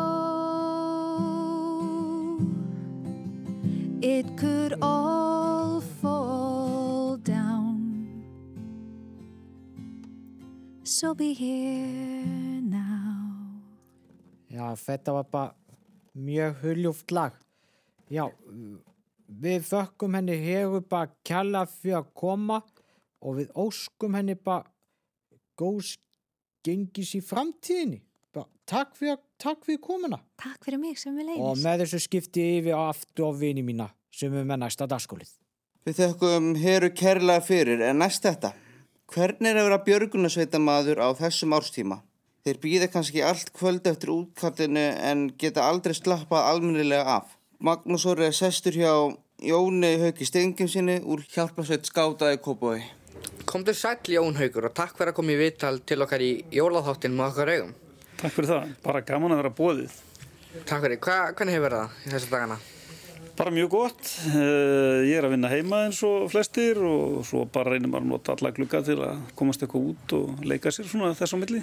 it 4.01 4.37
could 4.37 4.73
all 4.81 5.81
fall 5.81 7.17
down. 7.17 8.23
So 10.83 11.13
be 11.13 11.33
here 11.33 12.61
now. 12.63 13.59
Já, 14.47 14.75
þetta 14.75 15.11
var 15.11 15.27
bara 15.31 15.51
mjög 16.15 16.55
huljúft 16.63 17.11
lag. 17.11 17.35
Já, 18.07 18.31
við 19.27 19.67
þökkum 19.73 20.15
henni 20.15 20.39
hefur 20.39 20.87
bara 20.87 21.11
kjalla 21.27 21.67
fyrir 21.67 21.99
að 21.99 22.13
koma 22.15 22.63
og 23.19 23.41
við 23.43 23.51
óskum 23.59 24.15
henni 24.15 24.39
bara 24.39 24.63
góðs 25.59 25.97
gengis 26.63 27.17
í 27.19 27.19
framtíðinni. 27.19 28.05
Takk 28.65 28.95
fyrir, 28.97 29.17
takk 29.37 29.61
fyrir 29.65 29.77
komuna. 29.83 30.17
Takk 30.41 30.63
fyrir 30.65 30.79
mig 30.81 30.97
sem 30.97 31.13
við 31.13 31.35
Og 31.35 31.51
leiðist. 31.53 31.65
með 31.67 31.81
þessu 31.83 31.99
skipti 32.01 32.45
yfir 32.59 32.77
aftur 32.79 33.29
á 33.29 33.31
vini 33.37 33.61
mína 33.61 33.91
sem 34.11 34.33
er 34.33 34.43
með 34.47 34.63
næsta 34.63 34.87
dagskólið. 34.89 35.29
Við 35.85 35.99
þökkum 36.01 36.47
heru 36.57 36.89
kærlega 36.89 37.43
fyrir 37.45 37.83
en 37.85 37.99
næst 38.01 38.25
þetta. 38.25 38.53
Hvernig 39.13 39.51
er 39.51 39.59
að 39.61 39.67
vera 39.69 39.83
björgunarsveitamaður 39.85 40.97
á 40.97 41.07
þessum 41.13 41.53
árstíma? 41.53 41.99
Þeir 42.45 42.57
býða 42.63 42.87
kannski 42.93 43.21
allt 43.21 43.53
kvöld 43.53 43.85
eftir 43.89 44.09
útkallinu 44.15 44.87
en 45.11 45.27
geta 45.37 45.61
aldrei 45.69 45.93
slappað 45.93 46.49
almennilega 46.49 47.05
af. 47.19 47.37
Magnús 47.61 48.05
Orri 48.09 48.25
er 48.25 48.33
sestur 48.33 48.73
hjá 48.73 48.91
Jóni 49.45 49.93
Hauki 50.01 50.25
Stengum 50.25 50.67
sinni 50.67 50.99
úr 51.05 51.21
hjálpasveit 51.21 51.85
skátaði 51.85 52.41
Kópói. 52.41 52.81
Komdu 53.45 53.73
sæll 53.77 54.09
Jón 54.09 54.37
Haugur 54.41 54.65
og 54.71 54.73
takk 54.73 54.97
fyrir 54.97 55.13
að 55.13 55.17
koma 55.21 55.33
í 55.33 55.39
viðtal 55.39 55.79
til 55.85 56.01
okkar 56.01 56.21
í 56.25 56.31
jólaþáttin 56.53 57.13
með 57.13 57.29
okkar 57.29 57.51
augum. 57.53 57.73
Takk 58.21 58.31
fyrir 58.35 58.49
það, 58.51 58.69
bara 58.85 59.01
gaman 59.05 59.33
að 59.35 59.41
vera 59.43 59.53
bóðið. 59.57 59.95
Takk 60.65 60.85
fyrir. 60.85 60.99
Hva, 61.03 61.17
hvernig 61.35 61.57
hefur 61.57 61.75
það 61.75 61.95
í 62.07 62.13
þessa 62.13 62.31
dagana? 62.31 62.57
Bara 63.35 63.51
mjög 63.51 63.69
gott. 63.73 64.11
Eh, 64.31 65.01
Ég 65.09 65.17
er 65.19 65.25
að 65.27 65.33
vinna 65.35 65.49
heima 65.51 65.81
eins 65.89 65.99
og 66.07 66.29
flestir 66.31 66.79
og 66.79 67.25
svo 67.27 67.41
bara 67.51 67.73
reynir 67.73 67.91
maður 67.91 68.05
að 68.05 68.11
nota 68.13 68.35
alla 68.37 68.51
glugga 68.55 68.79
til 68.87 68.95
að 69.03 69.17
komast 69.35 69.65
eitthvað 69.65 69.89
út 69.91 70.15
og 70.15 70.45
leika 70.47 70.71
sér 70.71 70.87
svona 70.87 71.11
þess 71.19 71.35
á 71.35 71.37
milli. 71.41 71.59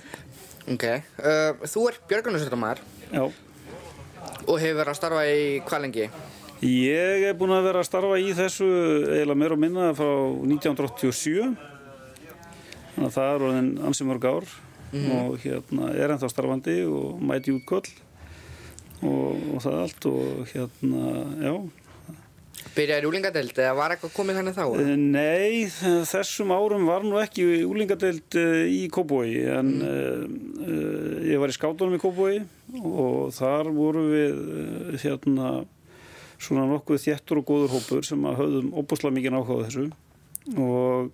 Ok. 0.69 0.85
Uh, 1.17 1.65
þú 1.65 1.87
er 1.89 1.97
björgunarsveitamæður 2.13 2.83
Já. 3.17 3.25
og 3.25 4.61
hefur 4.61 4.77
verið 4.83 4.93
að 4.93 4.99
starfa 5.01 5.25
í 5.33 5.41
hvað 5.67 5.83
lengi? 5.87 6.11
Ég 6.63 7.25
er 7.31 7.35
búinn 7.41 7.57
að 7.57 7.65
vera 7.71 7.81
að 7.83 7.89
starfa 7.89 8.21
í 8.23 8.29
þessu 8.37 8.69
eiginlega 9.09 9.41
meira 9.41 9.57
og 9.57 9.63
minna 9.65 9.89
frá 9.99 10.11
1987. 10.45 11.57
Þannig 12.93 13.09
að 13.09 13.17
það 13.17 13.33
er 13.33 13.47
orðin 13.49 13.73
ansi 13.89 14.07
mörg 14.07 14.29
ár 14.29 14.53
Mhm. 14.93 15.13
og 15.25 15.39
hérna 15.41 15.93
er 15.97 16.13
ennþá 16.13 16.29
starfandi 16.29 16.83
og 16.85 17.21
mæti 17.25 17.55
útköll 17.55 17.89
og, 19.03 19.39
og 19.55 19.63
það 19.65 19.79
allt 19.83 20.07
og 20.11 20.51
hérna, 20.53 21.07
já. 21.41 21.55
Byrjaði 22.73 23.09
úlingadeild 23.09 23.59
eða 23.59 23.73
var 23.77 23.93
eitthvað 23.93 24.13
komið 24.15 24.39
þannig 24.39 24.55
þá? 24.57 24.65
Eh, 24.79 24.93
Nei, 24.97 25.67
þessum 26.09 26.53
árum 26.55 26.87
var 26.89 27.05
nú 27.05 27.19
ekki 27.21 27.47
úlingadeild 27.67 28.39
eh, 28.39 28.69
í 28.71 28.83
Kópói 28.93 29.33
en 29.51 29.73
mm. 29.83 31.27
ég 31.27 31.43
var 31.43 31.53
í 31.53 31.57
skátunum 31.57 31.99
í 31.99 32.01
Kópói 32.01 32.39
og 32.79 33.33
þar 33.37 33.73
voru 33.75 34.07
við 34.13 35.03
hérna 35.03 35.65
svona 36.43 36.67
nokkuð 36.71 37.03
þjættur 37.05 37.43
og 37.43 37.49
góður 37.49 37.77
hópur 37.77 38.07
sem 38.07 38.25
að 38.27 38.41
höfðum 38.41 38.73
óbúslega 38.77 39.17
mikið 39.19 39.37
á 39.39 39.43
þessu 39.53 39.87
og 40.59 41.13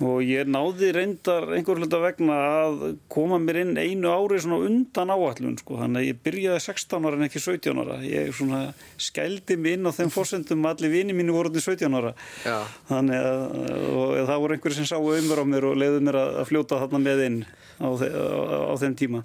og 0.00 0.22
ég 0.24 0.48
náði 0.48 0.90
reyndar 0.96 1.50
einhver 1.52 1.80
hluta 1.80 2.00
vegna 2.00 2.36
að 2.64 2.84
koma 3.12 3.36
mér 3.42 3.60
inn 3.62 3.74
einu 3.76 4.08
ári 4.08 4.38
svona 4.40 4.60
undan 4.64 5.12
áallun 5.12 5.58
sko. 5.60 5.76
þannig 5.80 6.00
að 6.00 6.08
ég 6.08 6.20
byrjaði 6.24 6.62
16 6.64 7.08
ára 7.08 7.18
en 7.18 7.26
ekki 7.26 7.42
17 7.44 7.82
ára 7.82 7.98
ég 8.06 8.30
svona 8.36 8.60
skældi 8.96 9.58
mig 9.60 9.76
inn 9.76 9.90
á 9.90 9.92
þeim 9.92 10.12
fórsendum 10.14 10.64
að 10.64 10.78
allir 10.78 10.94
vini 10.94 11.16
mínu 11.16 11.36
voru 11.36 11.52
til 11.52 11.64
17 11.64 11.98
ára 12.00 12.14
Já. 12.46 12.56
þannig 12.88 13.20
að 13.20 13.44
og 13.90 14.14
það 14.30 14.40
voru 14.44 14.56
einhverjir 14.56 14.78
sem 14.80 14.88
sáu 14.88 15.12
umver 15.18 15.42
á 15.42 15.44
mér 15.52 15.68
og 15.68 15.76
leiði 15.82 16.00
mér 16.06 16.20
að 16.22 16.40
að 16.40 16.48
fljóta 16.48 16.80
þarna 16.80 17.04
með 17.04 17.26
inn 17.26 17.38
á, 17.76 17.88
þe 18.00 18.08
á, 18.08 18.58
á 18.72 18.74
þeim 18.80 18.96
tíma 18.96 19.24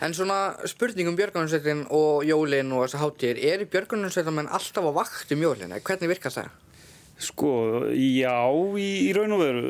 En 0.00 0.14
svona 0.16 0.54
spurning 0.64 1.10
um 1.10 1.16
björgunarsveitin 1.18 1.82
og 1.92 2.22
jólin 2.24 2.70
og 2.72 2.86
þessa 2.86 3.02
hátíðir, 3.02 3.40
eru 3.50 3.66
björgunarsveitamenn 3.68 4.48
alltaf 4.48 4.86
á 4.88 4.92
vakt 4.96 5.34
um 5.36 5.42
jólin? 5.44 5.74
Hvernig 5.76 6.08
virkast 6.14 6.40
það? 6.40 6.54
Sko, 7.20 7.50
já, 7.92 8.32
í, 8.80 8.86
í 9.04 9.10
raun 9.12 9.34
og 9.36 9.42
veru, 9.42 9.62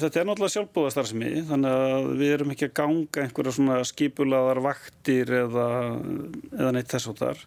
þetta 0.00 0.20
er 0.20 0.24
náttúrulega 0.26 0.54
sjálfbóðastarfsemi, 0.56 1.28
þannig 1.46 1.76
að 1.84 2.08
við 2.18 2.32
erum 2.34 2.50
ekki 2.50 2.66
að 2.66 2.72
ganga 2.80 3.22
einhverja 3.22 3.52
svona 3.54 3.76
skipulaðar 3.86 4.60
vaktir 4.64 5.30
eða, 5.44 5.68
eða 6.56 6.72
neitt 6.74 6.90
þess 6.90 7.12
og 7.12 7.20
þar. 7.20 7.44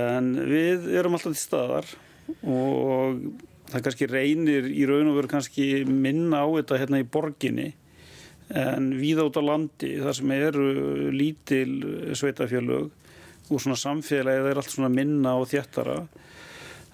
En 0.00 0.32
við 0.48 0.88
erum 0.96 1.18
alltaf 1.18 1.36
til 1.36 1.42
staðar 1.42 1.92
og 2.40 3.20
það 3.70 3.84
kannski 3.86 4.08
reynir 4.08 4.70
í 4.72 4.86
raun 4.88 5.10
og 5.10 5.18
veru 5.18 5.32
kannski 5.34 5.68
minna 5.84 6.40
á 6.40 6.48
þetta 6.48 6.80
hérna 6.80 7.02
í 7.02 7.06
borginni 7.06 7.68
en 8.50 8.88
víða 8.98 9.28
út 9.28 9.38
á 9.38 9.42
landi 9.46 9.92
þar 10.00 10.16
sem 10.16 10.32
eru 10.34 10.64
lítil 11.14 11.74
sveitafjölög 12.18 12.88
og 13.50 13.62
svona 13.62 13.78
samfélagið 13.78 14.48
er 14.50 14.60
allt 14.62 14.72
svona 14.72 14.90
minna 14.92 15.36
og 15.38 15.48
þjættara 15.50 16.00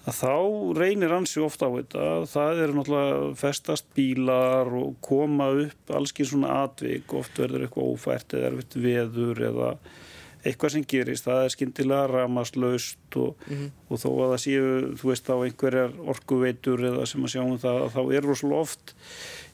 að 0.07 0.15
þá 0.21 0.33
reynir 0.79 1.11
ansi 1.17 1.41
ofta 1.43 1.67
á 1.67 1.71
þetta 1.77 2.03
það 2.31 2.61
eru 2.63 2.75
náttúrulega 2.77 3.31
festast 3.41 3.87
bílar 3.97 4.69
og 4.79 4.95
koma 5.03 5.49
upp 5.65 5.91
allskið 5.99 6.29
svona 6.31 6.61
atvik, 6.63 7.11
oft 7.17 7.37
verður 7.41 7.65
eitthvað 7.67 7.89
ófært 7.93 8.35
eða 8.37 8.51
erfitt 8.53 8.77
veður 8.79 9.41
eða 9.51 9.71
eitthvað 10.47 10.71
sem 10.77 10.83
gerist, 10.87 11.25
það 11.27 11.41
er 11.43 11.51
skyndilega 11.51 12.07
ramaslaust 12.13 13.17
og, 13.19 13.35
Mhm. 13.49 13.71
og 13.89 13.97
þó 13.99 14.07
að 14.13 14.29
það 14.31 14.43
séu, 14.45 14.67
þú 15.01 15.09
veist, 15.11 15.27
á 15.27 15.35
einhverjar 15.43 15.91
orkuveitur 16.13 16.79
eða 16.87 17.07
sem 17.07 17.23
að 17.23 17.33
sjáum 17.33 17.57
það, 17.59 17.91
þá 17.91 18.01
er 18.15 18.21
rosalega 18.21 18.61
oft 18.61 18.93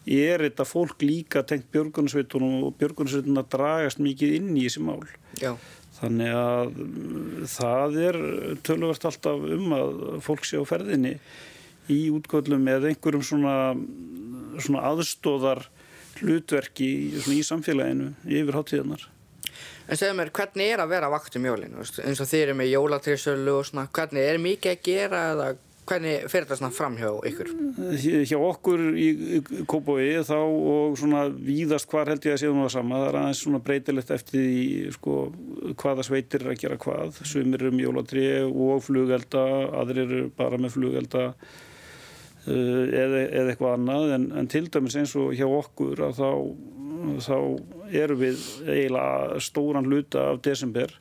er 0.06 0.40
þetta 0.44 0.66
fólk 0.68 1.00
líka 1.02 1.42
tengt 1.48 1.72
björgunarsveitunum 1.72 2.64
og 2.68 2.78
björgunarsveitun 2.78 3.40
að 3.40 3.50
dragast 3.56 4.00
mikið 4.04 4.36
inn 4.36 4.54
í 4.58 4.68
þessi 4.68 4.84
mál 4.84 5.02
Já. 5.40 5.56
Þannig 6.04 6.36
að 6.36 6.74
mm, 6.84 7.44
það 7.48 7.98
er 8.04 8.18
töluvert 8.68 9.06
alltaf 9.08 9.46
um 9.56 9.76
að 9.78 9.94
fólk 10.26 10.48
sé 10.48 10.60
á 10.60 10.64
ferðinni 10.68 11.14
í 11.92 12.00
útgöllum 12.12 12.64
með 12.64 12.90
einhverjum 12.92 13.24
svona, 13.24 13.56
svona 14.60 14.84
aðstóðar 14.92 15.64
hlutverki 16.20 16.90
í, 17.24 17.42
samfélaginu 17.46 18.14
yfir 18.28 18.60
hátíðanar. 18.60 19.08
En 19.84 20.00
segðu 20.00 20.16
mér, 20.20 20.32
hvernig 20.36 20.74
er 20.74 20.84
að 20.84 20.94
vera 20.94 21.12
vakt 21.12 21.36
um 21.40 21.48
jólin? 21.48 21.76
Veist, 21.80 22.00
eins 22.04 22.22
og 22.24 22.30
þið 22.30 22.44
eru 22.46 22.58
með 22.60 22.72
jólatrísölu 22.72 23.56
og 23.58 23.66
svona, 23.68 23.88
hvernig 23.96 24.28
er 24.28 24.40
mikið 24.44 24.76
að 24.76 24.84
gera 24.88 25.24
eða 25.34 25.48
hvernig 25.88 26.28
fer 26.32 26.46
þetta 26.46 26.58
svona 26.60 26.74
fram 26.76 26.96
hjá 27.00 27.10
ykkur? 27.30 27.50
Hjá 28.28 28.38
okkur 28.40 28.84
í 29.00 29.08
Kópavogi 29.70 30.22
þá 30.28 30.38
og 30.40 30.96
svona 31.00 31.26
víðast 31.34 31.90
hvar 31.92 32.12
held 32.12 32.26
ég 32.28 32.38
að 32.38 32.56
nú 32.56 32.66
það 32.66 32.74
sama. 32.76 33.02
Það 33.02 33.10
er 33.10 33.20
aðeins 33.22 33.44
svona 33.46 33.62
breytilegt 33.68 34.14
eftir 34.16 34.40
því 34.40 34.94
sko, 34.98 35.18
hvaða 35.82 36.08
sveitir 36.08 36.46
er 36.46 36.54
að 36.54 36.64
gera 36.64 36.80
hvað. 36.86 37.22
Sumir 37.28 37.62
eru 37.62 37.74
með 37.76 37.88
jólatrí 37.88 38.26
og 38.48 38.82
flugelda, 38.88 39.46
aðrir 39.82 40.04
eru 40.06 40.24
bara 40.38 40.62
með 40.62 40.76
flugelda 40.78 41.28
uh, 41.30 42.84
eða, 42.88 43.24
eða 43.28 43.48
eitthvað 43.54 43.78
annað. 43.78 44.16
En, 44.18 44.30
en 44.40 44.52
til 44.52 44.66
dæmis 44.74 44.98
eins 45.00 45.16
og 45.20 45.36
hjá 45.38 45.48
okkur 45.50 46.08
að 46.10 46.20
þá, 46.22 46.30
þá 47.28 47.38
erum 48.04 48.24
við 48.24 48.50
eiginlega 48.68 49.42
stóran 49.44 49.90
hluta 49.90 50.30
af 50.32 50.44
desember 50.46 51.00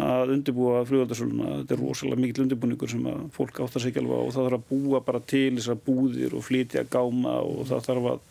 að 0.00 0.32
undirbúa 0.38 0.86
flugöldarsöluna. 0.88 1.58
Þetta 1.60 1.74
er 1.74 1.82
rosalega 1.82 2.22
mikil 2.22 2.46
undirbúningur 2.46 2.90
sem 2.90 3.04
að 3.10 3.26
fólk 3.36 3.60
áttar 3.60 3.82
sig 3.82 3.92
ekki 3.92 4.00
alveg 4.00 4.16
á 4.16 4.24
og 4.24 4.32
það 4.32 4.46
þarf 4.48 4.58
að 4.58 4.66
búa 4.70 5.00
bara 5.04 5.20
til 5.32 5.52
þessar 5.58 5.80
búðir 5.84 6.36
og 6.38 6.44
flytja 6.46 6.86
gáma 6.88 7.34
og 7.44 7.66
það 7.68 7.86
þarf 7.88 8.10
að 8.14 8.26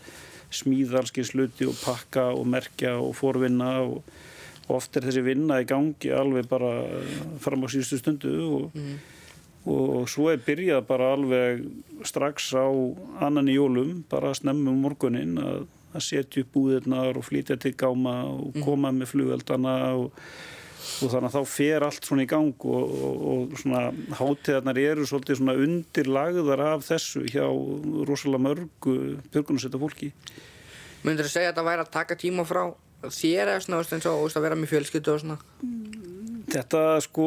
smíða 0.51 0.99
allskið 1.01 1.29
sluti 1.29 1.67
og 1.69 1.77
pakka 1.79 2.25
og 2.35 2.47
merkja 2.49 2.97
og 2.99 3.13
forvinna 3.15 3.71
og, 3.85 4.01
og 4.67 4.75
oft 4.79 4.97
er 4.97 5.05
þessi 5.07 5.23
vinna 5.25 5.61
í 5.61 5.67
gangi 5.69 6.11
alveg 6.15 6.49
bara 6.51 6.71
fram 7.43 7.63
á 7.63 7.67
síðustu 7.71 8.01
stundu 8.01 8.33
og, 8.47 8.79
og 9.69 10.09
svo 10.11 10.31
er 10.31 10.41
byrjað 10.43 10.87
bara 10.89 11.11
alveg 11.15 11.61
strax 12.07 12.51
á 12.57 12.67
annan 13.21 13.51
í 13.51 13.59
jólum, 13.59 14.01
bara 14.09 14.33
snemmum 14.35 14.81
morgunin 14.81 15.37
að, 15.39 15.67
að 15.93 16.07
setja 16.07 16.43
upp 16.43 16.55
búðirnar 16.57 17.19
og 17.19 17.27
flytja 17.29 17.59
til 17.61 17.75
gáma 17.77 18.23
og 18.27 18.57
koma 18.65 18.91
með 18.95 19.13
flugeldana 19.13 19.77
og 20.01 20.09
og 21.01 21.11
þannig 21.13 21.27
að 21.29 21.35
þá 21.35 21.51
fer 21.53 21.85
allt 21.85 22.07
svona 22.07 22.25
í 22.25 22.29
gang 22.29 22.65
og, 22.67 22.93
og, 23.07 23.25
og 23.31 23.57
svona 23.61 23.81
hátíðarnar 24.17 24.79
eru 24.81 25.07
svolítið 25.07 25.41
svona 25.41 25.57
undirlagðar 25.65 26.63
af 26.71 26.85
þessu 26.87 27.25
hjá 27.29 27.45
rosalega 28.07 28.45
mörgu 28.47 28.95
björgunarsetta 29.33 29.81
fólki. 29.81 30.11
Myndur 31.05 31.27
þú 31.27 31.33
segja 31.33 31.51
að 31.51 31.53
þetta 31.55 31.67
væri 31.69 31.85
að 31.85 31.93
taka 31.95 32.17
tíma 32.19 32.45
frá 32.47 32.63
þér 33.09 33.55
eða 33.55 33.63
svona, 33.65 33.81
eins 33.81 34.09
og 34.09 34.35
að 34.37 34.45
vera 34.45 34.57
með 34.57 34.73
fjölskyldu 34.75 35.13
og 35.15 35.23
svona? 35.23 35.37
Þetta 36.51 36.81
sko, 37.05 37.25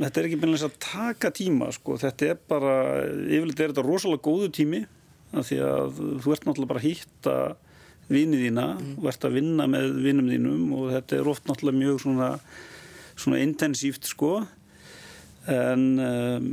þetta 0.00 0.20
er 0.20 0.28
ekki 0.28 0.40
beinlega 0.42 0.68
að 0.68 0.78
taka 0.82 1.30
tíma 1.34 1.70
sko, 1.74 1.98
þetta 2.00 2.30
er 2.32 2.40
bara, 2.50 2.74
yfirleitt 3.04 3.60
er 3.60 3.72
þetta 3.72 3.86
rosalega 3.86 4.24
góðu 4.24 4.50
tími 4.56 4.82
af 5.34 5.48
því 5.48 5.60
að 5.66 6.00
þú 6.24 6.34
ert 6.34 6.48
náttúrulega 6.48 6.72
bara 6.72 6.82
að 6.82 6.88
hitta 6.88 7.36
vinið 8.10 8.44
þína 8.48 8.66
og 8.98 9.08
ert 9.08 9.26
að 9.26 9.36
vinna 9.38 9.66
með 9.70 9.98
vinum 10.04 10.28
þínum 10.28 10.72
og 10.76 10.90
þetta 10.92 11.18
er 11.18 11.30
oft 11.30 11.46
náttúrulega 11.48 11.80
mjög 11.80 12.00
svona, 12.02 12.30
svona 13.16 13.42
intensíft 13.42 14.08
sko. 14.08 14.38
En, 15.50 15.84
um, 16.00 16.48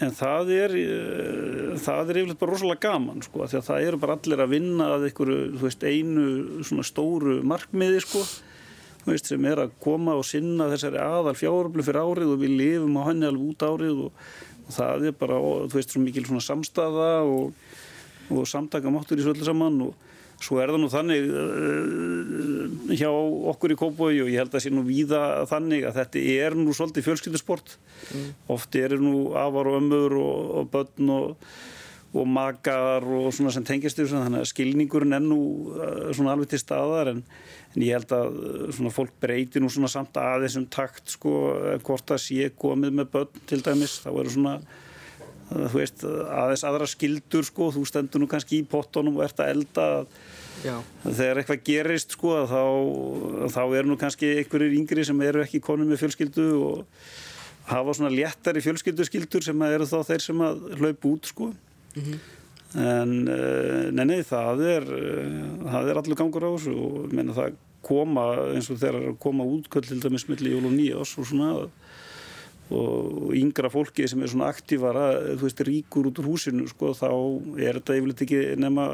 en 0.00 0.14
það 0.16 0.50
er 0.54 0.74
uh, 0.80 1.74
það 1.84 2.10
er 2.10 2.20
yfirleitt 2.22 2.40
bara 2.40 2.54
rosalega 2.54 2.88
gaman 2.88 3.20
sko 3.26 3.44
því 3.44 3.60
að 3.60 3.68
það 3.68 3.88
eru 3.90 4.00
bara 4.00 4.16
allir 4.16 4.42
að 4.42 4.54
vinna 4.54 4.88
að 4.94 5.06
einhverju, 5.10 5.38
þú 5.58 5.66
veist, 5.66 5.84
einu 5.84 6.26
svona 6.64 6.86
stóru 6.88 7.38
markmiði 7.44 8.00
sko 8.06 8.24
þú 9.04 9.12
veist, 9.12 9.28
sem 9.28 9.46
er 9.48 9.60
að 9.60 9.74
koma 9.84 10.16
og 10.16 10.24
sinna 10.24 10.70
þessari 10.72 11.00
aðal 11.04 11.36
fjáröflu 11.36 11.84
fyrir 11.84 12.00
árið 12.00 12.32
og 12.32 12.40
við 12.40 12.56
lifum 12.56 12.96
á 12.96 13.02
henni 13.10 13.28
alveg 13.28 13.50
út 13.52 13.64
árið 13.68 14.00
og, 14.06 14.22
og 14.64 14.70
það 14.78 15.08
er 15.10 15.16
bara, 15.20 15.36
og, 15.36 15.66
þú 15.68 15.80
veist, 15.80 15.92
svo 15.92 16.00
mikil 16.00 16.24
svona 16.24 16.44
samstaða 16.46 17.10
og, 17.28 17.66
og 18.32 18.48
samtakamáttur 18.48 19.20
í 19.20 19.26
svolítið 19.26 19.50
saman 19.50 19.82
og 19.90 20.13
svo 20.44 20.60
er 20.60 20.72
það 20.72 20.80
nú 20.84 20.88
þannig 20.92 21.28
uh, 21.32 22.94
hjá 22.94 23.08
okkur 23.54 23.74
í 23.74 23.78
Kópói 23.80 24.14
og 24.22 24.30
ég 24.32 24.40
held 24.42 24.54
að 24.54 24.64
sé 24.66 24.72
nú 24.74 24.84
víða 24.86 25.20
þannig 25.50 25.86
að 25.88 26.00
þetta 26.02 26.24
er 26.44 26.56
nú 26.58 26.74
svolítið 26.76 27.08
fjölskyldusport 27.10 27.78
Mm. 28.04 28.34
oft 28.52 28.74
eru 28.76 28.98
nú 29.00 29.12
afar 29.38 29.70
og 29.70 29.78
ömmur 29.78 30.12
og, 30.20 30.40
og 30.58 30.66
börn 30.74 31.08
og 31.14 31.36
og 32.14 32.28
makar 32.30 33.02
og 33.02 33.32
svona 33.34 33.50
sem 33.50 33.64
tengjast 33.66 33.96
þessu 33.98 34.20
þannig 34.20 34.42
að 34.44 34.50
skilningurinn 34.52 35.16
er 35.16 35.22
nú 35.24 35.38
uh, 35.72 36.12
svona 36.14 36.34
alveg 36.36 36.52
til 36.52 36.60
staðar 36.60 37.08
en, 37.14 37.22
en 37.72 37.82
ég 37.82 37.96
held 37.96 38.12
að 38.14 38.36
svona 38.76 38.92
fólk 38.94 39.16
breyti 39.24 39.58
nú 39.62 39.70
svona 39.72 39.88
samt 39.90 40.14
aðeins 40.20 40.58
um 40.60 40.66
takt 40.70 41.10
sko 41.16 41.32
eh, 41.56 41.78
hvort 41.82 42.04
það 42.12 42.20
sé 42.22 42.50
komið 42.60 42.94
með 43.00 43.08
börn 43.16 43.42
til 43.50 43.58
dæmis 43.66 43.96
þá 44.04 44.10
eru 44.12 44.34
svona 44.36 44.54
þú 45.50 45.74
veist 45.76 46.04
aðeins 46.04 46.64
aðra 46.66 46.88
skildur 46.90 47.46
sko. 47.46 47.70
Þú 47.74 47.84
stendur 47.88 48.22
nú 48.22 48.30
kannski 48.30 48.62
í 48.62 48.68
pottunum 48.68 49.18
og 49.18 49.26
ert 49.26 49.42
að 49.42 49.52
elda. 49.54 49.90
Að 49.98 50.32
Já. 50.64 50.78
þegar 51.02 51.40
eitthvað 51.40 51.64
gerist 51.66 52.14
sko 52.16 52.36
þá, 52.48 52.62
þá 53.52 53.62
er 53.76 53.88
nú 53.88 53.98
kannski 54.00 54.30
einhverjir 54.40 54.78
yngri 54.78 55.04
sem 55.04 55.20
eru 55.26 55.42
ekki 55.42 55.60
konum 55.64 55.90
með 55.90 56.04
fjölskyldu 56.04 56.46
og 56.62 57.02
hafa 57.68 57.96
svona 57.96 58.12
léttari 58.12 58.62
fjölskylduskyldur 58.64 59.44
sem 59.44 59.66
eru 59.66 59.88
þá 59.88 59.98
þeir 60.10 60.24
sem 60.24 60.40
að 60.44 60.64
hlaupa 60.78 61.10
út 61.10 61.28
sko. 61.32 61.50
En 62.74 63.12
uh, 63.30 63.84
nei, 63.94 64.04
nei, 64.08 64.18
það 64.26 64.64
er 64.66 64.88
uh, 64.90 65.36
það 65.70 65.90
er 65.90 66.00
allur 66.00 66.18
gangur 66.18 66.48
á 66.48 66.50
þessu 66.56 66.74
og 66.74 66.96
ég 67.04 67.14
meina 67.14 67.36
það 67.36 67.60
koma 67.84 68.24
eins 68.54 68.70
og 68.72 68.80
þegar 68.80 69.10
að 69.12 69.18
koma 69.22 69.46
útköll 69.46 69.84
til 69.86 70.00
dæmis 70.02 70.26
milli 70.30 70.54
jól 70.54 70.64
og 70.64 70.74
nýjás 70.74 71.12
og 71.20 71.28
svona 71.28 71.50
og 72.72 73.34
yngra 73.36 73.68
fólki 73.72 74.06
sem 74.08 74.22
er 74.24 74.30
svona 74.32 74.48
aktífara 74.48 75.08
þú 75.34 75.42
veist, 75.42 75.64
ríkur 75.68 76.08
út 76.08 76.20
úr 76.22 76.30
húsinu 76.32 76.68
sko, 76.70 76.94
þá 76.96 77.10
er 77.60 77.80
þetta 77.80 77.98
yfirleitt 77.98 78.24
ekki 78.24 78.42
nema 78.60 78.92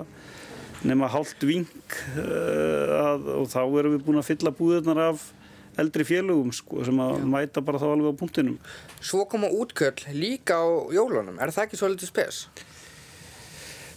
nema 0.87 1.11
hálft 1.12 1.45
vink 1.45 1.99
uh, 2.16 2.95
að, 2.97 3.29
og 3.43 3.51
þá 3.53 3.61
erum 3.66 3.95
við 3.97 4.07
búin 4.07 4.21
að 4.21 4.31
fylla 4.31 4.55
búðirnar 4.57 5.03
af 5.11 5.29
eldri 5.81 6.05
félögum 6.09 6.51
sko, 6.55 6.83
sem 6.87 6.99
að 7.01 7.23
mæta 7.31 7.62
bara 7.64 7.81
þá 7.81 7.87
alveg 7.93 8.16
á 8.16 8.21
punktinum. 8.21 8.57
Svo 9.01 9.25
koma 9.31 9.49
útköll 9.53 10.03
líka 10.16 10.59
á 10.61 10.66
jólunum, 10.93 11.39
er 11.41 11.53
það 11.55 11.68
ekki 11.68 11.81
svolítið 11.81 12.11
spes? 12.11 12.41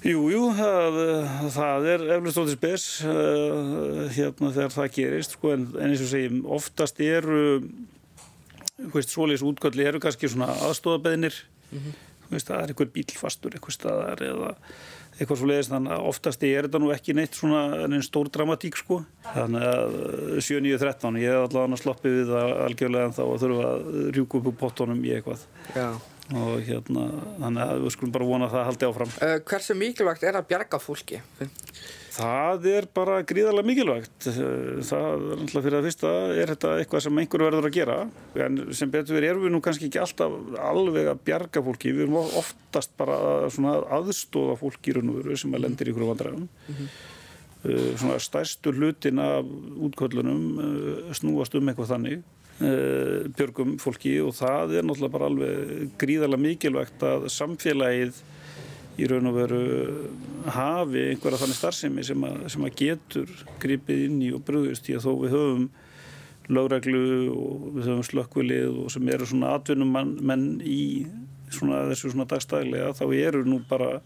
Jú, 0.04 0.26
jú, 0.28 0.44
það, 0.58 1.00
það 1.56 1.86
er 1.94 2.02
eflust 2.18 2.36
stótið 2.36 2.58
spes 2.58 2.86
uh, 3.08 4.04
hérna 4.12 4.52
þegar 4.52 4.76
það 4.76 4.94
gerist 4.98 5.38
sko, 5.38 5.54
en, 5.56 5.70
en 5.80 5.94
eins 5.94 6.04
og 6.04 6.12
segjum, 6.12 6.42
oftast 6.60 7.00
eru 7.04 7.44
svoleiðis 8.92 9.46
útgöldi 9.48 9.86
eru 9.88 10.00
kannski 10.04 10.28
svona 10.32 10.52
aðstofabeðnir 10.68 11.34
Mhm. 11.74 11.94
veist, 12.34 12.48
það 12.50 12.64
er 12.64 12.68
einhver 12.74 12.90
bílfastur 12.94 13.52
eitthvað 13.54 13.74
staðar 13.78 14.22
eða 14.26 14.56
eitthvað 15.20 15.38
svo 15.38 15.48
leiðist 15.50 15.70
þannig 15.70 15.92
að 15.94 16.06
oftast 16.10 16.44
er 16.44 16.66
þetta 16.68 16.80
nú 16.82 16.88
ekki 16.94 17.14
neitt 17.14 17.36
svona 17.38 17.88
neinn 17.88 18.02
stór 18.02 18.30
dramatík 18.34 18.76
sko 18.80 19.04
þannig 19.36 19.62
að 19.62 19.98
7-9-13 20.42 21.20
ég 21.22 21.30
hef 21.30 21.44
allavega 21.50 21.78
sloppið 21.84 22.16
við 22.18 22.32
það 22.34 22.54
algjörlega 22.68 23.06
en 23.06 23.14
þá 23.14 23.24
þurfa 23.44 23.68
að 23.70 24.12
rjúka 24.18 24.38
upp 24.40 24.48
úr 24.50 24.58
pottunum 24.64 25.04
í 25.06 25.14
eitthvað 25.14 25.44
Já. 25.76 25.90
og 26.34 26.64
hérna 26.66 27.04
þannig 27.44 27.64
að 27.68 27.84
við 27.86 27.94
skulum 27.98 28.16
bara 28.18 28.26
vona 28.32 28.48
að 28.50 28.56
það 28.58 28.66
haldi 28.72 28.90
áfram 28.90 29.14
Uh, 29.22 29.38
hversu 29.52 29.78
mikilvægt 29.78 30.24
er 30.24 30.40
að 30.42 30.48
bjarga 30.50 30.80
fólki? 30.82 31.22
Það 32.14 32.66
er 32.70 32.86
bara 32.94 33.22
gríðarlega 33.26 33.66
mikilvægt. 33.66 34.26
Það 34.28 35.06
er 35.08 35.24
alltaf 35.34 35.64
fyrir 35.66 35.78
að 35.80 35.88
fyrsta 35.88 36.10
er 36.38 36.52
þetta 36.52 36.74
eitthvað 36.82 37.04
sem 37.06 37.22
einhverju 37.22 37.48
verður 37.48 37.68
að 37.70 37.78
gera. 37.78 37.96
En 38.46 38.60
sem 38.78 38.92
betur 38.94 39.18
við 39.18 39.30
erum 39.32 39.46
við 39.48 39.54
nú 39.56 39.62
kannski 39.66 39.88
ekki 39.88 40.02
alltaf 40.04 40.36
alveg 40.62 41.10
að 41.10 41.24
bjarga 41.26 41.64
fólki. 41.66 41.94
Við 41.96 42.06
erum 42.06 42.20
oftast 42.22 42.94
bara 43.00 43.18
að 43.48 43.58
aðstóða 43.98 44.60
fólki 44.62 44.94
í 44.94 44.96
raun 44.98 45.10
og 45.10 45.18
veru 45.24 45.40
sem 45.42 45.58
að 45.58 45.66
lendir 45.66 45.90
í 45.90 45.94
ykkur 45.94 46.06
vandræðum. 46.12 46.46
Uh, 47.64 47.90
svona 47.96 48.20
stærstu 48.22 48.76
hlutin 48.76 49.24
af 49.24 49.50
útköllunum 49.88 50.46
uh, 50.54 51.12
snúast 51.18 51.58
um 51.58 51.72
eitthvað 51.72 51.96
þannig. 51.96 52.24
Björgum 53.34 53.80
fólki 53.82 54.12
og 54.22 54.36
það 54.38 54.76
er 54.78 54.86
náttúrulega 54.86 55.16
bara 55.16 55.26
alveg 55.32 55.96
gríðarlega 56.00 56.44
mikilvægt 56.46 57.02
að 57.04 57.26
samfélagið 57.34 58.22
í 59.02 59.08
raun 59.10 59.30
og 59.32 59.36
veru 59.40 59.62
hafi 60.54 61.08
einhverja 61.14 61.40
þannig 61.42 61.58
starfsemi 61.58 62.04
sem 62.06 62.26
að, 62.28 62.44
sem 62.54 62.66
að 62.68 62.76
getur 62.84 63.32
gripið 63.64 64.04
inn 64.10 64.20
í 64.22 64.30
og 64.36 64.44
brugðist 64.46 64.90
í 64.92 64.98
að 64.98 65.08
þó 65.08 65.12
við 65.24 65.34
höfum 65.38 65.64
lögreglu 66.54 67.02
og 67.34 67.64
við 67.78 67.88
höfum 67.90 68.06
slökkvilið 68.10 68.78
og 68.84 68.92
sem 68.94 69.10
eru 69.16 69.26
svona 69.30 69.54
atvinnumenn 69.58 70.18
menn 70.28 70.46
í 70.68 70.82
svona 71.54 71.86
þessu 71.90 72.12
svona 72.12 72.28
dagstæðilega 72.34 72.92
þá 73.00 73.04
eru 73.16 73.44
nú 73.48 73.62
bara 73.70 73.98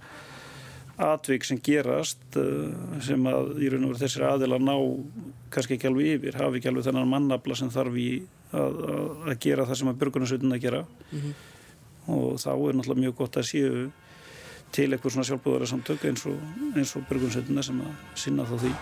atvik 0.98 1.46
sem 1.46 1.60
gerast 1.62 2.38
uh, 2.42 2.72
sem 3.06 3.22
að 3.30 3.60
í 3.62 3.70
raun 3.70 3.86
og 3.86 3.92
veru 3.94 4.02
þessir 4.02 4.24
aðila 4.30 4.58
ná 4.62 4.74
kannski 5.54 5.76
ekki 5.78 5.90
alveg 5.92 6.16
yfir, 6.18 6.38
hafi 6.42 6.58
ekki 6.62 6.72
alveg 6.72 6.88
þennan 6.88 7.12
mannabla 7.12 7.58
sem 7.60 7.70
þarf 7.74 8.00
í 8.02 8.08
að, 8.56 8.80
að, 8.88 9.06
að 9.30 9.38
gera 9.46 9.68
það 9.70 9.80
sem 9.82 9.92
að 9.92 10.00
björgunarsveitin 10.02 10.56
að 10.58 10.64
gera 10.64 10.82
Mhm. 11.12 11.32
og 12.08 12.38
þá 12.40 12.50
er 12.56 12.76
náttúrulega 12.78 13.04
mjög 13.04 13.16
gott 13.20 13.38
að 13.40 13.48
séu 13.52 13.88
til 14.76 14.92
eitthvað 14.92 15.16
svona 15.16 15.28
sjálfbúðara 15.30 15.70
samtök 15.70 16.08
eins 16.10 16.26
og, 16.30 16.38
og 16.98 17.06
björgunarsveitina 17.10 17.66
sem 17.66 17.84
að 17.84 18.00
sinna 18.26 18.48
þá 18.48 18.56
því. 18.66 18.74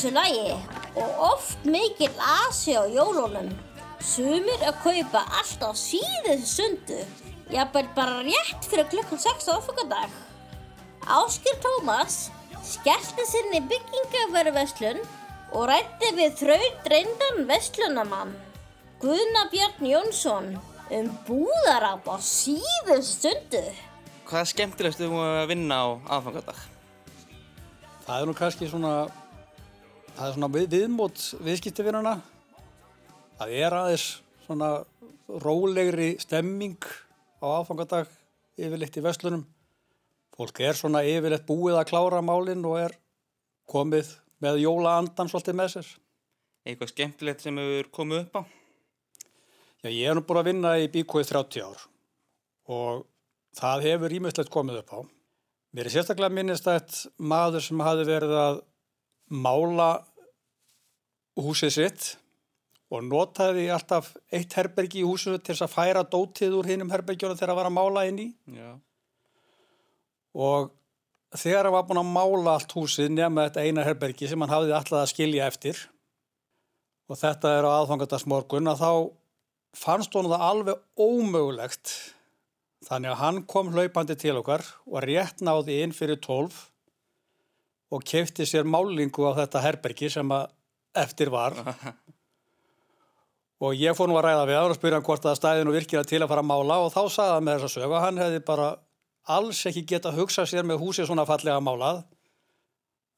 Þessu 0.00 0.14
lagi 0.16 0.52
og 0.96 1.18
oft 1.20 1.64
mikil 1.68 2.12
asi 2.24 2.72
á 2.72 2.88
jólunum. 2.88 3.50
Sumir 4.00 4.62
að 4.64 4.78
kaupa 4.80 5.26
allt 5.36 5.60
á 5.60 5.76
síðustu 5.76 6.48
sundu, 6.48 7.00
jafnvel 7.52 7.84
bara 7.92 8.22
rétt 8.24 8.64
fyrir 8.64 8.88
klukkan 8.88 9.20
6 9.20 9.50
á 9.52 9.58
aðfokadag. 9.58 10.14
Áskir 11.04 11.60
Tómas 11.60 12.30
skellti 12.64 13.28
sinni 13.28 13.60
byggingaveruverslun 13.68 15.04
og 15.52 15.68
rætti 15.68 16.14
við 16.16 16.32
þraut 16.40 16.90
reyndan 16.94 17.44
verslunamann, 17.50 18.32
Guðna 19.04 19.46
Björn 19.52 19.84
Jónsson, 19.84 20.52
um 20.96 21.14
búðaráp 21.28 22.08
á 22.08 22.16
síðustu 22.24 23.04
stundu. 23.04 23.66
Hvað 24.24 24.46
er 24.46 24.52
skemmtilegst 24.54 25.04
um 25.04 25.20
að 25.20 25.48
vinna 25.52 25.76
á 25.76 25.88
aðfangadag? 26.16 26.68
Það 28.06 28.16
er 28.16 28.30
nú 28.30 28.34
kannski 28.38 28.68
svona, 28.70 29.10
það 30.20 30.28
er 30.28 30.34
svona 30.36 30.48
við, 30.52 30.66
viðmót 30.74 31.22
viðskiptivinnuna. 31.40 32.18
Það 33.40 33.52
er 33.56 33.76
aðeins 33.76 34.06
svona 34.44 34.68
rólegri 35.40 36.10
stemming 36.20 36.76
á 37.40 37.46
aðfangadag 37.48 38.10
yfirleitt 38.60 38.98
í 39.00 39.04
vestlunum. 39.06 39.46
Fólk 40.36 40.60
er 40.60 40.76
svona 40.76 41.00
yfirleitt 41.08 41.46
búið 41.48 41.78
að 41.80 41.88
klára 41.92 42.20
málinn 42.24 42.66
og 42.68 42.76
er 42.82 42.96
komið 43.70 44.12
með 44.44 44.60
jólaandan 44.66 45.30
svolítið 45.32 45.56
með 45.56 45.72
sér. 45.74 45.90
Eitthvað 46.68 46.92
skemmtilegt 46.92 47.44
sem 47.46 47.56
hefur 47.56 47.92
komið 47.96 48.24
upp 48.26 48.40
á? 48.40 48.42
Já, 49.80 49.88
ég 49.88 50.04
er 50.10 50.18
nú 50.18 50.26
búin 50.28 50.42
að 50.42 50.50
vinna 50.50 50.76
í 50.76 50.90
bíkóið 50.92 51.30
30 51.32 51.64
ár 51.64 51.86
og 52.70 53.06
það 53.56 53.86
hefur 53.88 54.14
ímyndslegt 54.18 54.52
komið 54.52 54.82
upp 54.82 54.92
á. 54.92 55.00
Mér 55.72 55.88
er 55.88 55.94
sérstaklega 55.94 56.34
minnist 56.34 56.68
að 56.68 57.06
maður 57.16 57.64
sem 57.64 57.80
hafi 57.80 58.04
verið 58.04 58.36
að 58.36 58.60
mála 59.30 59.90
húsið 61.38 61.72
sitt 61.76 62.08
og 62.90 63.04
notaði 63.06 63.68
alltaf 63.70 64.10
eitt 64.34 64.54
herbergi 64.58 65.04
í 65.04 65.06
húsinu 65.06 65.38
til 65.38 65.54
þess 65.54 65.66
að 65.68 65.74
færa 65.76 66.02
dótið 66.02 66.56
úr 66.58 66.70
hinnum 66.72 66.90
herbergjónu 66.90 67.38
þegar 67.38 67.54
að 67.54 67.60
var 67.60 67.70
að 67.70 67.76
mála 67.76 68.04
inn 68.10 68.18
í. 68.18 68.28
Já. 68.56 68.70
Og 70.34 70.72
þegar 71.38 71.68
hann 71.68 71.76
var 71.76 71.86
búin 71.86 72.02
að 72.02 72.12
mála 72.16 72.56
allt 72.56 72.74
húsið 72.74 73.12
nema 73.14 73.46
þetta 73.46 73.66
eina 73.66 73.86
herbergi 73.86 74.30
sem 74.30 74.42
hann 74.42 74.52
hafði 74.52 74.74
alltaf 74.74 75.02
að 75.04 75.10
skilja 75.12 75.46
eftir 75.50 75.78
og 77.10 77.18
þetta 77.18 77.54
er 77.58 77.66
á 77.66 77.70
aðfangandagsmorgun 77.78 78.70
að 78.70 78.82
þá 78.82 78.92
fannst 79.78 80.14
honum 80.14 80.34
það 80.34 80.46
alveg 80.48 80.80
ómögulegt 80.98 81.94
þannig 82.86 83.12
að 83.12 83.20
hann 83.20 83.40
kom 83.50 83.70
hlaupandi 83.74 84.16
til 84.18 84.36
okkar 84.40 84.64
og 84.88 85.04
rétt 85.06 85.42
náði 85.44 85.80
inn 85.84 85.94
fyrir 85.94 86.18
tólf 86.22 86.66
og 87.90 88.02
kefti 88.06 88.46
sér 88.46 88.66
málingu 88.66 89.26
á 89.30 89.38
þetta 89.38 89.62
herbergi 89.62 90.10
sem 90.10 90.34
að 90.34 90.50
eftir 90.96 91.30
var 91.32 91.56
og 93.64 93.74
ég 93.76 93.96
fór 93.96 94.10
nú 94.10 94.16
að 94.18 94.26
ræða 94.28 94.46
við 94.48 94.58
hann 94.58 94.74
og 94.74 94.78
spyrja 94.78 94.98
hann 94.98 95.08
hvort 95.08 95.26
það 95.26 95.40
stæði 95.40 95.66
nú 95.66 95.74
virkilega 95.74 96.08
til 96.08 96.22
að 96.22 96.30
fara 96.32 96.44
að 96.44 96.50
mála 96.50 96.78
og 96.84 96.94
þá 96.94 97.02
sagði 97.16 97.34
hann 97.36 97.48
með 97.48 97.66
sögu 97.66 97.96
að 97.96 98.06
hann 98.06 98.22
hefði 98.22 98.40
bara 98.46 98.70
alls 99.30 99.60
ekki 99.68 99.84
geta 99.92 100.14
hugsað 100.16 100.48
sér 100.50 100.66
með 100.66 100.80
húsið 100.82 101.10
svona 101.10 101.26
fallega 101.28 101.60
málað 101.62 102.02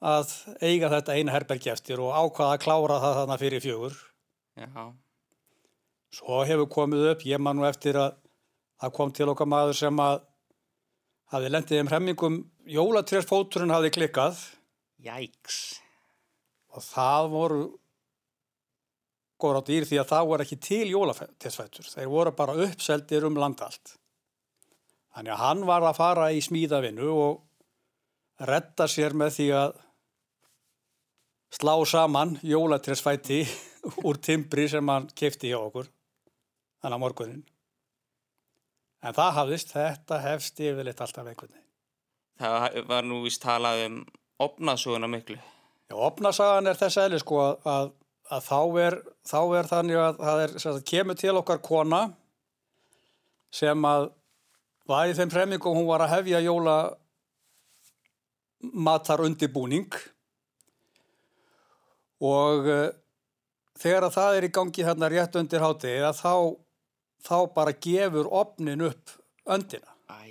að 0.02 0.32
eiga 0.60 0.90
þetta 0.90 1.14
eina 1.14 1.34
herbergi 1.36 1.70
eftir 1.72 2.02
og 2.02 2.10
ákvaða 2.10 2.56
að 2.56 2.64
klára 2.64 2.98
það 3.04 3.18
þarna 3.20 3.38
fyrir 3.40 3.62
fjögur 3.62 4.00
Já. 4.58 4.92
Svo 6.12 6.42
hefur 6.44 6.68
komið 6.68 7.06
upp, 7.14 7.22
ég 7.24 7.40
man 7.40 7.56
nú 7.56 7.64
eftir 7.64 7.96
að 7.96 8.18
það 8.82 8.94
kom 8.98 9.12
til 9.16 9.30
okkar 9.32 9.48
maður 9.48 9.78
sem 9.78 10.02
að 10.02 10.18
hafi 11.32 11.48
lendið 11.48 11.80
um 11.80 11.88
hremmingum, 11.88 12.42
jólatrésfóturinn 12.68 13.72
hafi 13.72 13.92
klikkað 13.94 14.42
Jæks. 15.02 15.81
Og 16.72 16.84
það 16.84 17.30
voru 17.32 17.62
góður 19.42 19.58
á 19.58 19.62
dýr 19.66 19.86
því 19.88 19.98
að 20.00 20.10
það 20.12 20.28
voru 20.30 20.46
ekki 20.46 20.58
til 20.62 20.84
jólatrésfætur, 20.92 21.88
þeir 21.90 22.10
voru 22.12 22.32
bara 22.38 22.58
uppseldir 22.66 23.26
um 23.26 23.38
landallt. 23.38 23.96
Þannig 25.12 25.34
að 25.34 25.42
hann 25.42 25.64
var 25.68 25.84
að 25.84 25.98
fara 25.98 26.28
í 26.32 26.40
smíðavinnu 26.44 27.08
og 27.10 28.46
retta 28.48 28.86
sér 28.88 29.16
með 29.18 29.34
því 29.36 29.48
að 29.58 29.80
slá 31.52 31.74
saman 31.88 32.36
jólatrésfæti 32.46 33.42
úr 34.06 34.20
timbri 34.22 34.68
sem 34.70 34.88
hann 34.88 35.10
kefti 35.12 35.52
hjá 35.52 35.58
okkur 35.60 35.90
þannig 36.82 36.96
að 36.96 37.02
morgunin. 37.02 37.42
En 39.02 39.14
það 39.16 39.36
hafðist, 39.38 39.72
þetta 39.74 40.20
hefst 40.22 40.60
yfirleitt 40.62 41.00
alltaf 41.02 41.26
einhvern 41.26 41.50
veginn. 41.50 41.68
Það 42.42 42.76
var 42.88 43.06
nú 43.06 43.18
vist 43.24 43.42
talað 43.42 43.82
um 43.88 43.96
opnasuguna 44.42 45.10
miklu. 45.10 45.36
Já, 45.92 45.98
opnasagan 46.00 46.70
er 46.70 46.78
þess 46.80 46.96
aðli 47.02 47.18
sko 47.20 47.38
að, 47.42 47.66
að, 47.68 47.88
að 48.32 48.44
þá, 48.46 48.60
er, 48.80 48.94
þá 49.28 49.40
er 49.58 49.66
þannig 49.68 49.98
að 50.00 50.20
það 50.22 50.42
er, 50.42 50.52
sem 50.54 50.76
sagt, 50.76 50.86
kemur 50.88 51.16
til 51.20 51.32
okkar 51.36 51.58
kona 51.60 51.98
sem 53.52 53.82
að 53.84 54.06
var 54.88 55.10
í 55.10 55.16
þeim 55.18 55.32
fremingum 55.34 55.76
hún 55.76 55.90
var 55.90 56.06
að 56.06 56.14
hefja 56.14 56.40
jóla 56.40 56.76
matar 58.72 59.20
undibúning 59.26 59.90
og 62.24 62.70
uh, 62.72 62.86
þegar 63.82 64.06
að 64.08 64.16
það 64.16 64.36
er 64.38 64.46
í 64.48 64.50
gangi 64.56 64.86
þarna 64.86 65.10
rétt 65.12 65.36
undir 65.42 65.66
hátegi 65.66 66.06
að 66.08 66.22
þá, 66.22 66.34
þá 67.28 67.36
bara 67.58 67.74
gefur 67.84 68.30
opnin 68.32 68.86
upp 68.88 69.12
öndina. 69.44 69.92
Æ. 70.08 70.24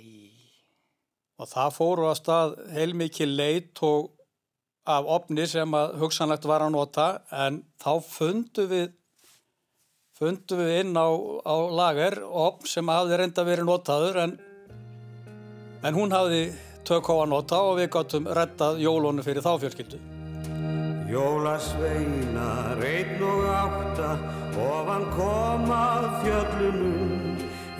Og 1.38 1.46
það 1.54 1.78
fóru 1.78 2.10
að 2.10 2.18
stað 2.18 2.58
heilmikið 2.74 3.36
leit 3.38 3.84
og 3.86 4.10
af 4.88 5.06
opni 5.16 5.46
sem 5.46 5.74
að 5.78 5.96
hugsanlegt 6.00 6.46
var 6.48 6.64
að 6.64 6.74
nota 6.74 7.06
en 7.44 7.62
þá 7.82 7.92
fundu 8.02 8.66
við 8.70 8.88
fundu 10.18 10.58
við 10.58 10.72
inn 10.80 10.96
á, 10.98 11.06
á 11.46 11.56
lager 11.70 12.18
opn 12.22 12.68
sem 12.70 12.90
hafði 12.90 13.18
reynda 13.18 13.46
verið 13.46 13.68
notaður 13.68 14.20
en, 14.24 14.34
en 15.82 15.98
hún 15.98 16.14
hafði 16.14 16.44
tök 16.86 17.10
á 17.10 17.14
að 17.14 17.30
nota 17.30 17.62
og 17.62 17.78
við 17.78 17.90
gáttum 17.94 18.28
rettað 18.38 18.82
jólónu 18.82 19.22
fyrir 19.26 19.44
þá 19.44 19.54
fjölskyldu. 19.62 20.02
Jólasveinar 21.12 22.80
einn 22.88 23.24
og 23.28 23.48
átta 23.52 24.12
ofan 24.62 25.06
komað 25.12 26.08
fjöllunum 26.22 27.22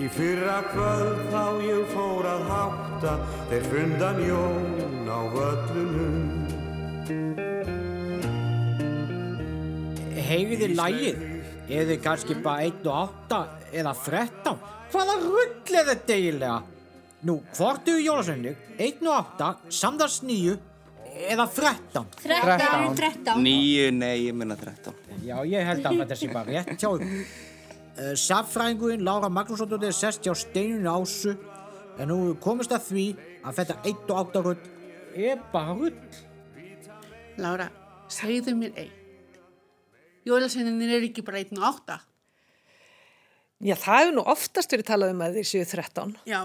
Í 0.02 0.08
fyrra 0.10 0.62
kvöld 0.72 1.18
þá 1.30 1.44
ég 1.62 1.90
fór 1.92 2.26
að 2.26 2.46
hátta 2.48 3.12
þeir 3.52 3.66
fundan 3.70 4.22
jón 4.26 5.06
á 5.06 5.20
völlunum 5.30 6.41
Heyriði 10.22 10.68
lægið? 10.76 11.22
Eða 11.72 11.96
kannski 12.04 12.36
bara 12.44 12.66
1 12.68 12.84
og 12.86 13.14
8 13.30 13.38
eða 13.80 13.94
13? 14.04 14.60
Hvaða 14.92 15.16
rull 15.22 15.78
er 15.78 15.88
þetta 15.88 16.14
eiginlega? 16.14 16.58
Nú, 17.26 17.38
hvort 17.56 17.88
eru 17.90 18.02
jólasveinir? 18.02 18.58
1 18.78 19.02
og 19.06 19.14
8, 19.34 19.50
samðars 19.72 20.20
9 20.26 20.54
eða 21.32 21.46
13? 21.56 22.06
13. 22.22 22.94
13. 22.98 23.42
Níu, 23.42 23.88
nei, 23.96 24.28
ég 24.28 24.36
minna 24.36 24.54
13. 24.58 24.94
Já, 25.26 25.36
ég 25.48 25.66
held 25.72 25.88
að 25.88 26.04
þetta 26.04 26.18
sé 26.20 26.28
bara 26.30 26.50
rétt 26.50 26.76
hjá 26.78 26.90
ykkur. 26.90 27.24
Uh, 27.92 28.14
Saffræðingurinn 28.16 29.02
Lára 29.04 29.28
Magnússon 29.28 29.74
er 29.76 29.92
sest 29.92 30.24
hjá 30.24 30.32
steinunni 30.32 30.88
ásu 30.88 31.34
en 32.00 32.08
nú 32.08 32.30
komist 32.40 32.72
að 32.72 32.86
því 32.86 33.02
að 33.44 33.58
þetta 33.58 33.74
1 33.90 34.06
og 34.06 34.20
8 34.22 34.40
rull 34.46 34.62
er 35.12 35.42
bara 35.52 35.74
rull. 35.76 35.92
Lára, 37.40 37.68
segðu 38.12 38.52
mér 38.58 38.74
einn. 38.76 38.98
Jólasveininir 40.28 40.98
er 40.98 41.06
ekki 41.06 41.24
bara 41.26 41.40
einn 41.40 41.58
og 41.58 41.68
átta. 41.72 41.98
Já, 43.62 43.76
það 43.78 44.00
hefur 44.00 44.14
nú 44.16 44.24
oftast 44.30 44.74
verið 44.74 44.88
talað 44.90 45.14
um 45.14 45.22
að 45.24 45.38
þeir 45.38 45.48
séu 45.48 45.66
13. 45.70 46.14
Já. 46.28 46.40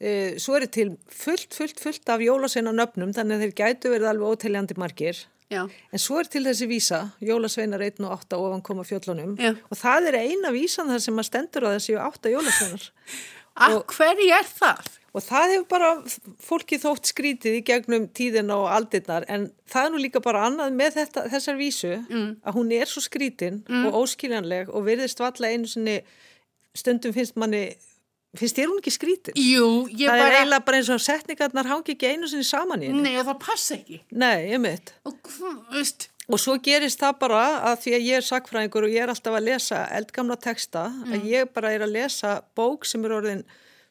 E, 0.00 0.12
svo 0.40 0.56
eru 0.56 0.68
til 0.72 0.94
fullt, 1.12 1.52
fullt, 1.56 1.80
fullt 1.80 2.12
af 2.12 2.24
jólasveina 2.24 2.72
nöfnum 2.72 3.12
þannig 3.16 3.36
að 3.36 3.44
þeir 3.44 3.56
gætu 3.60 3.92
verið 3.92 4.10
alveg 4.10 4.34
óteljandi 4.34 4.76
margir. 4.80 5.20
Já. 5.50 5.64
En 5.66 6.00
svo 6.00 6.20
er 6.20 6.30
til 6.30 6.44
þessi 6.46 6.68
vísa, 6.70 7.00
jólasveinar 7.24 7.82
1 7.84 8.04
og 8.06 8.14
8 8.20 8.38
ofan 8.38 8.62
koma 8.64 8.84
fjöllunum 8.86 9.34
Já. 9.40 9.52
og 9.66 9.80
það 9.80 10.12
er 10.12 10.20
eina 10.22 10.52
vísan 10.54 10.92
þar 10.92 11.02
sem 11.04 11.20
að 11.20 11.28
stendur 11.28 11.66
að 11.68 11.76
þessi 11.78 11.96
8 12.00 12.32
jólasveinar. 12.36 12.88
Að 13.60 13.80
hverju 13.90 14.30
er 14.36 14.46
það? 14.46 14.92
Og 15.12 15.22
það 15.26 15.52
hefur 15.52 15.66
bara 15.72 15.88
fólki 16.38 16.76
þótt 16.78 17.08
skrítið 17.10 17.56
í 17.58 17.62
gegnum 17.66 18.04
tíðina 18.14 18.54
og 18.62 18.68
aldirnar 18.70 19.24
en 19.28 19.48
það 19.66 19.86
er 19.88 19.90
nú 19.90 19.98
líka 20.04 20.20
bara 20.22 20.44
annað 20.46 20.76
með 20.78 20.98
þetta, 21.00 21.24
þessar 21.32 21.56
vísu 21.58 21.90
Mm. 22.08 22.36
að 22.46 22.54
hún 22.54 22.72
er 22.76 22.86
svo 22.86 23.02
skrítin 23.02 23.62
Mm. 23.68 23.86
og 23.86 23.94
óskiljanleg 24.04 24.68
og 24.70 24.84
virðist 24.86 25.18
valla 25.18 25.48
einu 25.50 25.66
sinni 25.66 26.00
stundum 26.74 27.12
finnst 27.12 27.34
manni 27.36 27.74
finnst 28.38 28.54
þér 28.54 28.68
hún 28.70 28.78
ekki 28.78 28.92
skrítin? 28.94 29.34
Jú, 29.34 29.88
ég 29.90 30.06
það 30.06 30.20
bara... 30.20 30.28
er 30.30 30.36
eiginlega 30.38 30.64
bara 30.68 30.76
eins 30.78 30.90
og 30.94 31.00
setningarnar 31.02 31.66
hangi 31.66 31.94
ekki 31.96 32.06
einu 32.12 32.28
sinni 32.30 32.44
saman 32.46 32.82
í 32.82 32.86
henni. 32.86 33.02
Nei, 33.02 33.16
það 33.26 33.40
passa 33.42 33.74
ekki. 33.74 34.00
Nei, 34.12 34.50
ég 34.52 34.60
mitt. 34.62 34.92
Og, 35.04 35.16
veist, 35.74 36.06
og 36.30 36.38
svo 36.38 36.54
gerist 36.62 37.00
það 37.02 37.18
bara 37.18 37.40
að 37.72 37.80
því 37.82 37.96
að 37.98 38.06
ég 38.06 38.20
er 38.20 38.28
sakfræðingur 38.28 38.86
og 38.86 38.94
ég 38.94 39.02
er 39.02 39.10
alltaf 39.10 39.34
að 39.34 39.48
lesa 39.50 39.80
eldgamla 39.98 40.36
texta 40.38 40.84
Mm. 40.94 41.10
að 41.18 41.26
ég 41.32 41.50
bara 41.52 41.72
er 41.74 41.80
að 41.82 41.90
lesa 41.98 42.36
bók 42.54 42.86
sem 42.86 43.04
er 43.04 43.10
orðin 43.18 43.42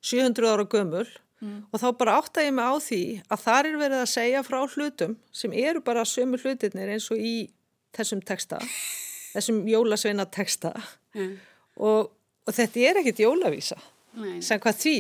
700 0.02 0.48
ára 0.54 0.66
gömul 0.66 1.08
Mm. 1.40 1.64
Og 1.72 1.80
þá 1.80 1.98
bara 1.98 2.18
átta 2.20 2.42
ég 2.44 2.52
mig 2.52 2.66
á 2.68 2.76
því 2.84 2.98
að 3.32 3.40
þar 3.46 3.66
er 3.70 3.76
verið 3.80 4.00
að 4.04 4.10
segja 4.12 4.40
frá 4.44 4.58
hlutum 4.68 5.14
sem 5.32 5.54
eru 5.56 5.80
bara 5.80 6.02
sömu 6.04 6.36
hlutirnir 6.36 6.90
eins 6.92 7.06
og 7.16 7.18
í 7.18 7.48
þessum 7.96 8.20
texta, 8.28 8.60
þessum 9.34 9.62
jólasveina 9.72 10.26
texta 10.28 10.74
Mm. 11.16 11.38
og, 11.80 12.12
og 12.46 12.54
þetta 12.54 12.84
er 12.90 13.00
ekkit 13.00 13.22
jólavísa 13.24 13.78
sem 14.44 14.60
hvað 14.60 14.82
því 14.84 14.96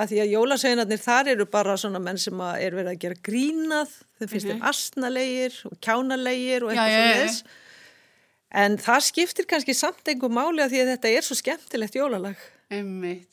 að 0.00 0.08
því 0.14 0.22
að 0.24 0.32
jólasveinarnir 0.32 1.02
þar 1.04 1.28
eru 1.34 1.44
bara 1.52 1.76
svona 1.76 2.00
menn 2.00 2.16
sem 2.18 2.40
er 2.40 2.72
verið 2.72 2.94
að 2.94 2.98
gera 3.04 3.20
grínað 3.28 3.92
þau 4.16 4.26
finnst 4.32 4.46
þeim 4.48 4.56
Mhm. 4.62 4.68
astnalegir 4.72 5.60
og 5.68 5.76
kjánalegir 5.84 6.62
og 6.64 6.72
eitthvað 6.72 6.96
svona 6.96 7.20
þess 7.20 7.42
en 8.64 8.78
það 8.78 9.04
skiptir 9.12 9.44
kannski 9.52 9.74
samt 9.76 10.08
einhver 10.08 10.32
máli 10.32 10.64
að 10.64 10.72
því 10.72 10.80
að 10.86 10.90
þetta 10.96 11.12
er 11.18 11.20
svo 11.28 11.36
skemmtilegt 11.36 12.00
jólalag 12.00 12.36
Einmitt. 12.70 13.26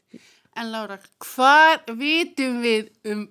En 0.58 0.72
Lára, 0.74 0.98
hvað 1.22 1.92
vitum 2.00 2.62
við 2.64 2.88
um 3.12 3.28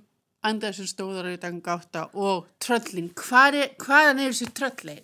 Andersson 0.46 0.86
stóðar 0.86 1.32
utan 1.32 1.58
gáta 1.64 2.04
og 2.14 2.46
tröllin? 2.62 3.08
Hvað 3.18 3.58
er, 3.64 3.72
hvaðan 3.82 4.22
er 4.22 4.30
þessi 4.30 4.52
tröllin? 4.54 5.02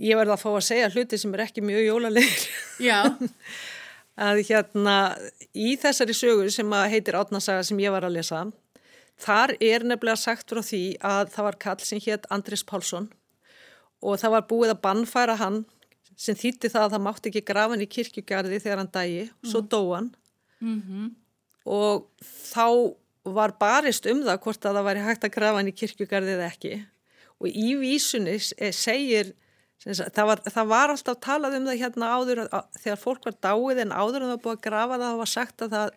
Ég 0.00 0.16
verði 0.16 0.36
að 0.36 0.44
fá 0.44 0.50
að 0.52 0.66
segja 0.68 0.92
hluti 0.94 1.18
sem 1.18 1.34
er 1.34 1.42
ekki 1.48 1.64
mjög 1.66 1.82
jólalegir. 1.88 2.46
Já. 2.78 3.00
að 4.30 4.42
hérna 4.48 4.96
í 5.56 5.74
þessari 5.80 6.14
sögur 6.16 6.50
sem 6.52 6.78
heitir 6.92 7.18
Átnasaga 7.18 7.64
sem 7.66 7.80
ég 7.82 7.92
var 7.94 8.06
að 8.06 8.18
lesa, 8.18 8.44
þar 9.20 9.56
er 9.58 9.84
nefnilega 9.86 10.20
sagt 10.20 10.52
frá 10.52 10.62
því 10.64 10.84
að 11.04 11.34
það 11.34 11.48
var 11.48 11.60
kall 11.66 11.82
sem 11.84 12.00
hétt 12.04 12.30
Andris 12.32 12.64
Pálsson 12.66 13.10
og 14.00 14.20
það 14.20 14.36
var 14.36 14.48
búið 14.48 14.74
að 14.74 14.82
bannfæra 14.84 15.36
hann 15.40 15.62
sem 16.20 16.36
þýtti 16.36 16.70
það 16.72 16.86
að 16.86 16.94
það 16.94 17.04
mátti 17.06 17.30
ekki 17.32 17.46
grafa 17.48 17.74
hann 17.74 17.84
í 17.84 17.90
kirkjugarði 17.90 18.60
þegar 18.60 18.82
hann 18.82 18.92
dægi, 18.94 19.26
svo 19.44 19.62
dó 19.64 19.80
hann 19.94 20.10
Mm 20.60 20.82
-hmm. 20.82 21.10
og 21.66 22.06
þá 22.22 22.94
var 23.24 23.52
barist 23.60 24.06
um 24.06 24.22
það 24.24 24.38
hvort 24.44 24.64
að 24.64 24.74
það 24.76 24.84
væri 24.88 25.04
hægt 25.06 25.24
að 25.24 25.34
grafa 25.36 25.56
hann 25.58 25.68
í 25.68 25.76
kirkjugarði 25.80 26.32
eða 26.36 26.46
ekki 26.52 26.72
og 27.40 27.48
í 27.48 27.74
vísunni 27.80 28.36
eh, 28.58 28.72
segir 28.72 29.32
það 29.84 30.26
var, 30.26 30.40
það 30.44 30.66
var 30.68 30.88
alltaf 30.92 31.20
talað 31.20 31.56
um 31.56 31.66
það 31.66 31.78
hérna 31.80 32.06
áður 32.16 32.38
að, 32.52 32.64
þegar 32.82 32.98
fólk 33.00 33.24
var 33.24 33.34
dáið 33.40 33.78
en 33.80 33.92
áður 33.92 34.16
en 34.22 34.28
það 34.28 34.36
var 34.36 34.42
búið 34.44 34.56
að 34.56 34.64
grafa 34.66 34.94
það 34.98 35.06
það 35.10 35.16
var 35.22 35.26
sagt 35.26 35.62
að, 35.62 35.70
það, 35.70 35.90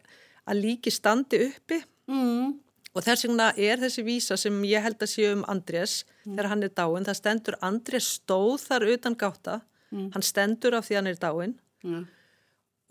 að 0.47 0.61
líki 0.65 0.91
standi 0.91 1.41
uppi 1.49 1.83
Mm. 2.07 2.59
og 2.95 3.03
þess 3.03 3.23
vegna 3.25 3.53
er 3.57 3.77
þessi 3.79 4.03
vísa 4.03 4.37
sem 4.37 4.63
ég 4.63 4.81
held 4.83 4.99
að 4.99 5.07
sé 5.07 5.31
um 5.33 5.43
Andrés 5.47 6.03
þegar 6.25 6.47
hann 6.47 6.63
er 6.63 6.69
dáin, 6.69 7.05
það 7.05 7.15
stendur 7.15 7.55
Andrés 7.61 8.07
stóð 8.19 8.59
þar 8.67 8.83
utan 8.93 9.15
gáta 9.15 9.61
Mm. 9.91 10.09
hann 10.13 10.21
stendur 10.21 10.73
af 10.75 10.87
því 10.89 10.95
hann 10.95 11.07
er 11.07 11.15
dáin 11.15 11.53
Já. 11.83 12.05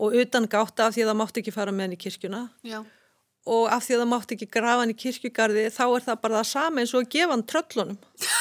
Og 0.01 0.17
utan 0.23 0.49
gáta 0.49 0.87
af 0.87 0.95
því 0.95 1.05
að 1.05 1.11
það 1.11 1.19
mátti 1.21 1.43
ekki 1.43 1.55
fara 1.55 1.73
með 1.75 1.87
hann 1.87 1.95
í 1.97 2.01
kirkjuna 2.01 2.41
Já. 2.65 2.79
og 3.45 3.67
af 3.71 3.85
því 3.85 3.97
að 3.97 4.01
það 4.03 4.11
mátti 4.13 4.37
ekki 4.37 4.49
grafa 4.55 4.81
hann 4.81 4.93
í 4.93 4.97
kirkjugarði 5.03 5.67
þá 5.75 5.83
er 5.85 6.07
það 6.07 6.21
bara 6.25 6.39
það 6.39 6.49
sama 6.53 6.83
eins 6.83 6.95
og 6.95 7.03
að 7.03 7.13
gefa 7.17 7.35
hann 7.35 7.47
tröllunum. 7.53 8.01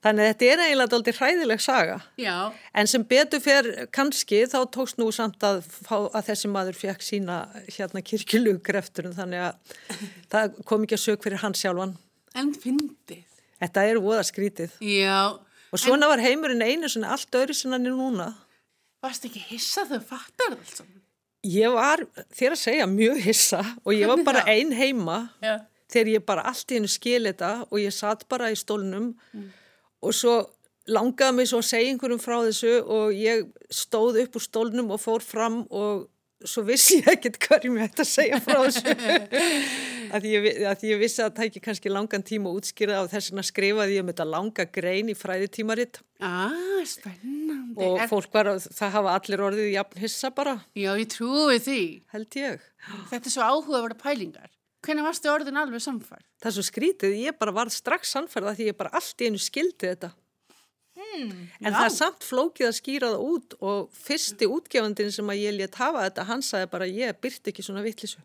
Þannig 0.00 0.24
að 0.24 0.30
þetta 0.30 0.46
er 0.48 0.60
eiginlega 0.64 0.96
aldrei 0.96 1.16
hræðileg 1.18 1.60
saga. 1.60 1.96
Já. 2.16 2.36
En 2.72 2.88
sem 2.88 3.02
betur 3.04 3.42
fer 3.44 3.66
kannski 3.92 4.38
þá 4.48 4.62
tókst 4.72 4.96
nú 4.96 5.10
samt 5.12 5.44
að, 5.44 5.58
að 5.92 6.22
þessi 6.30 6.48
maður 6.48 6.78
fekk 6.80 7.04
sína 7.04 7.42
hérna 7.66 8.00
kirkjulug 8.00 8.62
grefturinn 8.64 9.12
þannig 9.18 9.50
að 9.50 9.74
það 10.32 10.56
kom 10.70 10.86
ekki 10.86 10.96
að 10.96 11.02
sög 11.04 11.26
fyrir 11.26 11.44
hann 11.44 11.56
sjálfan. 11.58 11.92
En 12.32 12.54
fyndið. 12.56 13.26
Þetta 13.60 13.84
er 13.90 14.00
voða 14.00 14.24
skrítið. 14.24 14.78
Já. 14.80 15.36
Og 15.70 15.78
svona 15.78 16.08
var 16.08 16.22
heimurinn 16.24 16.64
einu 16.64 16.88
sinni 16.88 17.10
allt 17.10 17.36
öðru 17.36 17.54
sinna 17.54 17.76
en 17.76 17.92
núna. 17.92 18.30
Varst 19.02 19.24
ekki 19.28 19.40
hissa 19.50 19.86
þau 19.88 20.00
fattar 20.04 20.56
allt 20.56 20.74
saman? 20.76 20.96
Ég 21.48 21.72
var, 21.72 22.02
þér 22.36 22.52
að 22.52 22.60
segja, 22.60 22.86
mjög 22.90 23.20
hissa 23.24 23.60
og 23.84 23.94
ég 23.96 24.10
var 24.10 24.20
bara 24.26 24.42
þá? 24.44 24.50
ein 24.52 24.72
heima 24.76 25.18
Já. 25.40 25.54
þegar 25.88 26.10
ég 26.18 26.24
bara 26.28 26.42
allt 26.50 26.68
í 26.68 26.76
hennu 26.76 26.90
skil 26.92 27.22
þetta 27.30 27.52
og 27.70 27.78
ég 27.80 27.94
satt 27.96 28.26
bara 28.28 28.50
í 28.52 28.58
stólnum 28.60 29.14
Mm. 29.32 29.46
og 30.04 30.12
svo 30.16 30.34
langaði 30.90 31.34
mig 31.38 31.48
svo 31.48 31.58
að 31.62 31.68
segja 31.70 31.90
einhverjum 31.94 32.20
frá 32.20 32.36
þessu 32.44 32.74
og 32.84 33.12
ég 33.16 33.46
stóð 33.72 34.20
upp 34.24 34.36
úr 34.36 34.44
stólnum 34.44 34.90
og 34.92 35.00
fór 35.00 35.22
fram 35.24 35.62
og 35.70 36.08
svo 36.44 36.62
vissi 36.68 37.00
ég 37.00 37.08
ekkert 37.14 37.38
hverjum 37.46 37.76
ég 37.80 37.88
ætti 37.88 38.04
að 38.04 38.10
segja 38.12 38.40
frá 38.44 38.60
þessu 38.66 38.94
að 40.16 40.26
ég, 40.30 40.46
að 40.70 40.84
ég 40.88 40.98
vissi 41.00 41.22
að 41.22 41.30
það 41.30 41.38
tæki 41.40 41.62
kannski 41.64 41.90
langan 41.92 42.22
tíma 42.26 42.50
að 42.50 42.60
útskýra 42.60 43.00
og 43.02 43.10
þess 43.12 43.30
vegna 43.30 43.44
skrifaði 43.48 43.96
ég 43.96 44.04
um 44.04 44.10
þetta 44.12 44.26
langa 44.28 44.66
grein 44.76 45.10
í 45.12 45.16
fræðitímaritt 45.18 46.00
Ah, 46.20 46.80
spennandi. 46.84 47.80
og 47.86 48.00
fólk 48.10 48.32
var, 48.34 48.50
það 48.60 48.94
hafa 48.96 49.14
allir 49.18 49.42
orðið 49.46 49.68
jafn 49.72 50.00
hissa 50.02 50.30
bara. 50.36 50.56
Já, 50.76 50.90
ég 51.00 51.08
trúi 51.14 51.58
því. 51.64 51.80
Held 52.12 52.36
ég. 52.40 52.60
Þetta 53.10 53.26
er 53.30 53.34
svo 53.36 53.46
áhugaverða 53.48 53.98
pælingar. 54.02 54.50
Hvernig 54.84 55.04
varstu 55.04 55.28
orðin 55.28 55.58
alveg 55.60 55.82
samfærð? 55.84 56.24
Það 56.40 56.48
er 56.50 56.56
svo 56.56 56.64
skrítið, 56.64 57.16
ég 57.26 57.38
bara 57.38 57.52
var 57.52 57.68
strax 57.72 58.14
sannferða 58.16 58.54
því 58.56 58.70
ég 58.70 58.76
bara 58.78 58.92
allt 58.96 59.20
í 59.20 59.28
einu 59.28 59.40
skildi 59.40 59.90
þetta. 59.90 60.12
Mm, 61.00 61.32
En 61.64 61.72
það 61.72 61.84
er 61.86 61.92
samt 61.94 62.24
flókið 62.26 62.66
að 62.68 62.76
skýra 62.76 63.08
það 63.12 63.22
út 63.24 63.54
og 63.64 63.90
fyrsti 63.96 64.48
útgefandin 64.48 65.12
sem 65.14 65.30
að 65.32 65.40
ég 65.40 65.54
létt 65.56 65.78
hafa 65.80 66.02
þetta, 66.06 66.24
hann 66.28 66.42
sagði 66.44 66.68
bara 66.72 66.88
ég 66.88 67.16
byrt 67.20 67.48
ekki 67.52 67.64
svona 67.64 67.84
vittlisu. 67.84 68.20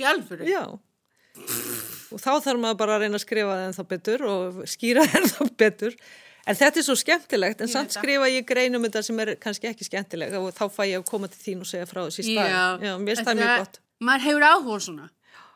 Í 0.00 0.06
alföru? 0.08 0.48
Já. 0.48 0.64
Og 2.12 2.20
þá 2.20 2.32
þarf 2.44 2.60
maður 2.60 2.80
bara 2.82 2.98
að 2.98 3.06
reyna 3.06 3.18
að 3.18 3.24
skrifa 3.24 3.54
það 3.56 3.64
ennþá 3.68 3.86
betur 3.94 4.26
og 4.28 4.60
skýra 4.68 5.06
það 5.08 5.18
ennþá 5.22 5.48
betur. 5.64 5.96
En 6.42 6.58
þetta 6.58 6.80
er 6.80 6.84
svo 6.88 6.96
skemmtilegt, 6.98 7.60
en 7.62 7.70
Ég 7.70 7.72
samt 7.76 7.94
skrifa 7.94 8.28
ég 8.32 8.46
greinum 8.48 8.82
þetta 8.88 9.02
sem 9.06 9.20
er 9.22 9.36
kannski 9.40 9.68
ekki 9.70 9.86
skemmtilega 9.86 10.40
og 10.42 10.50
þá 10.56 10.64
fæ 10.74 10.82
ég 10.90 10.98
að 10.98 11.08
koma 11.08 11.30
til 11.30 11.38
þín 11.38 11.62
og 11.62 11.70
segja 11.70 11.86
frá 11.86 12.02
þessi 12.08 12.24
stað. 12.26 12.54
Já, 12.82 12.92
mér 12.98 13.12
finnst 13.14 13.28
það 13.28 13.38
mjög 13.38 13.52
gott. 13.62 13.78
Maður 14.02 14.24
hefur 14.26 14.46
áhuga 14.48 14.78
svona. 14.88 15.10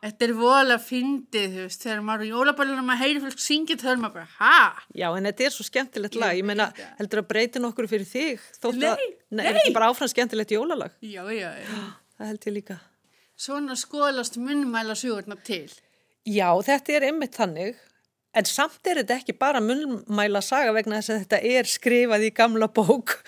Þetta 0.07 0.27
er 0.27 0.33
vola 0.39 0.77
fyndið, 0.79 1.55
þú 1.57 1.63
veist, 1.65 1.83
þegar 1.83 2.03
maður 2.07 2.23
er 2.23 2.27
í 2.27 2.31
jólaballinu 2.31 2.83
og 2.83 2.87
maður 2.87 3.01
heyrir 3.03 3.23
fólk 3.25 3.41
syngja 3.43 3.77
þá 3.81 3.87
er 3.91 4.03
maður 4.03 4.19
bara, 4.21 4.27
ha? 4.39 4.59
Já, 4.95 5.07
en 5.09 5.27
þetta 5.27 5.47
er 5.49 5.55
svo 5.55 5.65
skemmtilegt 5.67 6.19
lag. 6.21 6.37
Ég 6.37 6.47
meina, 6.47 6.67
heldur 7.01 7.23
að 7.25 7.31
breyti 7.33 7.63
nokkur 7.65 7.89
fyrir 7.91 8.07
þig? 8.07 8.45
Þótt 8.61 8.85
að, 8.87 9.03
nei, 9.35 9.47
er 9.49 9.59
ekki 9.59 9.73
bara 9.75 9.89
áfram 9.91 10.13
skemmtilegt 10.13 10.53
jólalag? 10.55 10.95
Já, 11.03 11.25
já, 11.35 11.49
já. 11.65 11.73
Það 12.21 12.31
held 12.31 12.47
ég 12.47 12.57
líka. 12.61 12.79
Svona 13.37 13.77
skólast 13.77 14.39
munnmæla 14.41 14.97
sögurnar 14.97 15.43
til. 15.45 15.69
Já, 16.27 16.49
þetta 16.65 16.95
er 16.97 17.05
einmitt 17.11 17.37
þannig, 17.37 17.77
en 18.37 18.49
samt 18.49 18.89
er 18.89 19.03
þetta 19.03 19.19
ekki 19.21 19.37
bara 19.37 19.61
munnmæla 19.63 20.41
saga 20.43 20.73
vegna 20.75 20.99
þess 20.99 21.13
að 21.13 21.23
þetta 21.25 21.41
er 21.53 21.69
skrifað 21.71 22.25
í 22.27 22.31
gamla 22.35 22.69
bók 22.73 23.19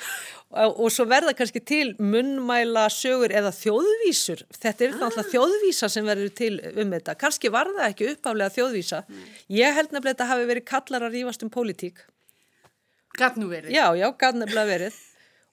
og, 0.49 0.81
og 0.81 0.89
svo 0.93 1.05
verða 1.09 1.35
kannski 1.37 1.61
til 1.61 1.93
munnmæla 2.01 2.87
sögur 2.93 3.35
eða 3.37 3.53
þjóðvísur. 3.55 4.47
Þetta 4.57 4.87
er 4.87 4.97
náttúrulega 4.97 5.33
þjóðvísa 5.35 5.91
sem 5.93 6.09
verður 6.09 6.33
til 6.41 6.55
um 6.73 6.97
þetta. 6.97 7.17
Kannski 7.21 7.53
var 7.53 7.71
það 7.77 7.91
ekki 7.91 8.09
uppaflega 8.15 8.55
þjóðvísa. 8.57 9.03
Ég 9.53 9.77
held 9.77 9.93
nefnilega 9.93 10.09
að 10.09 10.15
þetta 10.15 10.31
hafi 10.33 10.49
verið 10.55 10.69
kallar 10.73 11.07
að 11.07 11.19
rífast 11.19 11.45
um 11.45 11.53
pólitík. 11.53 12.03
Gatt 13.19 13.37
nú 13.37 13.51
verið. 13.53 13.75
Já, 13.77 13.91
já, 13.99 14.09
gæt 14.17 14.41
nefnilega 14.41 14.73
verið. 14.73 14.99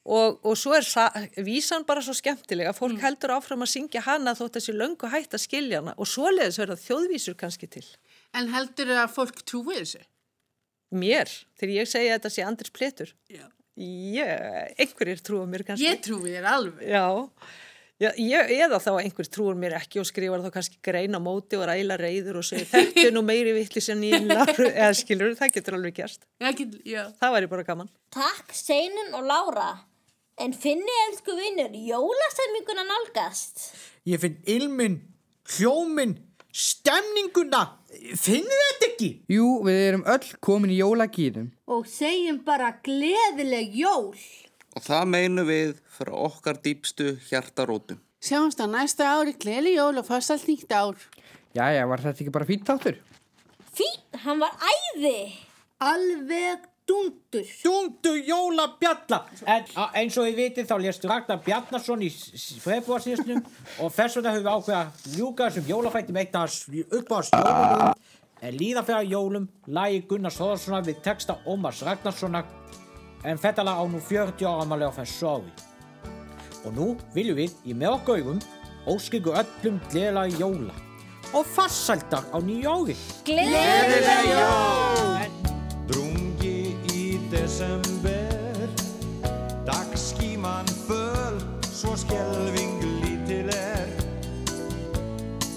Og, 0.06 0.36
og 0.46 0.54
svo 0.58 0.76
er 0.78 0.86
sa- 0.86 1.10
vísan 1.42 1.82
bara 1.88 2.02
svo 2.06 2.14
skemmtilega, 2.14 2.76
fólk 2.78 3.00
heldur 3.02 3.32
áfram 3.40 3.64
að 3.66 3.72
syngja 3.72 4.04
hana 4.06 4.36
þótt 4.38 4.60
þessi 4.60 4.76
löngu 4.78 5.10
hætt 5.10 5.34
að 5.34 5.42
skilja 5.48 5.80
hana 5.82 5.96
og 5.98 6.06
svoleiðis 6.06 6.60
verða 6.62 6.78
þjóðvísur 6.84 7.38
kannski 7.40 7.70
til. 7.74 7.86
En 8.38 8.52
heldur 8.54 8.92
að 8.94 9.16
fólk 9.16 9.42
trúi 9.50 9.80
þessu? 9.80 10.04
Mér, 10.94 11.32
þegar 11.58 11.74
ég 11.80 11.90
segja 11.90 12.20
þetta 12.20 12.30
sé 12.36 12.46
Andris 12.46 12.74
Pletur. 12.76 13.16
Já. 13.34 13.48
Ég, 13.82 14.76
einhverjir 14.80 15.24
trúa 15.26 15.48
mér 15.50 15.66
kannski. 15.68 15.88
Ég 15.90 16.04
trúi 16.06 16.36
þér 16.36 16.46
alveg. 16.54 16.86
Já, 16.86 17.06
Já 17.96 18.10
ég, 18.20 18.50
eða 18.60 18.76
þá 18.84 18.90
að 18.92 18.98
einhver 19.06 19.28
trúur 19.32 19.56
mér 19.56 19.78
ekki 19.78 20.02
og 20.02 20.08
skrifar 20.10 20.42
þá 20.44 20.50
kannski 20.52 20.80
greina 20.84 21.16
á 21.16 21.24
móti 21.24 21.56
og 21.56 21.64
ræla 21.70 21.96
reyður 21.98 22.42
og 22.42 22.44
segir 22.44 22.68
þetta 22.68 23.06
er 23.08 23.14
nú 23.16 23.22
meiri 23.24 23.54
vittlis 23.56 23.88
en 23.94 24.02
ég 24.04 24.26
láru, 24.28 24.66
eða 24.84 24.90
skilur, 25.00 25.32
það 25.40 25.54
getur 25.56 25.78
alveg 25.80 25.96
gerst. 26.02 26.26
Já, 26.44 26.50
get, 26.60 26.74
já. 26.84 27.06
Það 27.22 27.36
væri 27.38 27.50
bara 27.56 27.64
gaman. 27.72 27.92
Takk 28.12 28.52
Steinun 28.52 29.16
og 29.16 29.24
Lára. 29.32 29.70
En 30.36 30.52
finni, 30.52 30.92
elsku 31.08 31.32
vinnur, 31.38 31.72
jólasemminguna 31.72 32.84
nálgast. 32.84 33.70
Ég 34.04 34.20
finn 34.20 34.42
ilminn, 34.52 34.98
hljóminn, 35.56 36.18
stemninguna. 36.52 37.62
Finnið 38.20 38.64
þetta 38.66 38.90
ekki? 38.90 39.10
Jú, 39.32 39.46
við 39.64 39.80
erum 39.86 40.04
öll 40.12 40.34
komin 40.44 40.74
í 40.76 40.82
jólagýrin. 40.82 41.54
Og 41.72 41.88
segjum 41.88 42.42
bara 42.44 42.74
gleðileg 42.84 43.80
jól. 43.80 44.12
Og 44.76 44.84
það 44.84 45.08
meinum 45.14 45.48
við 45.48 45.74
frá 45.96 46.12
okkar 46.28 46.60
dýpstu 46.60 47.16
hjartarótum. 47.30 48.04
Sjáumst 48.20 48.60
á 48.60 48.68
næsta 48.68 49.08
ári, 49.16 49.38
gleðli 49.40 49.78
jól 49.78 49.96
og 50.02 50.10
fast 50.10 50.36
allt 50.36 50.50
nýtt 50.52 50.76
ár. 50.76 51.00
Jæja, 51.56 51.88
var 51.88 52.04
þetta 52.04 52.26
ekki 52.26 52.36
bara 52.36 52.52
fýtt 52.52 52.76
áttur? 52.76 53.00
Fín, 53.72 54.00
hann 54.26 54.44
var 54.44 54.52
æði. 54.60 55.32
Alveg 55.80 56.68
Dundur 56.86 57.46
Dundur 57.64 58.18
jólabjalla. 58.28 59.22
En 59.46 59.66
eins 59.98 60.18
og 60.18 60.28
við 60.28 60.42
vitið 60.42 60.70
þá 60.70 60.76
lérstu 60.84 61.10
Ragnar 61.10 61.42
Bjarnarsson 61.46 62.04
í 62.06 62.12
februarsýðusnum 62.64 63.42
og 63.82 63.94
þess 63.96 64.20
vegna 64.20 64.36
höfum 64.36 64.46
við 64.46 64.54
ákveða 64.54 65.16
ljúka 65.18 65.50
þessum 65.50 65.72
jólafrættum 65.72 66.22
eitt 66.22 66.38
að 66.40 66.60
upp 67.00 67.16
á 67.16 67.20
stjórnum 67.30 67.96
en 68.46 68.58
líðan 68.60 68.86
fyrir 68.86 69.10
jólum 69.10 69.48
lagi 69.68 70.04
Gunnar 70.10 70.34
Sóðarssona 70.34 70.84
við 70.86 71.02
texta 71.06 71.38
Ómars 71.50 71.82
Ragnarssona 71.86 72.44
en 73.26 73.40
þetta 73.42 73.66
lag 73.66 73.82
á 73.82 73.86
nú 73.90 74.02
40 74.04 74.46
ára 74.46 74.68
maður 74.68 74.84
lega 74.84 74.98
fyrir 75.00 75.14
sóri 75.16 75.54
og 76.66 76.76
nú 76.76 76.90
viljum 77.16 77.40
við 77.40 77.56
í 77.66 77.78
meðokkauðum 77.78 78.42
óskilgu 78.90 79.34
öllum 79.34 79.80
gleðilega 79.90 80.42
jóla. 80.42 80.76
Og 81.34 81.48
farsæltar 81.56 82.28
á 82.30 82.38
nýjóri 82.38 82.96
Gleðilega 83.26 84.20
jól! 84.30 85.35
desember. 87.56 88.70
Dagskíman 89.66 90.66
föl 90.88 91.40
Svo 91.72 91.96
skjelving 91.96 92.84
lítil 93.02 93.50
er. 93.50 93.88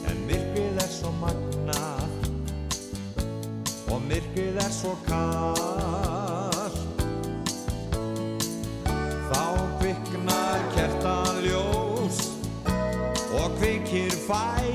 En 0.07 0.19
myrkrið 0.27 0.79
er 0.79 0.93
svo 0.93 1.11
magna 1.19 1.83
Og 3.91 4.03
myrkrið 4.07 4.61
er 4.63 4.73
svo 4.73 4.95
kall 5.09 6.79
Þá 9.31 9.43
kviknar 9.81 10.65
kertan 10.77 11.43
ljós 11.47 12.23
Og 13.43 13.59
kvikir 13.59 14.15
fæ 14.29 14.68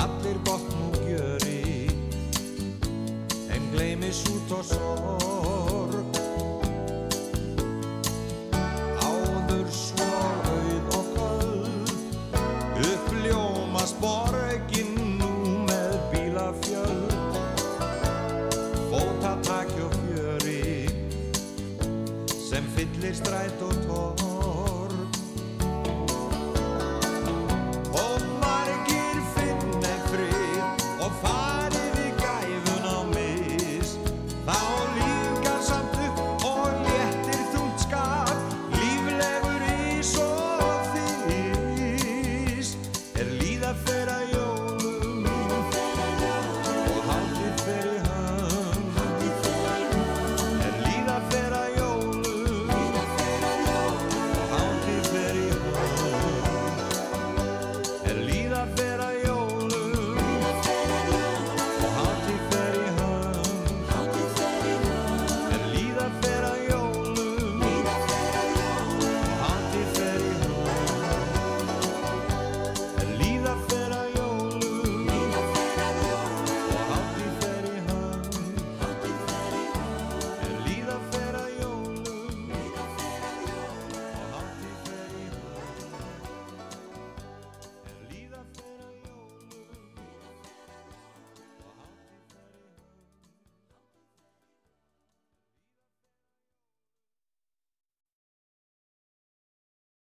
allir 0.00 0.38
botn 0.44 0.82
og 0.88 0.96
gjöri. 1.08 1.90
En 3.54 3.70
gleimis 3.72 4.24
út 4.32 4.52
og 4.58 4.64
svo 4.64 5.19